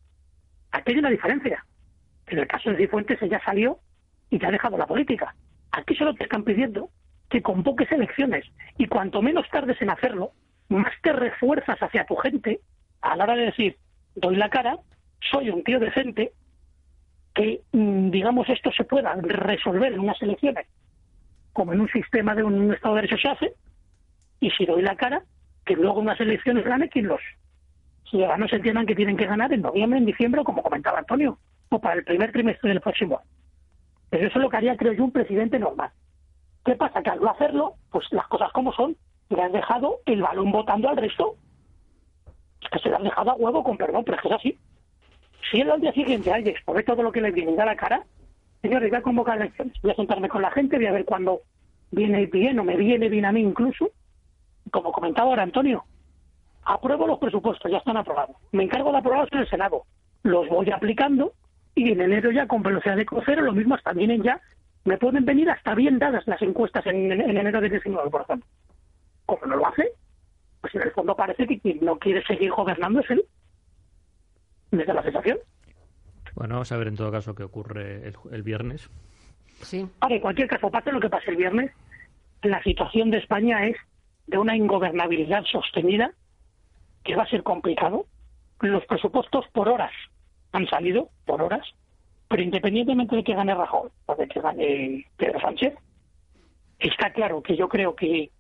aquí 0.71 0.93
hay 0.93 0.99
una 0.99 1.11
diferencia. 1.11 1.65
En 2.29 2.39
el 2.39 2.47
caso 2.47 2.71
de 2.71 2.77
Cifuentes 2.77 3.21
ella 3.21 3.41
salió 3.45 3.79
y 4.31 4.39
te 4.39 4.47
ha 4.47 4.51
dejado 4.51 4.79
la 4.79 4.87
política. 4.87 5.35
Aquí 5.73 5.95
solo 5.95 6.15
te 6.15 6.25
están 6.25 6.45
pidiendo 6.45 6.91
que 7.29 7.43
convoques 7.43 7.91
elecciones 7.93 8.45
y 8.77 8.87
cuanto 8.87 9.23
menos 9.23 9.49
tardes 9.51 9.81
en 9.81 9.91
hacerlo, 9.91 10.33
más 10.69 10.93
te 11.03 11.13
refuerzas 11.13 11.79
hacia 11.81 12.07
tu 12.07 12.17
gente 12.17 12.61
a 13.01 13.17
la 13.17 13.25
hora 13.25 13.37
de 13.37 13.47
decir, 13.47 13.77
doy 14.15 14.37
la 14.37 14.51
cara, 14.51 14.79
soy 15.31 15.51
un 15.51 15.63
tío 15.63 15.79
decente, 15.79 16.33
que 17.35 17.61
mm, 17.73 18.11
digamos 18.11 18.49
esto 18.49 18.73
se 18.73 18.85
pueda 18.85 19.15
resolver 19.15 19.93
en 19.93 20.01
unas 20.01 20.21
elecciones 20.23 20.67
como 21.53 21.73
en 21.73 21.81
un 21.81 21.89
sistema 21.89 22.35
de 22.35 22.43
un 22.43 22.73
Estado 22.73 22.95
de 22.95 23.03
Derecho 23.03 23.21
se 23.21 23.29
hace, 23.29 23.53
y 24.41 24.51
si 24.53 24.67
doy 24.67 24.83
la 24.83 24.97
cara, 24.97 25.23
que 25.65 25.75
luego 25.75 26.01
unas 26.01 26.21
elecciones 26.21 26.65
gane 26.65 26.89
quien 26.89 27.09
los 27.09 27.21
ciudadanos 28.09 28.53
entiendan 28.53 28.87
que 28.87 28.95
tienen 28.95 29.17
que 29.17 29.27
ganar 29.27 29.53
en 29.53 29.63
noviembre, 29.63 29.99
en 29.99 30.07
diciembre, 30.07 30.43
como 30.45 30.63
comentaba 30.63 30.99
Antonio, 30.99 31.39
o 31.69 31.81
para 31.81 31.97
el 31.97 32.05
primer 32.05 32.33
trimestre 32.33 32.71
del 32.71 32.81
próximo 32.81 33.19
año. 33.19 33.40
Pero 34.11 34.27
eso 34.27 34.39
es 34.39 34.43
lo 34.43 34.51
que 34.51 34.57
haría, 34.57 34.77
creo 34.77 34.93
yo, 34.93 35.05
un 35.05 35.13
presidente 35.13 35.59
normal. 35.59 35.91
¿Qué 36.65 36.75
pasa? 36.75 37.03
Que 37.03 37.11
al 37.11 37.21
no 37.21 37.31
hacerlo, 37.31 37.75
pues 37.91 38.07
las 38.13 38.27
cosas 38.27 38.53
como 38.53 38.73
son, 38.73 38.97
le 39.31 39.43
has 39.43 39.53
dejado 39.53 40.01
el 40.07 40.21
balón 40.21 40.51
votando 40.51 40.89
al 40.89 40.97
resto. 40.97 41.37
Es 42.61 42.69
que 42.71 42.79
se 42.81 42.91
lo 42.91 42.97
has 42.97 43.03
dejado 43.03 43.31
a 43.31 43.35
huevo, 43.35 43.63
con 43.63 43.77
perdón, 43.77 44.05
pero 44.05 44.17
es 44.17 44.23
que 44.23 44.29
es 44.29 44.35
así. 44.35 44.59
Si 45.51 45.61
él 45.61 45.71
al 45.71 45.81
día 45.81 45.93
siguiente, 45.93 46.33
ay, 46.33 46.49
expone 46.49 46.83
todo 46.83 47.03
lo 47.03 47.13
que 47.13 47.21
le 47.21 47.31
viene 47.31 47.53
y 47.53 47.57
da 47.57 47.65
la 47.65 47.77
cara, 47.77 48.05
señores, 48.61 48.91
voy 48.91 48.99
a 48.99 49.03
convocar 49.03 49.39
elecciones, 49.39 49.75
voy 49.81 49.93
a 49.93 49.97
sentarme 49.97 50.29
con 50.29 50.43
la 50.43 50.51
gente, 50.51 50.77
voy 50.77 50.87
a 50.87 50.93
ver 50.93 51.05
cuándo 51.05 51.41
viene 51.91 52.27
bien 52.27 52.59
o 52.59 52.65
me 52.65 52.77
viene 52.77 53.09
bien 53.09 53.25
a 53.25 53.33
mí 53.33 53.41
incluso. 53.41 53.91
Como 54.71 54.93
comentaba 54.93 55.31
ahora 55.31 55.43
Antonio, 55.43 55.85
apruebo 56.65 57.07
los 57.07 57.19
presupuestos, 57.19 57.71
ya 57.71 57.79
están 57.79 57.97
aprobados. 57.97 58.37
Me 58.53 58.65
encargo 58.65 58.93
de 58.93 58.99
aprobarlos 58.99 59.33
en 59.33 59.39
el 59.39 59.49
Senado. 59.49 59.85
Los 60.23 60.49
voy 60.49 60.71
aplicando 60.71 61.33
y 61.75 61.93
en 61.93 62.01
enero 62.01 62.31
ya 62.31 62.47
con 62.47 62.63
velocidad 62.63 62.97
de 62.97 63.07
crucero, 63.07 63.43
lo 63.43 63.53
mismo 63.53 63.75
hasta 63.75 63.93
vienen 63.93 64.23
ya, 64.23 64.41
me 64.85 64.99
pueden 64.99 65.25
venir 65.25 65.51
hasta 65.51 65.75
bien 65.75 65.99
dadas 65.99 66.27
las 66.27 66.41
encuestas 66.43 66.87
en, 66.87 67.13
en 67.13 67.37
enero 67.37 67.61
de 67.61 67.71
19, 67.71 68.11
por 68.11 68.23
ejemplo. 68.23 68.49
Como 69.27 69.47
no 69.47 69.57
lo 69.57 69.67
hace, 69.67 69.93
pues 70.61 70.75
en 70.75 70.83
el 70.83 70.91
fondo 70.93 71.15
parece 71.15 71.47
que 71.47 71.61
quien 71.61 71.85
no 71.85 71.99
quiere 71.99 72.25
seguir 72.25 72.51
gobernando 72.51 73.01
es 73.01 73.11
él. 73.11 73.25
Me 74.71 74.85
da 74.85 74.95
la 74.95 75.03
sensación. 75.03 75.39
Bueno, 76.35 76.55
vamos 76.55 76.73
a 76.73 76.77
ver 76.77 76.89
en 76.89 76.97
todo 76.97 77.11
caso 77.11 77.35
qué 77.35 77.43
ocurre 77.43 78.09
el, 78.09 78.15
el 78.33 78.43
viernes. 78.43 78.89
Sí. 79.63 79.87
Ahora, 80.01 80.15
en 80.15 80.21
cualquier 80.21 80.49
caso, 80.49 80.71
pase 80.71 80.93
lo 80.93 81.01
que 81.01 81.11
pase 81.11 81.31
el 81.31 81.37
viernes, 81.37 81.71
la 82.43 82.63
situación 82.63 83.11
de 83.11 83.19
España 83.19 83.67
es 83.67 83.77
de 84.27 84.39
una 84.39 84.57
ingobernabilidad 84.57 85.45
sostenida 85.45 86.13
que 87.05 87.17
va 87.17 87.25
a 87.25 87.31
ser 87.31 87.43
complicado. 87.43 88.07
Los 88.61 88.85
presupuestos 88.87 89.47
por 89.53 89.69
horas 89.69 89.93
han 90.53 90.67
salido, 90.67 91.11
por 91.27 91.43
horas, 91.43 91.67
pero 92.29 92.43
independientemente 92.43 93.17
de 93.17 93.25
que 93.25 93.35
gane 93.35 93.55
Rajoy 93.55 93.91
o 94.07 94.15
de 94.15 94.29
que 94.29 94.41
gane 94.41 95.07
Pedro 95.17 95.41
Sánchez, 95.41 95.75
está 96.79 97.13
claro 97.13 97.43
que 97.43 97.57
yo 97.57 97.69
creo 97.69 97.95
que, 97.95 98.31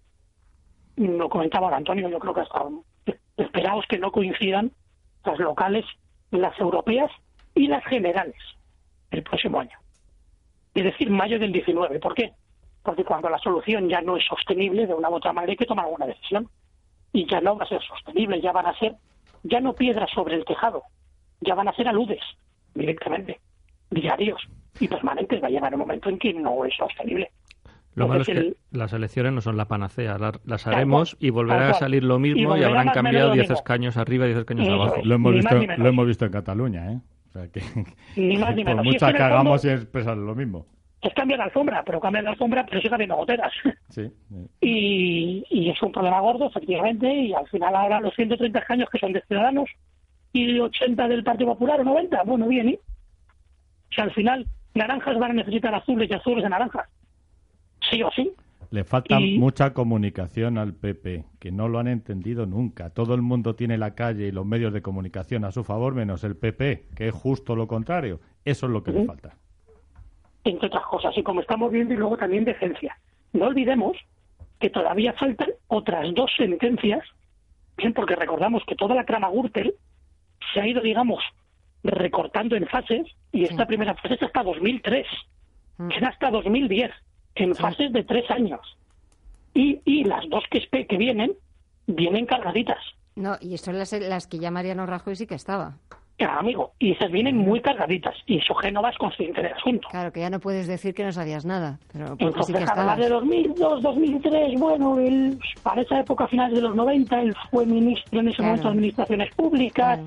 lo 0.96 1.28
comentaba 1.28 1.74
Antonio, 1.74 2.08
yo 2.08 2.18
creo 2.18 2.34
que 2.34 2.40
hasta 2.40 2.64
esperaos 3.36 3.84
que 3.88 3.98
no 3.98 4.12
coincidan 4.12 4.72
las 5.24 5.38
locales, 5.38 5.84
las 6.30 6.58
europeas 6.58 7.10
y 7.54 7.66
las 7.66 7.84
generales 7.84 8.36
el 9.10 9.22
próximo 9.22 9.60
año. 9.60 9.76
Es 10.74 10.84
decir, 10.84 11.10
mayo 11.10 11.38
del 11.38 11.52
19. 11.52 11.98
¿Por 11.98 12.14
qué? 12.14 12.32
Porque 12.82 13.04
cuando 13.04 13.28
la 13.28 13.38
solución 13.38 13.88
ya 13.88 14.00
no 14.00 14.16
es 14.16 14.24
sostenible, 14.24 14.86
de 14.86 14.94
una 14.94 15.10
u 15.10 15.14
otra 15.14 15.32
manera 15.32 15.50
hay 15.50 15.56
que 15.56 15.66
tomar 15.66 15.86
alguna 15.86 16.06
decisión. 16.06 16.48
Y 17.12 17.26
ya 17.28 17.40
no 17.40 17.56
va 17.56 17.64
a 17.64 17.68
ser 17.68 17.82
sostenible, 17.82 18.40
ya 18.40 18.52
van 18.52 18.66
a 18.66 18.78
ser, 18.78 18.94
ya 19.42 19.60
no 19.60 19.74
piedras 19.74 20.10
sobre 20.14 20.36
el 20.36 20.44
tejado, 20.44 20.84
ya 21.40 21.54
van 21.54 21.68
a 21.68 21.72
ser 21.72 21.88
aludes 21.88 22.20
directamente, 22.74 23.38
diarios 23.90 24.40
y 24.78 24.88
permanentes. 24.88 25.42
Va 25.42 25.46
a 25.48 25.50
llegar 25.50 25.72
un 25.74 25.80
momento 25.80 26.08
en 26.08 26.18
que 26.18 26.32
no 26.34 26.64
es 26.64 26.74
sostenible. 26.76 27.30
Lo 27.96 28.06
malo 28.06 28.20
es 28.22 28.28
que 28.28 28.54
las 28.70 28.92
elecciones 28.92 29.32
no 29.32 29.40
son 29.40 29.56
la 29.56 29.64
panacea, 29.66 30.16
la- 30.16 30.38
las 30.44 30.66
haremos 30.68 31.16
y 31.18 31.30
volverá 31.30 31.70
a 31.70 31.74
salir 31.74 32.04
lo 32.04 32.16
Y 32.16 32.20
mismo 32.20 32.56
y, 32.56 32.62
habrán 32.62 32.88
cambiado 32.90 33.28
lo 33.28 33.34
10 33.34 33.44
mismo. 33.48 33.56
escaños 33.56 33.96
arriba 33.96 34.26
y 34.26 34.28
10 34.28 34.38
escaños 34.40 34.66
Eso 34.68 34.74
abajo. 34.76 34.96
es. 34.98 35.06
Lo 35.06 35.14
hemos, 35.16 35.34
visto, 35.34 35.54
lo 35.76 35.88
hemos 35.88 36.06
visto 36.06 36.24
en 36.24 36.30
Cataluña, 36.32 36.92
¿eh? 36.92 37.00
O 37.28 37.32
sea 37.32 37.48
que, 37.48 37.60
Ni 38.16 38.36
más 38.36 38.54
ni 38.54 38.64
por 38.64 38.76
menos. 38.76 38.86
Y 38.86 38.96
es 38.96 39.02
que 39.02 39.22
hagamos 39.22 39.60
fondo- 39.62 39.74
es 39.74 39.86
pesar 39.86 40.16
lo 40.16 40.34
mismo. 40.36 40.66
Es 41.02 41.12
cambiar 41.14 41.38
la 41.38 41.46
alfombra, 41.46 41.82
pero 41.84 41.98
cambiar 42.00 42.24
la 42.24 42.30
alfombra, 42.30 42.64
pero 42.66 42.80
sigue 42.80 42.94
habiendo 42.94 43.16
goteras. 43.16 43.52
Sí. 43.88 44.08
y, 44.60 45.44
y 45.50 45.70
es 45.70 45.82
un 45.82 45.90
problema 45.90 46.20
gordo, 46.20 46.46
efectivamente, 46.46 47.12
y 47.12 47.32
al 47.32 47.48
final 47.48 47.74
ahora 47.74 48.00
los 48.00 48.14
130 48.14 48.58
escaños 48.60 48.88
que 48.90 48.98
son 49.00 49.12
de 49.12 49.20
Ciudadanos 49.22 49.68
y 50.32 50.58
80 50.58 51.08
del 51.08 51.24
Partido 51.24 51.50
Popular 51.50 51.80
o 51.80 51.84
90, 51.84 52.22
bueno, 52.24 52.46
bien, 52.48 52.68
¿y? 52.70 52.74
O 52.74 53.92
sea, 53.94 54.04
al 54.04 54.12
final 54.12 54.46
naranjas 54.74 55.18
van 55.18 55.32
a 55.32 55.34
necesitar 55.34 55.74
azules 55.74 56.08
y 56.10 56.14
azules 56.14 56.44
de 56.44 56.50
naranjas. 56.50 56.88
Sí 57.90 58.02
o 58.02 58.10
sí. 58.12 58.30
Le 58.70 58.84
falta 58.84 59.18
Y- 59.20 59.36
mucha 59.38 59.72
comunicación 59.74 60.56
al 60.56 60.74
PP, 60.74 61.24
que 61.40 61.50
no 61.50 61.66
lo 61.68 61.80
han 61.80 61.88
entendido 61.88 62.46
nunca. 62.46 62.90
Todo 62.90 63.14
el 63.14 63.22
mundo 63.22 63.56
tiene 63.56 63.76
la 63.78 63.96
calle 63.96 64.28
y 64.28 64.30
los 64.30 64.46
medios 64.46 64.72
de 64.72 64.80
comunicación 64.82 65.44
a 65.44 65.50
su 65.50 65.64
favor, 65.64 65.94
menos 65.94 66.22
el 66.22 66.36
PP, 66.36 66.86
que 66.94 67.08
es 67.08 67.14
justo 67.14 67.56
lo 67.56 67.66
contrario. 67.66 68.20
Eso 68.44 68.66
es 68.66 68.72
lo 68.72 68.82
que 68.84 68.92
le 68.92 69.04
falta. 69.06 69.34
entre 70.44 70.68
otras 70.68 70.84
cosas, 70.84 71.16
y 71.18 71.22
como 71.22 71.40
estamos 71.42 71.70
viendo, 71.70 71.92
y 71.92 71.96
luego 71.98 72.16
también 72.16 72.44
decencia. 72.44 72.96
No 73.34 73.46
olvidemos 73.46 73.96
que 74.58 74.70
todavía 74.70 75.12
faltan 75.14 75.50
otras 75.66 76.14
dos 76.14 76.30
sentencias, 76.36 77.02
bien, 77.76 77.92
porque 77.92 78.14
recordamos 78.16 78.62
que 78.66 78.74
toda 78.74 78.94
la 78.94 79.04
trama 79.04 79.28
Gürtel 79.30 79.74
se 80.52 80.60
ha 80.60 80.66
ido, 80.66 80.80
digamos, 80.80 81.22
recortando 81.82 82.56
en 82.56 82.66
fases, 82.66 83.06
y 83.32 83.44
esta 83.44 83.66
primera 83.66 83.94
fase 83.94 84.14
es 84.14 84.22
hasta 84.22 84.42
2003, 84.42 85.06
queda 85.88 86.08
hasta 86.08 86.30
2010, 86.30 86.90
en 87.36 87.54
fases 87.54 87.92
de 87.92 88.04
tres 88.04 88.30
años. 88.30 88.60
Y, 89.54 89.80
y 89.84 90.04
las 90.04 90.28
dos 90.28 90.44
que, 90.50 90.60
que 90.86 90.96
vienen, 90.96 91.32
vienen 91.86 92.26
cargaditas. 92.26 92.78
No, 93.16 93.36
y 93.40 93.56
son 93.58 93.78
las, 93.78 93.92
las 93.92 94.26
que 94.26 94.38
ya 94.38 94.50
Mariano 94.50 94.86
Rajoy 94.86 95.16
sí 95.16 95.26
que 95.26 95.34
estaba. 95.34 95.76
Ya, 96.18 96.36
amigo, 96.36 96.72
y 96.78 96.92
esas 96.92 97.10
vienen 97.10 97.38
muy 97.38 97.60
cargaditas, 97.62 98.14
y 98.26 98.36
eso 98.38 98.54
Génova 98.56 98.90
es 98.90 98.98
consciente 98.98 99.40
del 99.40 99.54
asunto. 99.54 99.88
Claro, 99.90 100.12
que 100.12 100.20
ya 100.20 100.28
no 100.28 100.38
puedes 100.38 100.66
decir 100.66 100.92
que 100.94 101.02
no 101.02 101.12
sabías 101.12 101.46
nada, 101.46 101.78
pero 101.90 102.08
porque 102.08 102.24
sí 102.24 102.26
Entonces, 102.52 102.56
que 102.56 102.62
estabas. 102.64 102.98
de 102.98 103.08
2002, 103.08 103.82
2003, 103.82 104.60
bueno, 104.60 104.98
él, 105.00 105.38
para 105.62 105.80
esa 105.80 106.00
época, 106.00 106.28
finales 106.28 106.56
de 106.56 106.60
los 106.60 106.76
90, 106.76 107.22
él 107.22 107.34
fue 107.50 107.64
ministro 107.64 108.20
en 108.20 108.28
ese 108.28 108.36
Claro. 108.36 108.48
momento 108.50 108.68
de 108.68 108.74
Administraciones 108.74 109.34
Públicas. 109.34 110.00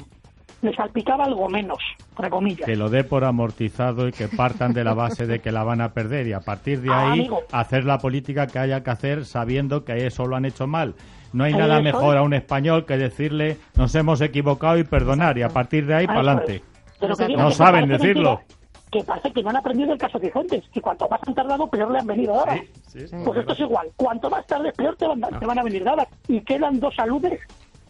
Le 0.63 0.73
salpicaba 0.73 1.25
algo 1.25 1.47
menos, 1.49 1.77
entre 2.11 2.29
comillas. 2.29 2.65
Que 2.65 2.75
lo 2.75 2.89
dé 2.89 3.03
por 3.03 3.23
amortizado 3.25 4.07
y 4.07 4.11
que 4.11 4.27
partan 4.27 4.73
de 4.73 4.83
la 4.83 4.93
base 4.93 5.27
de 5.27 5.39
que 5.39 5.51
la 5.51 5.63
van 5.63 5.81
a 5.81 5.93
perder 5.93 6.25
y 6.27 6.33
a 6.33 6.39
partir 6.39 6.81
de 6.81 6.89
Ah, 6.91 7.11
ahí 7.11 7.19
amigo. 7.19 7.41
hacer 7.51 7.83
la 7.85 7.97
política 7.99 8.47
que 8.47 8.59
haya 8.59 8.81
que 8.83 8.89
hacer 8.91 9.25
sabiendo 9.25 9.83
que 9.83 10.07
eso 10.07 10.25
lo 10.25 10.35
han 10.35 10.45
hecho 10.45 10.65
mal. 10.67 10.95
No 11.33 11.43
hay 11.43 11.53
nada 11.53 11.81
mejor 11.81 12.15
es. 12.15 12.19
a 12.21 12.23
un 12.23 12.33
español 12.33 12.85
que 12.85 12.97
decirle 12.97 13.57
nos 13.75 13.93
hemos 13.95 14.21
equivocado 14.21 14.77
y 14.77 14.83
perdonar 14.83 15.37
y 15.37 15.41
a 15.43 15.49
partir 15.49 15.85
de 15.85 15.95
ahí 15.95 16.05
Ah, 16.05 16.13
para 16.15 16.19
adelante. 16.19 16.63
No 17.01 17.47
que 17.49 17.53
saben 17.53 17.89
decirlo. 17.89 18.37
mentira, 18.37 18.57
Que 18.91 19.03
parece 19.03 19.31
que 19.33 19.41
no 19.43 19.49
han 19.49 19.57
aprendido 19.57 19.91
el 19.91 19.97
caso 19.97 20.19
Cifuentes, 20.19 20.63
que 20.71 20.79
cuanto 20.79 21.09
más 21.09 21.19
han 21.27 21.33
tardado, 21.33 21.67
peor 21.67 21.91
le 21.91 21.97
han 21.99 22.05
venido 22.07 22.33
dadas. 22.35 22.59
Pues 22.93 23.37
esto 23.39 23.53
es 23.53 23.59
igual. 23.59 23.87
Cuanto 23.97 24.29
más 24.29 24.45
tarde, 24.45 24.71
peor 24.77 24.95
te 24.95 25.07
van, 25.07 25.19
te 25.39 25.45
van 25.45 25.57
a 25.59 25.63
venir 25.63 25.83
dadas. 25.83 26.07
Y 26.27 26.39
quedan 26.41 26.79
dos 26.79 26.93
saludes 26.95 27.39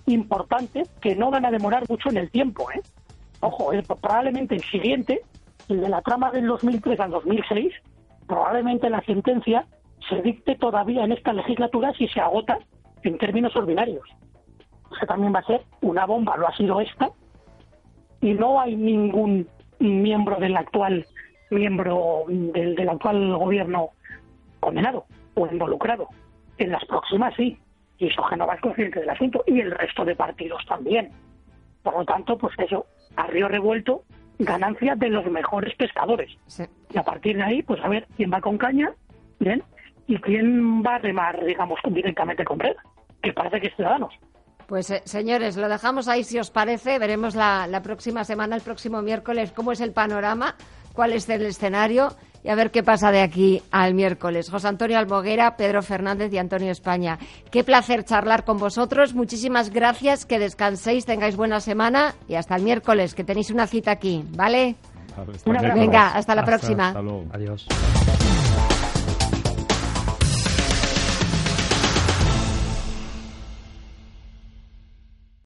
importantes 0.06 0.90
que 1.02 1.16
no 1.16 1.32
van 1.32 1.46
a 1.46 1.52
demorar 1.52 1.84
mucho 1.90 2.10
en 2.10 2.18
el 2.18 2.30
tiempo. 2.30 2.70
¿eh? 2.72 2.82
Ojo, 3.40 3.74
eh, 3.74 3.84
probablemente 3.84 4.56
el 4.56 4.64
siguiente, 4.64 5.22
el 5.70 5.82
de 5.82 5.90
la 5.90 6.02
trama 6.02 6.32
del 6.32 6.48
2003 6.48 7.00
al 7.00 7.12
2006, 7.12 7.74
probablemente 8.28 8.90
la 8.90 9.02
sentencia 9.02 9.66
se 10.10 10.22
dicte 10.22 10.56
todavía 10.56 11.04
en 11.04 11.12
esta 11.12 11.34
legislatura 11.34 11.94
si 11.94 12.08
se 12.08 12.20
agota 12.20 12.60
en 13.04 13.18
términos 13.18 13.56
ordinarios. 13.56 14.08
O 14.90 14.96
sea, 14.96 15.08
también 15.08 15.34
va 15.34 15.40
a 15.40 15.46
ser 15.46 15.62
una 15.82 16.06
bomba, 16.06 16.38
lo 16.38 16.48
ha 16.48 16.56
sido 16.56 16.80
esta, 16.82 17.10
y 18.22 18.34
no 18.34 18.60
hay 18.60 18.76
ningún 18.76 19.48
miembro 19.80 20.38
del 20.38 20.56
actual 20.56 21.06
miembro 21.50 22.26
del 22.28 22.90
actual 22.90 23.38
gobierno 23.38 23.90
condenado 24.60 25.06
o 25.36 25.48
involucrado. 25.48 26.08
En 26.58 26.72
las 26.72 26.84
próximas 26.86 27.34
sí, 27.36 27.58
y 28.04 28.08
eso 28.08 28.22
Génova 28.24 28.56
es 28.56 28.62
consciente 28.62 29.00
del 29.00 29.10
asunto, 29.10 29.44
y 29.48 29.62
el 29.62 29.72
resto 29.72 30.04
de 30.04 30.16
partidos 30.16 30.62
también. 30.68 31.10
Por 31.82 31.98
lo 31.98 32.06
tanto, 32.06 32.38
pues 32.38 32.54
eso, 32.60 32.86
a 33.16 33.28
río 33.28 33.48
revuelto, 33.48 34.04
ganancia 34.40 34.96
de 34.96 35.08
los 35.08 35.26
mejores 35.28 35.74
pescadores. 35.76 36.30
Y 36.94 36.98
a 36.98 37.04
partir 37.04 37.38
de 37.38 37.44
ahí, 37.44 37.64
pues 37.64 37.82
a 37.82 37.88
ver 37.88 38.06
quién 38.18 38.32
va 38.32 38.42
con 38.42 38.58
caña, 38.58 38.92
bien, 39.40 39.64
y 40.08 40.18
quién 40.18 40.84
va 40.84 40.96
a 40.96 41.00
remar, 41.00 41.46
digamos, 41.46 41.80
directamente 41.90 42.44
con 42.44 42.60
red, 42.60 42.76
que 43.22 43.32
parece 43.32 43.62
que 43.62 43.68
es 43.68 43.76
Ciudadanos. 43.76 44.14
Pues 44.68 44.90
eh, 44.92 45.02
señores, 45.06 45.56
lo 45.56 45.70
dejamos 45.70 46.10
ahí 46.10 46.24
si 46.24 46.40
os 46.40 46.52
parece. 46.52 47.00
Veremos 47.00 47.36
la, 47.36 47.68
la 47.68 47.82
próxima 47.82 48.26
semana, 48.26 48.56
el 48.56 48.62
próximo 48.62 49.02
miércoles, 49.02 49.54
cómo 49.54 49.72
es 49.72 49.80
el 49.80 49.94
panorama, 49.94 50.56
cuál 50.94 51.14
es 51.14 51.30
el 51.30 51.46
escenario 51.46 52.10
y 52.44 52.50
a 52.50 52.56
ver 52.56 52.72
qué 52.72 52.84
pasa 52.84 53.12
de 53.12 53.22
aquí 53.22 53.62
al 53.72 53.94
miércoles. 53.94 54.50
José 54.50 54.68
Antonio 54.68 54.98
Alboguera, 54.98 55.56
Pedro 55.56 55.82
Fernández 55.82 56.32
y 56.34 56.38
Antonio 56.38 56.72
España. 56.72 57.18
Qué 57.52 57.64
placer 57.64 58.04
charlar 58.04 58.44
con 58.46 58.58
vosotros. 58.58 59.14
Muchísimas 59.14 59.70
gracias, 59.70 60.26
que 60.26 60.40
descanséis, 60.40 61.06
tengáis 61.06 61.36
buena 61.36 61.60
semana 61.60 62.16
y 62.28 62.36
hasta 62.36 62.56
el 62.56 62.64
miércoles, 62.64 63.14
que 63.16 63.24
tenéis 63.24 63.50
una 63.52 63.68
cita 63.68 63.92
aquí, 63.92 64.26
¿vale? 64.36 64.76
Hasta. 65.16 65.74
Venga, 65.76 66.08
hasta 66.08 66.34
la 66.36 66.42
Hasta- 66.42 66.52
próxima. 66.58 66.88
hasta 66.88 67.02
luego. 67.02 67.26
Adiós. 67.34 67.68